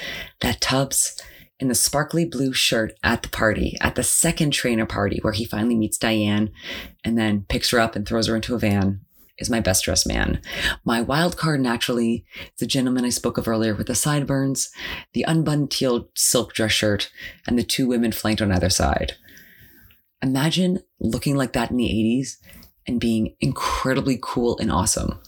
that 0.41 0.61
Tubbs 0.61 1.21
in 1.61 1.69
the 1.69 1.75
sparkly 1.75 2.25
blue 2.25 2.53
shirt 2.53 2.93
at 3.05 3.23
the 3.23 3.29
party, 3.29 3.77
at 3.81 3.95
the 3.95 4.03
second 4.03 4.53
trainer 4.53 4.87
party 4.87 5.21
where 5.23 5.33
he 5.33 5.45
finally 5.45 5.77
meets 5.77 5.97
Diane 5.97 6.51
and 7.05 7.17
then 7.17 7.47
picks 7.49 7.71
her 7.71 7.79
up 7.79 7.95
and 7.95 8.07
throws 8.07 8.27
her 8.27 8.35
into 8.35 8.55
a 8.55 8.59
van, 8.59 9.01
is 9.39 9.49
my 9.49 9.61
best 9.61 9.85
dressed 9.85 10.07
man. 10.07 10.41
My 10.85 11.01
wild 11.01 11.37
card, 11.37 11.61
naturally, 11.61 12.25
is 12.37 12.51
the 12.59 12.67
gentleman 12.67 13.05
I 13.05 13.11
spoke 13.11 13.39
of 13.39 13.47
earlier 13.47 13.75
with 13.75 13.87
the 13.87 13.95
sideburns, 13.95 14.71
the 15.13 15.25
unbuttoned 15.27 15.71
teal 15.71 16.09
silk 16.17 16.53
dress 16.53 16.73
shirt, 16.73 17.13
and 17.47 17.59
the 17.59 17.63
two 17.63 17.87
women 17.87 18.13
flanked 18.13 18.43
on 18.43 18.51
either 18.51 18.71
side. 18.71 19.15
Imagine 20.23 20.81
looking 21.01 21.37
like 21.37 21.53
that 21.53 21.71
in 21.71 21.77
the 21.77 21.89
80s 21.89 22.39
and 22.87 23.01
being 23.01 23.37
incredibly 23.41 24.19
cool 24.21 24.59
and 24.59 24.73
awesome. 24.73 25.21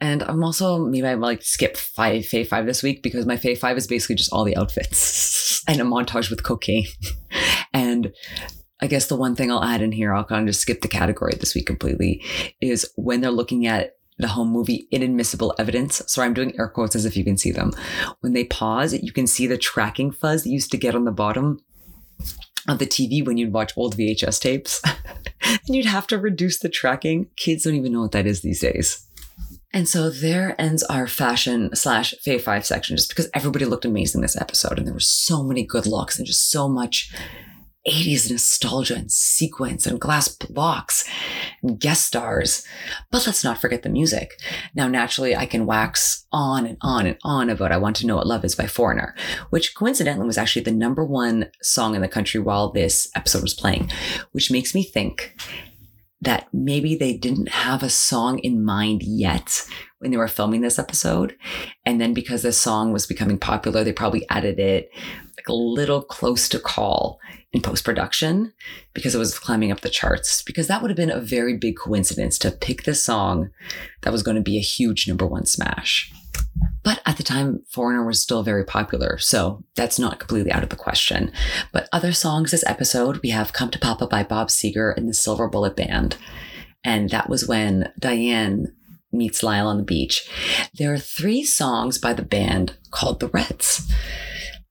And 0.00 0.22
I'm 0.22 0.44
also 0.44 0.78
maybe 0.78 1.06
I 1.06 1.14
like 1.14 1.42
skip 1.42 1.76
five 1.76 2.24
Fave 2.24 2.48
Five 2.48 2.66
this 2.66 2.82
week 2.82 3.02
because 3.02 3.26
my 3.26 3.36
Fave 3.36 3.58
Five 3.58 3.76
is 3.76 3.86
basically 3.86 4.16
just 4.16 4.32
all 4.32 4.44
the 4.44 4.56
outfits 4.56 5.62
and 5.68 5.80
a 5.80 5.84
montage 5.84 6.30
with 6.30 6.42
cocaine. 6.42 6.86
and 7.72 8.12
I 8.80 8.88
guess 8.88 9.06
the 9.06 9.16
one 9.16 9.34
thing 9.34 9.50
I'll 9.50 9.64
add 9.64 9.80
in 9.80 9.92
here, 9.92 10.12
I'll 10.12 10.24
kind 10.24 10.42
of 10.42 10.48
just 10.48 10.60
skip 10.60 10.82
the 10.82 10.88
category 10.88 11.34
this 11.38 11.54
week 11.54 11.66
completely, 11.66 12.22
is 12.60 12.90
when 12.96 13.22
they're 13.22 13.30
looking 13.30 13.66
at 13.66 13.92
the 14.18 14.28
home 14.28 14.48
movie 14.48 14.88
inadmissible 14.90 15.54
evidence. 15.58 16.02
So 16.06 16.22
I'm 16.22 16.34
doing 16.34 16.58
air 16.58 16.68
quotes 16.68 16.96
as 16.96 17.04
if 17.04 17.16
you 17.16 17.24
can 17.24 17.36
see 17.36 17.50
them. 17.50 17.72
When 18.20 18.32
they 18.32 18.44
pause, 18.44 18.94
you 18.94 19.12
can 19.12 19.26
see 19.26 19.46
the 19.46 19.58
tracking 19.58 20.10
fuzz 20.10 20.44
that 20.44 20.50
used 20.50 20.70
to 20.72 20.78
get 20.78 20.94
on 20.94 21.04
the 21.04 21.12
bottom 21.12 21.60
of 22.68 22.78
the 22.78 22.86
TV 22.86 23.24
when 23.24 23.36
you'd 23.36 23.52
watch 23.52 23.72
old 23.76 23.96
VHS 23.96 24.40
tapes. 24.40 24.82
and 25.42 25.60
you'd 25.68 25.86
have 25.86 26.06
to 26.08 26.18
reduce 26.18 26.58
the 26.58 26.68
tracking. 26.68 27.28
Kids 27.36 27.64
don't 27.64 27.74
even 27.74 27.92
know 27.92 28.02
what 28.02 28.12
that 28.12 28.26
is 28.26 28.42
these 28.42 28.60
days. 28.60 29.05
And 29.72 29.88
so 29.88 30.10
there 30.10 30.60
ends 30.60 30.82
our 30.84 31.06
fashion 31.06 31.70
slash 31.74 32.14
Fave 32.24 32.42
5 32.42 32.64
section 32.64 32.96
just 32.96 33.08
because 33.08 33.28
everybody 33.34 33.64
looked 33.64 33.84
amazing 33.84 34.20
this 34.20 34.40
episode 34.40 34.78
and 34.78 34.86
there 34.86 34.94
were 34.94 35.00
so 35.00 35.42
many 35.42 35.64
good 35.64 35.86
looks 35.86 36.18
and 36.18 36.26
just 36.26 36.50
so 36.50 36.68
much 36.68 37.12
80s 37.86 38.30
nostalgia 38.30 38.96
and 38.96 39.10
sequence 39.10 39.86
and 39.86 40.00
glass 40.00 40.28
blocks 40.28 41.08
and 41.62 41.78
guest 41.78 42.06
stars. 42.06 42.66
But 43.10 43.26
let's 43.26 43.44
not 43.44 43.58
forget 43.58 43.82
the 43.82 43.88
music. 43.88 44.32
Now, 44.74 44.88
naturally, 44.88 45.36
I 45.36 45.46
can 45.46 45.66
wax 45.66 46.26
on 46.32 46.66
and 46.66 46.78
on 46.80 47.06
and 47.06 47.18
on 47.22 47.48
about 47.48 47.72
I 47.72 47.76
Want 47.76 47.96
to 47.96 48.06
Know 48.06 48.16
What 48.16 48.26
Love 48.26 48.44
Is 48.44 48.54
by 48.54 48.66
Foreigner, 48.66 49.14
which 49.50 49.74
coincidentally 49.74 50.26
was 50.26 50.38
actually 50.38 50.62
the 50.62 50.72
number 50.72 51.04
one 51.04 51.50
song 51.62 51.94
in 51.94 52.02
the 52.02 52.08
country 52.08 52.40
while 52.40 52.72
this 52.72 53.08
episode 53.14 53.42
was 53.42 53.54
playing, 53.54 53.90
which 54.32 54.50
makes 54.50 54.74
me 54.74 54.82
think 54.82 55.36
that 56.22 56.48
maybe 56.52 56.96
they 56.96 57.16
didn't 57.16 57.48
have 57.48 57.82
a 57.82 57.90
song 57.90 58.38
in 58.38 58.64
mind 58.64 59.02
yet 59.02 59.66
when 59.98 60.10
they 60.10 60.16
were 60.16 60.28
filming 60.28 60.62
this 60.62 60.78
episode. 60.78 61.36
And 61.84 62.00
then 62.00 62.14
because 62.14 62.42
this 62.42 62.58
song 62.58 62.92
was 62.92 63.06
becoming 63.06 63.38
popular, 63.38 63.84
they 63.84 63.92
probably 63.92 64.26
added 64.30 64.58
it 64.58 64.90
like 65.36 65.48
a 65.48 65.54
little 65.54 66.02
close 66.02 66.48
to 66.50 66.58
call 66.58 67.18
in 67.52 67.60
post 67.60 67.84
production 67.84 68.52
because 68.94 69.14
it 69.14 69.18
was 69.18 69.38
climbing 69.38 69.70
up 69.70 69.80
the 69.80 69.90
charts. 69.90 70.42
Because 70.42 70.68
that 70.68 70.80
would 70.80 70.90
have 70.90 70.96
been 70.96 71.10
a 71.10 71.20
very 71.20 71.56
big 71.56 71.76
coincidence 71.76 72.38
to 72.38 72.50
pick 72.50 72.84
this 72.84 73.02
song 73.02 73.50
that 74.02 74.12
was 74.12 74.22
going 74.22 74.36
to 74.36 74.42
be 74.42 74.56
a 74.56 74.62
huge 74.62 75.06
number 75.06 75.26
one 75.26 75.44
smash. 75.44 76.10
But 76.82 77.02
at 77.04 77.16
the 77.16 77.22
time, 77.22 77.64
Foreigner 77.68 78.06
was 78.06 78.22
still 78.22 78.42
very 78.42 78.64
popular, 78.64 79.18
so 79.18 79.64
that's 79.74 79.98
not 79.98 80.20
completely 80.20 80.52
out 80.52 80.62
of 80.62 80.68
the 80.68 80.76
question. 80.76 81.32
But 81.72 81.88
other 81.92 82.12
songs 82.12 82.52
this 82.52 82.64
episode, 82.66 83.20
we 83.22 83.30
have 83.30 83.52
Come 83.52 83.70
to 83.70 83.78
Papa 83.78 84.06
by 84.06 84.22
Bob 84.22 84.48
Seger 84.48 84.96
and 84.96 85.08
the 85.08 85.14
Silver 85.14 85.48
Bullet 85.48 85.74
Band. 85.74 86.16
And 86.84 87.10
that 87.10 87.28
was 87.28 87.48
when 87.48 87.92
Diane 87.98 88.72
meets 89.12 89.42
Lyle 89.42 89.66
on 89.66 89.78
the 89.78 89.82
beach. 89.82 90.28
There 90.74 90.92
are 90.92 90.98
three 90.98 91.42
songs 91.42 91.98
by 91.98 92.12
the 92.12 92.22
band 92.22 92.76
called 92.90 93.18
The 93.18 93.28
Reds. 93.28 93.90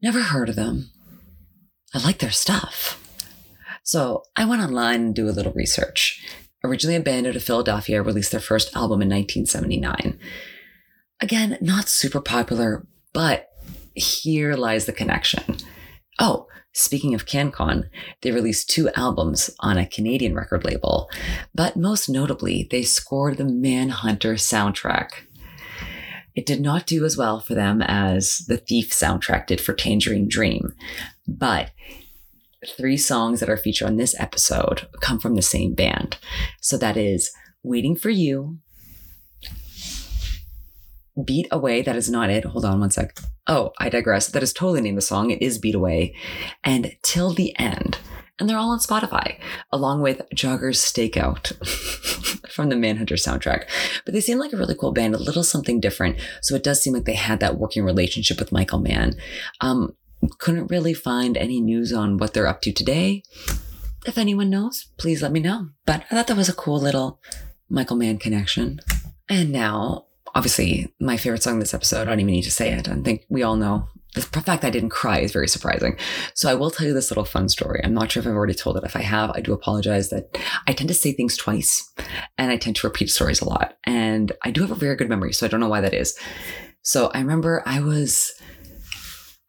Never 0.01 0.21
heard 0.21 0.49
of 0.49 0.55
them. 0.55 0.91
I 1.93 1.99
like 1.99 2.19
their 2.19 2.31
stuff. 2.31 3.01
So 3.83 4.23
I 4.35 4.45
went 4.45 4.61
online 4.61 5.01
and 5.01 5.15
do 5.15 5.29
a 5.29 5.31
little 5.31 5.53
research. 5.53 6.23
Originally 6.63 6.95
a 6.95 7.01
band 7.01 7.27
out 7.27 7.35
of 7.35 7.43
Philadelphia, 7.43 8.01
released 8.01 8.31
their 8.31 8.39
first 8.39 8.75
album 8.75 9.01
in 9.01 9.09
1979. 9.09 10.17
Again, 11.21 11.57
not 11.61 11.87
super 11.87 12.21
popular, 12.21 12.85
but 13.13 13.49
here 13.95 14.55
lies 14.55 14.85
the 14.85 14.93
connection. 14.93 15.57
Oh, 16.19 16.47
speaking 16.73 17.13
of 17.13 17.25
CanCon, 17.25 17.89
they 18.21 18.31
released 18.31 18.69
two 18.69 18.89
albums 18.95 19.49
on 19.59 19.77
a 19.77 19.87
Canadian 19.87 20.35
record 20.35 20.65
label, 20.65 21.09
but 21.53 21.77
most 21.77 22.09
notably, 22.09 22.67
they 22.69 22.83
scored 22.83 23.37
the 23.37 23.45
Manhunter 23.45 24.33
soundtrack. 24.33 25.09
It 26.35 26.45
did 26.45 26.59
not 26.59 26.85
do 26.85 27.05
as 27.05 27.15
well 27.15 27.39
for 27.39 27.55
them 27.55 27.81
as 27.81 28.39
the 28.47 28.57
Thief 28.57 28.91
soundtrack 28.91 29.47
did 29.47 29.61
for 29.61 29.73
Tangerine 29.73 30.27
Dream, 30.27 30.73
but 31.25 31.71
three 32.75 32.97
songs 32.97 33.39
that 33.39 33.49
are 33.49 33.57
featured 33.57 33.87
on 33.87 33.95
this 33.95 34.19
episode 34.19 34.87
come 34.99 35.19
from 35.19 35.35
the 35.35 35.41
same 35.41 35.73
band. 35.73 36.17
So 36.61 36.77
that 36.77 36.97
is 36.97 37.31
Waiting 37.63 37.95
for 37.95 38.09
You, 38.09 38.59
Beat 41.23 41.47
Away, 41.51 41.81
that 41.81 41.95
is 41.95 42.09
not 42.09 42.29
it. 42.29 42.45
Hold 42.45 42.65
on 42.65 42.79
one 42.79 42.91
sec. 42.91 43.17
Oh, 43.47 43.71
I 43.77 43.89
digress. 43.89 44.27
That 44.27 44.43
is 44.43 44.51
totally 44.51 44.81
named 44.81 44.97
the 44.97 45.01
song. 45.01 45.31
It 45.31 45.41
is 45.41 45.57
Beat 45.57 45.75
Away. 45.75 46.15
And 46.63 46.95
Till 47.03 47.33
the 47.33 47.57
End. 47.57 47.97
And 48.37 48.49
they're 48.49 48.57
all 48.57 48.71
on 48.71 48.79
Spotify, 48.79 49.39
along 49.71 50.01
with 50.01 50.21
Jogger's 50.35 50.81
Stakeout 50.81 51.55
from 52.51 52.67
the 52.67 52.75
Manhunter 52.75 53.15
soundtrack. 53.15 53.63
But 54.03 54.13
they 54.13 54.19
seem 54.19 54.39
like 54.39 54.51
a 54.51 54.57
really 54.57 54.75
cool 54.75 54.91
band, 54.91 55.15
a 55.15 55.19
little 55.19 55.43
something 55.43 55.79
different. 55.79 56.17
So 56.41 56.53
it 56.53 56.63
does 56.63 56.81
seem 56.81 56.93
like 56.93 57.05
they 57.05 57.13
had 57.13 57.39
that 57.39 57.57
working 57.57 57.85
relationship 57.85 58.37
with 58.37 58.51
Michael 58.51 58.79
Mann. 58.79 59.15
Um, 59.61 59.95
couldn't 60.39 60.69
really 60.69 60.93
find 60.93 61.37
any 61.37 61.61
news 61.61 61.93
on 61.93 62.17
what 62.17 62.33
they're 62.33 62.47
up 62.47 62.61
to 62.63 62.73
today. 62.73 63.23
If 64.05 64.17
anyone 64.17 64.49
knows, 64.49 64.87
please 64.97 65.21
let 65.21 65.31
me 65.31 65.39
know. 65.39 65.69
But 65.85 66.03
I 66.11 66.15
thought 66.15 66.27
that 66.27 66.37
was 66.37 66.49
a 66.49 66.53
cool 66.53 66.79
little 66.79 67.21
Michael 67.69 67.95
Mann 67.95 68.17
connection. 68.17 68.81
And 69.29 69.51
now 69.51 70.05
obviously, 70.35 70.93
my 70.99 71.17
favorite 71.17 71.41
song 71.41 71.53
in 71.53 71.59
this 71.59 71.73
episode, 71.73 72.01
I 72.01 72.05
don't 72.05 72.19
even 72.19 72.33
need 72.33 72.43
to 72.43 72.51
say 72.51 72.71
it. 72.71 72.87
I 72.87 72.95
think 72.95 73.25
we 73.29 73.41
all 73.41 73.55
know. 73.55 73.87
The 74.13 74.21
fact 74.21 74.63
I 74.63 74.69
didn't 74.69 74.91
cry 74.91 75.19
is 75.19 75.33
very 75.33 75.47
surprising. 75.47 75.97
So 76.35 76.49
I 76.49 76.53
will 76.53 76.71
tell 76.71 76.87
you 76.87 76.93
this 76.93 77.11
little 77.11 77.25
fun 77.25 77.49
story. 77.49 77.81
I'm 77.83 77.93
not 77.93 78.11
sure 78.11 78.21
if 78.21 78.27
I've 78.27 78.33
already 78.33 78.53
told 78.53 78.77
it. 78.77 78.83
If 78.85 78.95
I 78.95 79.01
have, 79.01 79.31
I 79.31 79.41
do 79.41 79.51
apologize 79.51 80.09
that 80.09 80.37
I 80.67 80.73
tend 80.73 80.87
to 80.87 80.93
say 80.93 81.11
things 81.11 81.35
twice 81.35 81.91
and 82.37 82.49
I 82.49 82.55
tend 82.55 82.77
to 82.77 82.87
repeat 82.87 83.09
stories 83.09 83.41
a 83.41 83.49
lot. 83.49 83.77
And 83.83 84.31
I 84.43 84.51
do 84.51 84.61
have 84.61 84.71
a 84.71 84.75
very 84.75 84.95
good 84.95 85.09
memory, 85.09 85.33
so 85.33 85.45
I 85.45 85.49
don't 85.49 85.59
know 85.59 85.67
why 85.67 85.81
that 85.81 85.93
is. 85.93 86.17
So 86.81 87.07
I 87.13 87.19
remember 87.19 87.61
I 87.65 87.81
was 87.81 88.31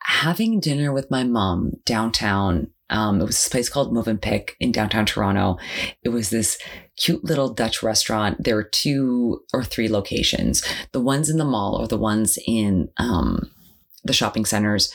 having 0.03 0.59
dinner 0.59 0.93
with 0.93 1.11
my 1.11 1.23
mom 1.23 1.73
downtown. 1.85 2.73
Um, 2.91 3.21
it 3.21 3.25
was 3.25 3.37
this 3.37 3.49
place 3.49 3.69
called 3.69 3.93
Movenpick 3.93 4.51
in 4.61 4.73
downtown 4.73 5.07
Toronto. 5.07 5.59
It 6.03 6.11
was 6.11 6.31
this 6.31 6.59
cute 6.97 7.25
little 7.25 7.53
Dutch 7.53 7.83
restaurant. 7.83 8.45
There 8.45 8.55
were 8.55 8.63
two 8.63 9.43
or 9.53 9.65
three 9.65 9.89
locations. 9.89 10.65
The 10.93 11.01
ones 11.01 11.29
in 11.29 11.39
the 11.39 11.45
mall 11.45 11.77
or 11.77 11.89
the 11.89 11.99
ones 11.99 12.39
in 12.47 12.89
um, 12.97 13.51
the 14.07 14.13
shopping 14.13 14.45
centers, 14.45 14.93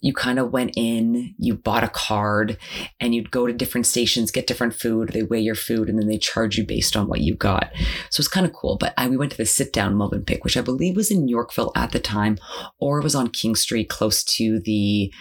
you 0.00 0.12
kind 0.12 0.38
of 0.38 0.52
went 0.52 0.72
in, 0.76 1.34
you 1.38 1.54
bought 1.54 1.84
a 1.84 1.88
card, 1.88 2.56
and 3.00 3.14
you'd 3.14 3.30
go 3.30 3.46
to 3.46 3.52
different 3.52 3.86
stations, 3.86 4.30
get 4.30 4.46
different 4.46 4.74
food. 4.74 5.10
They 5.10 5.22
weigh 5.22 5.40
your 5.40 5.54
food, 5.54 5.88
and 5.88 5.98
then 5.98 6.08
they 6.08 6.18
charge 6.18 6.56
you 6.56 6.64
based 6.64 6.96
on 6.96 7.08
what 7.08 7.20
you 7.20 7.34
got. 7.34 7.72
So 8.10 8.20
it's 8.20 8.28
kind 8.28 8.46
of 8.46 8.52
cool. 8.52 8.76
But 8.76 8.94
I, 8.96 9.08
we 9.08 9.16
went 9.16 9.32
to 9.32 9.38
the 9.38 9.46
sit 9.46 9.72
down 9.72 9.94
Movenpick, 9.94 10.44
which 10.44 10.56
I 10.56 10.60
believe 10.60 10.96
was 10.96 11.10
in 11.10 11.28
Yorkville 11.28 11.72
at 11.74 11.92
the 11.92 12.00
time, 12.00 12.38
or 12.78 13.00
it 13.00 13.04
was 13.04 13.14
on 13.14 13.30
King 13.30 13.54
Street, 13.54 13.88
close 13.88 14.22
to 14.24 14.60
the. 14.60 15.12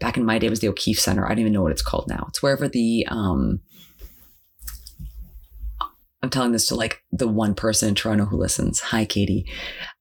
Back 0.00 0.16
in 0.16 0.24
my 0.24 0.38
day, 0.38 0.48
it 0.48 0.50
was 0.50 0.60
the 0.60 0.68
O'Keefe 0.68 1.00
Center. 1.00 1.24
I 1.24 1.30
don't 1.30 1.38
even 1.38 1.52
know 1.52 1.62
what 1.62 1.72
it's 1.72 1.80
called 1.80 2.08
now. 2.08 2.26
It's 2.28 2.42
wherever 2.42 2.68
the 2.68 3.06
um, 3.10 3.60
I'm 6.24 6.30
telling 6.30 6.52
this 6.52 6.68
to 6.68 6.74
like 6.74 7.04
the 7.12 7.28
one 7.28 7.54
person 7.54 7.90
in 7.90 7.94
Toronto 7.94 8.24
who 8.24 8.38
listens. 8.38 8.80
Hi, 8.80 9.04
Katie. 9.04 9.46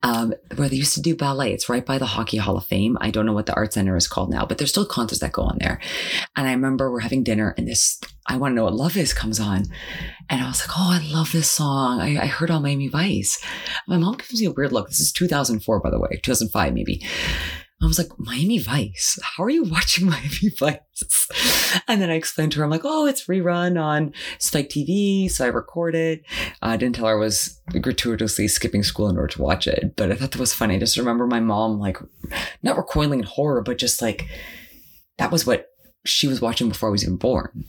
Um, 0.04 0.34
where 0.56 0.70
they 0.70 0.78
used 0.78 0.94
to 0.94 1.02
do 1.02 1.18
ballet. 1.18 1.52
It's 1.52 1.68
right 1.68 1.86
by 1.86 1.98
the 1.98 2.06
Hockey 2.06 2.38
Hall 2.38 2.56
of 2.56 2.66
Fame. 2.66 2.98
I 3.02 3.12
don't 3.12 3.26
know 3.26 3.34
what 3.34 3.46
the 3.46 3.54
art 3.56 3.74
center 3.74 3.98
is 3.98 4.08
called 4.08 4.30
now, 4.30 4.46
but 4.46 4.58
there's 4.58 4.70
still 4.70 4.86
concerts 4.86 5.20
that 5.20 5.34
go 5.34 5.42
on 5.42 5.58
there. 5.60 5.82
And 6.38 6.48
I 6.48 6.54
remember 6.54 6.90
we're 6.90 7.02
having 7.02 7.26
dinner 7.26 7.54
and 7.58 7.68
this, 7.68 8.00
I 8.26 8.38
want 8.38 8.54
to 8.54 8.56
know 8.56 8.64
what 8.64 8.74
love 8.74 8.96
is 8.96 9.14
comes 9.14 9.42
on. 9.42 9.66
And 10.30 10.42
I 10.42 10.48
was 10.48 10.62
like, 10.62 10.78
oh, 10.78 10.92
I 10.94 11.14
love 11.14 11.34
this 11.34 11.52
song. 11.52 12.00
I, 12.00 12.18
I 12.18 12.28
heard 12.28 12.52
on 12.52 12.64
Miami 12.64 12.88
Vice. 12.88 13.44
My 13.86 13.98
mom 13.98 14.16
gives 14.16 14.40
me 14.40 14.48
a 14.48 14.52
weird 14.52 14.72
look. 14.72 14.88
This 14.88 15.02
is 15.02 15.12
2004, 15.12 15.82
by 15.82 15.90
the 15.90 16.00
way, 16.00 16.22
2005 16.24 16.74
maybe. 16.74 17.06
I 17.84 17.88
was 17.88 17.98
like, 17.98 18.18
Miami 18.18 18.60
Vice? 18.60 19.20
How 19.22 19.44
are 19.44 19.50
you 19.50 19.64
watching 19.70 20.08
Miami 20.10 20.50
Vice? 20.58 21.28
And 21.88 22.02
then 22.02 22.10
I 22.10 22.16
explained 22.16 22.52
to 22.54 22.60
her, 22.60 22.64
I'm 22.64 22.70
like, 22.70 22.82
oh, 22.84 23.06
it's 23.06 23.28
rerun 23.28 23.82
on 23.82 24.14
Spike 24.40 24.70
TV. 24.70 25.30
So 25.30 25.46
I 25.46 25.50
record 25.50 25.96
it. 25.96 26.24
I 26.62 26.78
didn't 26.78 26.96
tell 26.96 27.08
her 27.08 27.16
I 27.16 27.20
was 27.20 27.60
gratuitously 27.80 28.48
skipping 28.48 28.84
school 28.84 29.10
in 29.10 29.18
order 29.18 29.34
to 29.34 29.42
watch 29.42 29.68
it, 29.68 29.96
but 29.96 30.12
I 30.12 30.16
thought 30.16 30.32
that 30.32 30.40
was 30.40 30.54
funny. 30.54 30.76
I 30.76 30.80
just 30.80 30.98
remember 30.98 31.28
my 31.28 31.40
mom, 31.40 31.80
like, 31.80 31.98
not 32.62 32.78
recoiling 32.78 33.20
in 33.20 33.26
horror, 33.26 33.62
but 33.62 33.78
just 33.78 34.02
like, 34.02 34.28
that 35.18 35.32
was 35.32 35.46
what 35.46 35.70
she 36.06 36.28
was 36.28 36.42
watching 36.42 36.70
before 36.70 36.90
I 36.90 36.92
was 36.92 37.04
even 37.04 37.18
born 37.18 37.66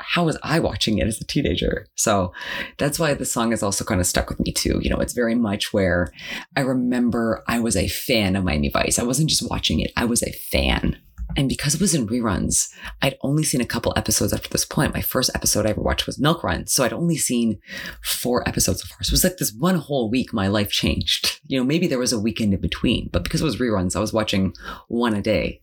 how 0.00 0.24
was 0.24 0.38
I 0.42 0.58
watching 0.60 0.98
it 0.98 1.06
as 1.06 1.20
a 1.20 1.24
teenager? 1.24 1.86
So 1.96 2.32
that's 2.78 2.98
why 2.98 3.14
the 3.14 3.24
song 3.24 3.52
is 3.52 3.62
also 3.62 3.84
kind 3.84 4.00
of 4.00 4.06
stuck 4.06 4.28
with 4.28 4.40
me 4.40 4.52
too. 4.52 4.80
You 4.82 4.90
know, 4.90 5.00
it's 5.00 5.12
very 5.12 5.34
much 5.34 5.72
where 5.72 6.12
I 6.56 6.60
remember 6.60 7.42
I 7.48 7.60
was 7.60 7.76
a 7.76 7.88
fan 7.88 8.36
of 8.36 8.44
Miami 8.44 8.70
Vice. 8.70 8.98
I 8.98 9.04
wasn't 9.04 9.30
just 9.30 9.48
watching 9.48 9.80
it, 9.80 9.92
I 9.96 10.04
was 10.04 10.22
a 10.22 10.32
fan. 10.32 10.98
And 11.36 11.48
because 11.48 11.74
it 11.74 11.80
was 11.80 11.94
in 11.94 12.06
reruns, 12.06 12.68
I'd 13.00 13.16
only 13.22 13.42
seen 13.42 13.60
a 13.60 13.66
couple 13.66 13.94
episodes 13.96 14.32
after 14.32 14.48
this 14.48 14.64
point. 14.64 14.94
My 14.94 15.00
first 15.00 15.30
episode 15.34 15.66
I 15.66 15.70
ever 15.70 15.80
watched 15.80 16.06
was 16.06 16.18
Milk 16.18 16.44
Run. 16.44 16.66
So 16.66 16.84
I'd 16.84 16.92
only 16.92 17.16
seen 17.16 17.58
four 18.02 18.46
episodes 18.46 18.82
so 18.82 18.88
far. 18.88 18.98
It 19.00 19.10
was 19.10 19.24
like 19.24 19.38
this 19.38 19.52
one 19.52 19.76
whole 19.76 20.10
week 20.10 20.32
my 20.32 20.48
life 20.48 20.70
changed. 20.70 21.40
You 21.46 21.58
know, 21.58 21.64
maybe 21.64 21.86
there 21.86 21.98
was 21.98 22.12
a 22.12 22.20
weekend 22.20 22.52
in 22.52 22.60
between, 22.60 23.08
but 23.12 23.24
because 23.24 23.40
it 23.40 23.44
was 23.44 23.56
reruns, 23.56 23.96
I 23.96 24.00
was 24.00 24.12
watching 24.12 24.52
one 24.88 25.14
a 25.14 25.22
day. 25.22 25.60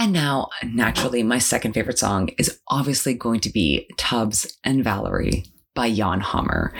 And 0.00 0.14
now, 0.14 0.48
naturally, 0.64 1.22
my 1.22 1.36
second 1.36 1.74
favorite 1.74 1.98
song 1.98 2.30
is 2.38 2.58
obviously 2.68 3.12
going 3.12 3.40
to 3.40 3.50
be 3.50 3.86
Tubbs 3.98 4.58
and 4.64 4.82
Valerie 4.82 5.44
by 5.74 5.92
Jan 5.92 6.22
Hammer. 6.22 6.72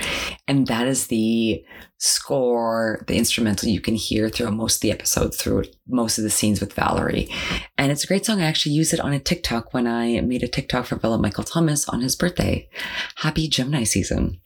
And 0.48 0.66
that 0.68 0.86
is 0.86 1.08
the 1.08 1.62
score, 1.98 3.04
the 3.08 3.18
instrumental 3.18 3.68
you 3.68 3.82
can 3.82 3.94
hear 3.94 4.30
throughout 4.30 4.54
most 4.54 4.76
of 4.76 4.80
the 4.80 4.90
episodes, 4.90 5.36
through 5.36 5.64
most 5.86 6.16
of 6.16 6.24
the 6.24 6.30
scenes 6.30 6.60
with 6.60 6.72
Valerie. 6.72 7.28
And 7.76 7.92
it's 7.92 8.04
a 8.04 8.06
great 8.06 8.24
song. 8.24 8.40
I 8.40 8.46
actually 8.46 8.72
used 8.72 8.94
it 8.94 9.00
on 9.00 9.12
a 9.12 9.20
TikTok 9.20 9.74
when 9.74 9.86
I 9.86 10.18
made 10.22 10.42
a 10.42 10.48
TikTok 10.48 10.86
for 10.86 10.96
Bella 10.96 11.18
Michael 11.18 11.44
Thomas 11.44 11.86
on 11.90 12.00
his 12.00 12.16
birthday. 12.16 12.70
Happy 13.16 13.48
Gemini 13.48 13.84
season. 13.84 14.40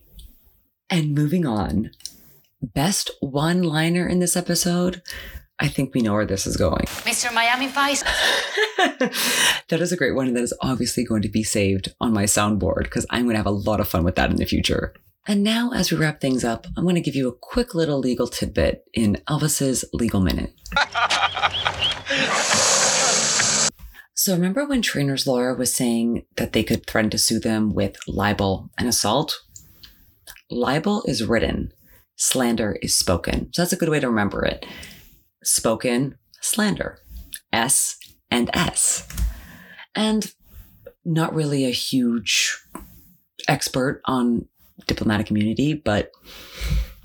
And 0.90 1.14
moving 1.14 1.46
on, 1.46 1.92
best 2.60 3.12
one 3.20 3.62
liner 3.62 4.08
in 4.08 4.18
this 4.18 4.36
episode 4.36 5.00
I 5.64 5.68
think 5.68 5.94
we 5.94 6.02
know 6.02 6.12
where 6.12 6.26
this 6.26 6.46
is 6.46 6.58
going. 6.58 6.84
Mr. 7.06 7.32
Miami 7.32 7.68
Vice. 7.68 8.02
that 8.76 9.78
is 9.80 9.92
a 9.92 9.96
great 9.96 10.14
one. 10.14 10.26
And 10.26 10.36
that 10.36 10.42
is 10.42 10.52
obviously 10.60 11.04
going 11.04 11.22
to 11.22 11.30
be 11.30 11.42
saved 11.42 11.94
on 12.02 12.12
my 12.12 12.24
soundboard 12.24 12.82
because 12.82 13.06
I'm 13.08 13.22
going 13.22 13.32
to 13.32 13.38
have 13.38 13.46
a 13.46 13.50
lot 13.50 13.80
of 13.80 13.88
fun 13.88 14.04
with 14.04 14.14
that 14.16 14.28
in 14.28 14.36
the 14.36 14.44
future. 14.44 14.92
And 15.26 15.42
now, 15.42 15.72
as 15.72 15.90
we 15.90 15.96
wrap 15.96 16.20
things 16.20 16.44
up, 16.44 16.66
I'm 16.76 16.84
going 16.84 16.96
to 16.96 17.00
give 17.00 17.16
you 17.16 17.28
a 17.28 17.34
quick 17.34 17.74
little 17.74 17.98
legal 17.98 18.28
tidbit 18.28 18.84
in 18.92 19.22
Elvis's 19.26 19.86
Legal 19.94 20.20
Minute. 20.20 20.52
so, 24.14 24.34
remember 24.34 24.66
when 24.66 24.82
Trainer's 24.82 25.26
lawyer 25.26 25.54
was 25.54 25.72
saying 25.72 26.26
that 26.36 26.52
they 26.52 26.62
could 26.62 26.86
threaten 26.86 27.08
to 27.08 27.16
sue 27.16 27.40
them 27.40 27.72
with 27.72 27.96
libel 28.06 28.68
and 28.76 28.86
assault? 28.86 29.40
Libel 30.50 31.02
is 31.04 31.24
written, 31.24 31.72
slander 32.16 32.76
is 32.82 32.94
spoken. 32.94 33.50
So, 33.54 33.62
that's 33.62 33.72
a 33.72 33.76
good 33.76 33.88
way 33.88 34.00
to 34.00 34.10
remember 34.10 34.44
it 34.44 34.66
spoken 35.44 36.18
slander. 36.40 36.98
S 37.52 37.96
and 38.30 38.50
S. 38.52 39.06
And 39.94 40.32
not 41.04 41.34
really 41.34 41.64
a 41.64 41.70
huge 41.70 42.58
expert 43.46 44.02
on 44.06 44.48
diplomatic 44.86 45.30
immunity, 45.30 45.74
but 45.74 46.10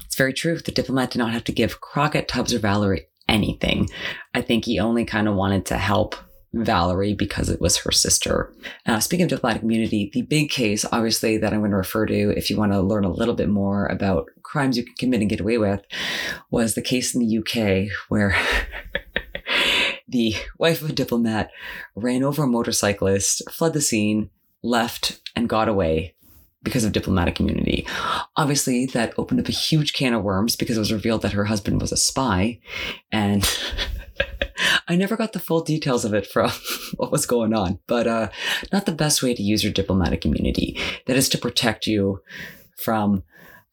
it's 0.05 0.15
very 0.15 0.33
true. 0.33 0.57
The 0.57 0.71
diplomat 0.71 1.11
did 1.11 1.19
not 1.19 1.31
have 1.31 1.43
to 1.45 1.51
give 1.51 1.81
Crockett, 1.81 2.27
Tubbs, 2.27 2.53
or 2.53 2.59
Valerie 2.59 3.07
anything. 3.27 3.87
I 4.33 4.41
think 4.41 4.65
he 4.65 4.79
only 4.79 5.05
kind 5.05 5.27
of 5.27 5.35
wanted 5.35 5.65
to 5.67 5.77
help 5.77 6.15
Valerie 6.53 7.13
because 7.13 7.49
it 7.49 7.61
was 7.61 7.77
her 7.77 7.91
sister. 7.91 8.51
Uh, 8.85 8.99
speaking 8.99 9.23
of 9.23 9.29
diplomatic 9.29 9.63
immunity, 9.63 10.09
the 10.13 10.23
big 10.23 10.49
case, 10.49 10.85
obviously, 10.91 11.37
that 11.37 11.53
I'm 11.53 11.59
going 11.59 11.71
to 11.71 11.77
refer 11.77 12.05
to 12.07 12.37
if 12.37 12.49
you 12.49 12.57
want 12.57 12.71
to 12.71 12.81
learn 12.81 13.05
a 13.05 13.11
little 13.11 13.35
bit 13.35 13.49
more 13.49 13.85
about 13.87 14.29
crimes 14.41 14.77
you 14.77 14.83
can 14.83 14.95
commit 14.95 15.21
and 15.21 15.29
get 15.29 15.39
away 15.39 15.57
with, 15.57 15.81
was 16.49 16.73
the 16.73 16.81
case 16.81 17.13
in 17.13 17.21
the 17.21 17.37
UK 17.37 17.91
where 18.09 18.35
the 20.07 20.35
wife 20.57 20.81
of 20.81 20.89
a 20.89 20.93
diplomat 20.93 21.51
ran 21.95 22.23
over 22.23 22.43
a 22.43 22.47
motorcyclist, 22.47 23.43
fled 23.51 23.73
the 23.73 23.81
scene, 23.81 24.29
left, 24.63 25.21
and 25.35 25.47
got 25.47 25.69
away 25.69 26.15
because 26.63 26.83
of 26.83 26.91
diplomatic 26.91 27.39
immunity. 27.39 27.87
Obviously, 28.35 28.85
that 28.87 29.13
opened 29.17 29.39
up 29.39 29.47
a 29.47 29.53
huge 29.53 29.93
can 29.93 30.13
of 30.13 30.23
worms 30.23 30.55
because 30.55 30.75
it 30.75 30.81
was 30.81 30.91
revealed 30.91 31.21
that 31.21 31.33
her 31.33 31.45
husband 31.45 31.79
was 31.79 31.91
a 31.91 31.97
spy. 31.97 32.59
And 33.11 33.47
I 34.87 34.95
never 34.95 35.15
got 35.15 35.33
the 35.33 35.39
full 35.39 35.61
details 35.61 36.03
of 36.03 36.13
it 36.13 36.25
from 36.25 36.51
what 36.95 37.11
was 37.11 37.25
going 37.25 37.53
on, 37.53 37.79
but 37.87 38.07
uh, 38.07 38.29
not 38.73 38.85
the 38.85 38.91
best 38.91 39.21
way 39.21 39.33
to 39.33 39.43
use 39.43 39.63
your 39.63 39.73
diplomatic 39.73 40.25
immunity. 40.25 40.79
That 41.05 41.17
is 41.17 41.29
to 41.29 41.37
protect 41.37 41.87
you 41.87 42.21
from 42.75 43.23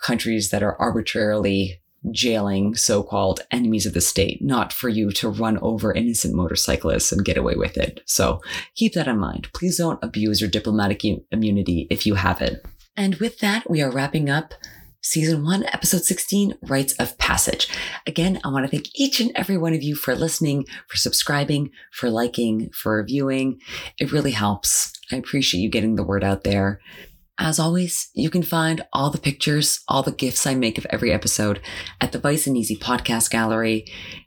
countries 0.00 0.50
that 0.50 0.62
are 0.62 0.80
arbitrarily 0.80 1.80
jailing 2.10 2.74
so-called 2.74 3.40
enemies 3.50 3.86
of 3.86 3.94
the 3.94 4.00
state, 4.00 4.42
not 4.42 4.72
for 4.72 4.88
you 4.88 5.10
to 5.10 5.28
run 5.28 5.58
over 5.58 5.92
innocent 5.92 6.34
motorcyclists 6.34 7.10
and 7.10 7.24
get 7.24 7.36
away 7.36 7.54
with 7.56 7.76
it. 7.76 8.00
So 8.06 8.40
keep 8.74 8.92
that 8.94 9.08
in 9.08 9.18
mind. 9.18 9.48
Please 9.52 9.78
don't 9.78 10.02
abuse 10.02 10.40
your 10.40 10.50
diplomatic 10.50 11.02
immunity 11.32 11.86
if 11.90 12.06
you 12.06 12.14
have 12.14 12.40
it. 12.40 12.64
And 12.96 13.16
with 13.16 13.40
that, 13.40 13.68
we 13.68 13.82
are 13.82 13.90
wrapping 13.90 14.30
up 14.30 14.54
season 15.06 15.44
one, 15.44 15.64
episode 15.66 16.02
16, 16.02 16.54
Rites 16.62 16.92
of 16.94 17.16
Passage. 17.16 17.68
Again, 18.06 18.40
I 18.44 18.48
want 18.48 18.64
to 18.64 18.70
thank 18.70 18.88
each 18.94 19.20
and 19.20 19.30
every 19.36 19.56
one 19.56 19.72
of 19.72 19.82
you 19.82 19.94
for 19.94 20.16
listening, 20.16 20.66
for 20.88 20.96
subscribing, 20.96 21.70
for 21.92 22.10
liking, 22.10 22.70
for 22.70 22.96
reviewing. 22.96 23.60
It 24.00 24.10
really 24.10 24.32
helps. 24.32 24.92
I 25.12 25.16
appreciate 25.16 25.60
you 25.60 25.70
getting 25.70 25.94
the 25.94 26.02
word 26.02 26.24
out 26.24 26.42
there. 26.42 26.80
As 27.38 27.60
always, 27.60 28.08
you 28.14 28.30
can 28.30 28.42
find 28.42 28.84
all 28.92 29.10
the 29.10 29.18
pictures, 29.18 29.80
all 29.86 30.02
the 30.02 30.10
gifts 30.10 30.46
I 30.46 30.54
make 30.54 30.76
of 30.76 30.86
every 30.90 31.12
episode 31.12 31.60
at 32.00 32.10
the 32.10 32.18
Vice 32.18 32.48
and 32.48 32.56
Easy 32.56 32.76
podcast 32.76 33.30
gallery. 33.30 33.86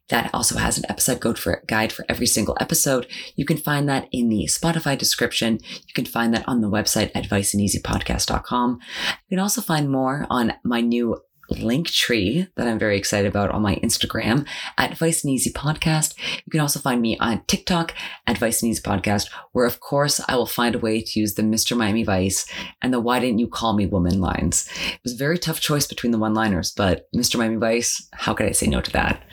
That 0.09 0.29
also 0.33 0.57
has 0.57 0.77
an 0.77 0.85
episode 0.89 1.19
guide 1.19 1.37
for, 1.37 1.63
guide 1.67 1.91
for 1.91 2.05
every 2.09 2.25
single 2.25 2.57
episode. 2.59 3.07
You 3.35 3.45
can 3.45 3.57
find 3.57 3.87
that 3.89 4.07
in 4.11 4.29
the 4.29 4.45
Spotify 4.45 4.97
description. 4.97 5.59
You 5.87 5.93
can 5.93 6.05
find 6.05 6.33
that 6.33 6.47
on 6.47 6.61
the 6.61 6.69
website 6.69 7.11
at 7.15 7.25
viceandeasypodcast.com. 7.25 8.79
You 9.29 9.37
can 9.37 9.39
also 9.39 9.61
find 9.61 9.91
more 9.91 10.25
on 10.29 10.53
my 10.63 10.81
new 10.81 11.21
link 11.49 11.87
tree 11.87 12.47
that 12.55 12.67
I'm 12.67 12.79
very 12.79 12.97
excited 12.97 13.27
about 13.27 13.51
on 13.51 13.61
my 13.61 13.75
Instagram 13.77 14.47
at 14.77 14.97
Vice 14.97 15.23
and 15.23 15.33
Easy 15.33 15.51
Podcast. 15.51 16.15
You 16.45 16.51
can 16.51 16.59
also 16.59 16.79
find 16.79 17.01
me 17.01 17.17
on 17.19 17.43
TikTok 17.47 17.93
at 18.27 18.37
Vice 18.37 18.61
and 18.61 18.71
Easy 18.71 18.81
Podcast, 18.81 19.29
where 19.51 19.65
of 19.65 19.79
course 19.79 20.21
I 20.27 20.35
will 20.35 20.45
find 20.45 20.75
a 20.75 20.79
way 20.79 21.01
to 21.01 21.19
use 21.19 21.35
the 21.35 21.41
Mr. 21.41 21.75
Miami 21.75 22.03
Vice 22.03 22.49
and 22.81 22.93
the 22.93 22.99
Why 22.99 23.19
Didn't 23.19 23.39
You 23.39 23.47
Call 23.47 23.73
Me 23.73 23.85
Woman 23.85 24.19
lines. 24.19 24.69
It 24.93 24.99
was 25.03 25.13
a 25.13 25.17
very 25.17 25.37
tough 25.37 25.59
choice 25.59 25.87
between 25.87 26.11
the 26.11 26.17
one 26.17 26.33
liners, 26.33 26.71
but 26.71 27.07
Mr. 27.13 27.37
Miami 27.37 27.57
Vice, 27.57 28.07
how 28.13 28.33
could 28.33 28.47
I 28.47 28.51
say 28.51 28.67
no 28.67 28.81
to 28.81 28.91
that? 28.91 29.23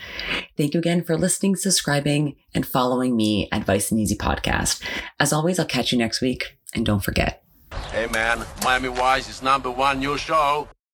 Thank 0.56 0.74
you 0.74 0.78
again 0.78 1.02
for 1.02 1.16
listening, 1.16 1.56
subscribing, 1.56 2.36
and 2.54 2.66
following 2.66 3.16
me 3.16 3.48
at 3.52 3.64
Vice 3.64 3.90
and 3.90 4.00
Easy 4.00 4.16
Podcast. 4.16 4.82
As 5.20 5.32
always, 5.32 5.58
I'll 5.58 5.66
catch 5.66 5.92
you 5.92 5.98
next 5.98 6.20
week, 6.20 6.58
and 6.74 6.86
don't 6.86 7.04
forget. 7.04 7.42
Hey 7.90 8.06
man, 8.06 8.44
Miami 8.64 8.88
Vice 8.88 9.28
is 9.28 9.42
number 9.42 9.70
one 9.70 9.98
new 9.98 10.16
show. 10.16 10.68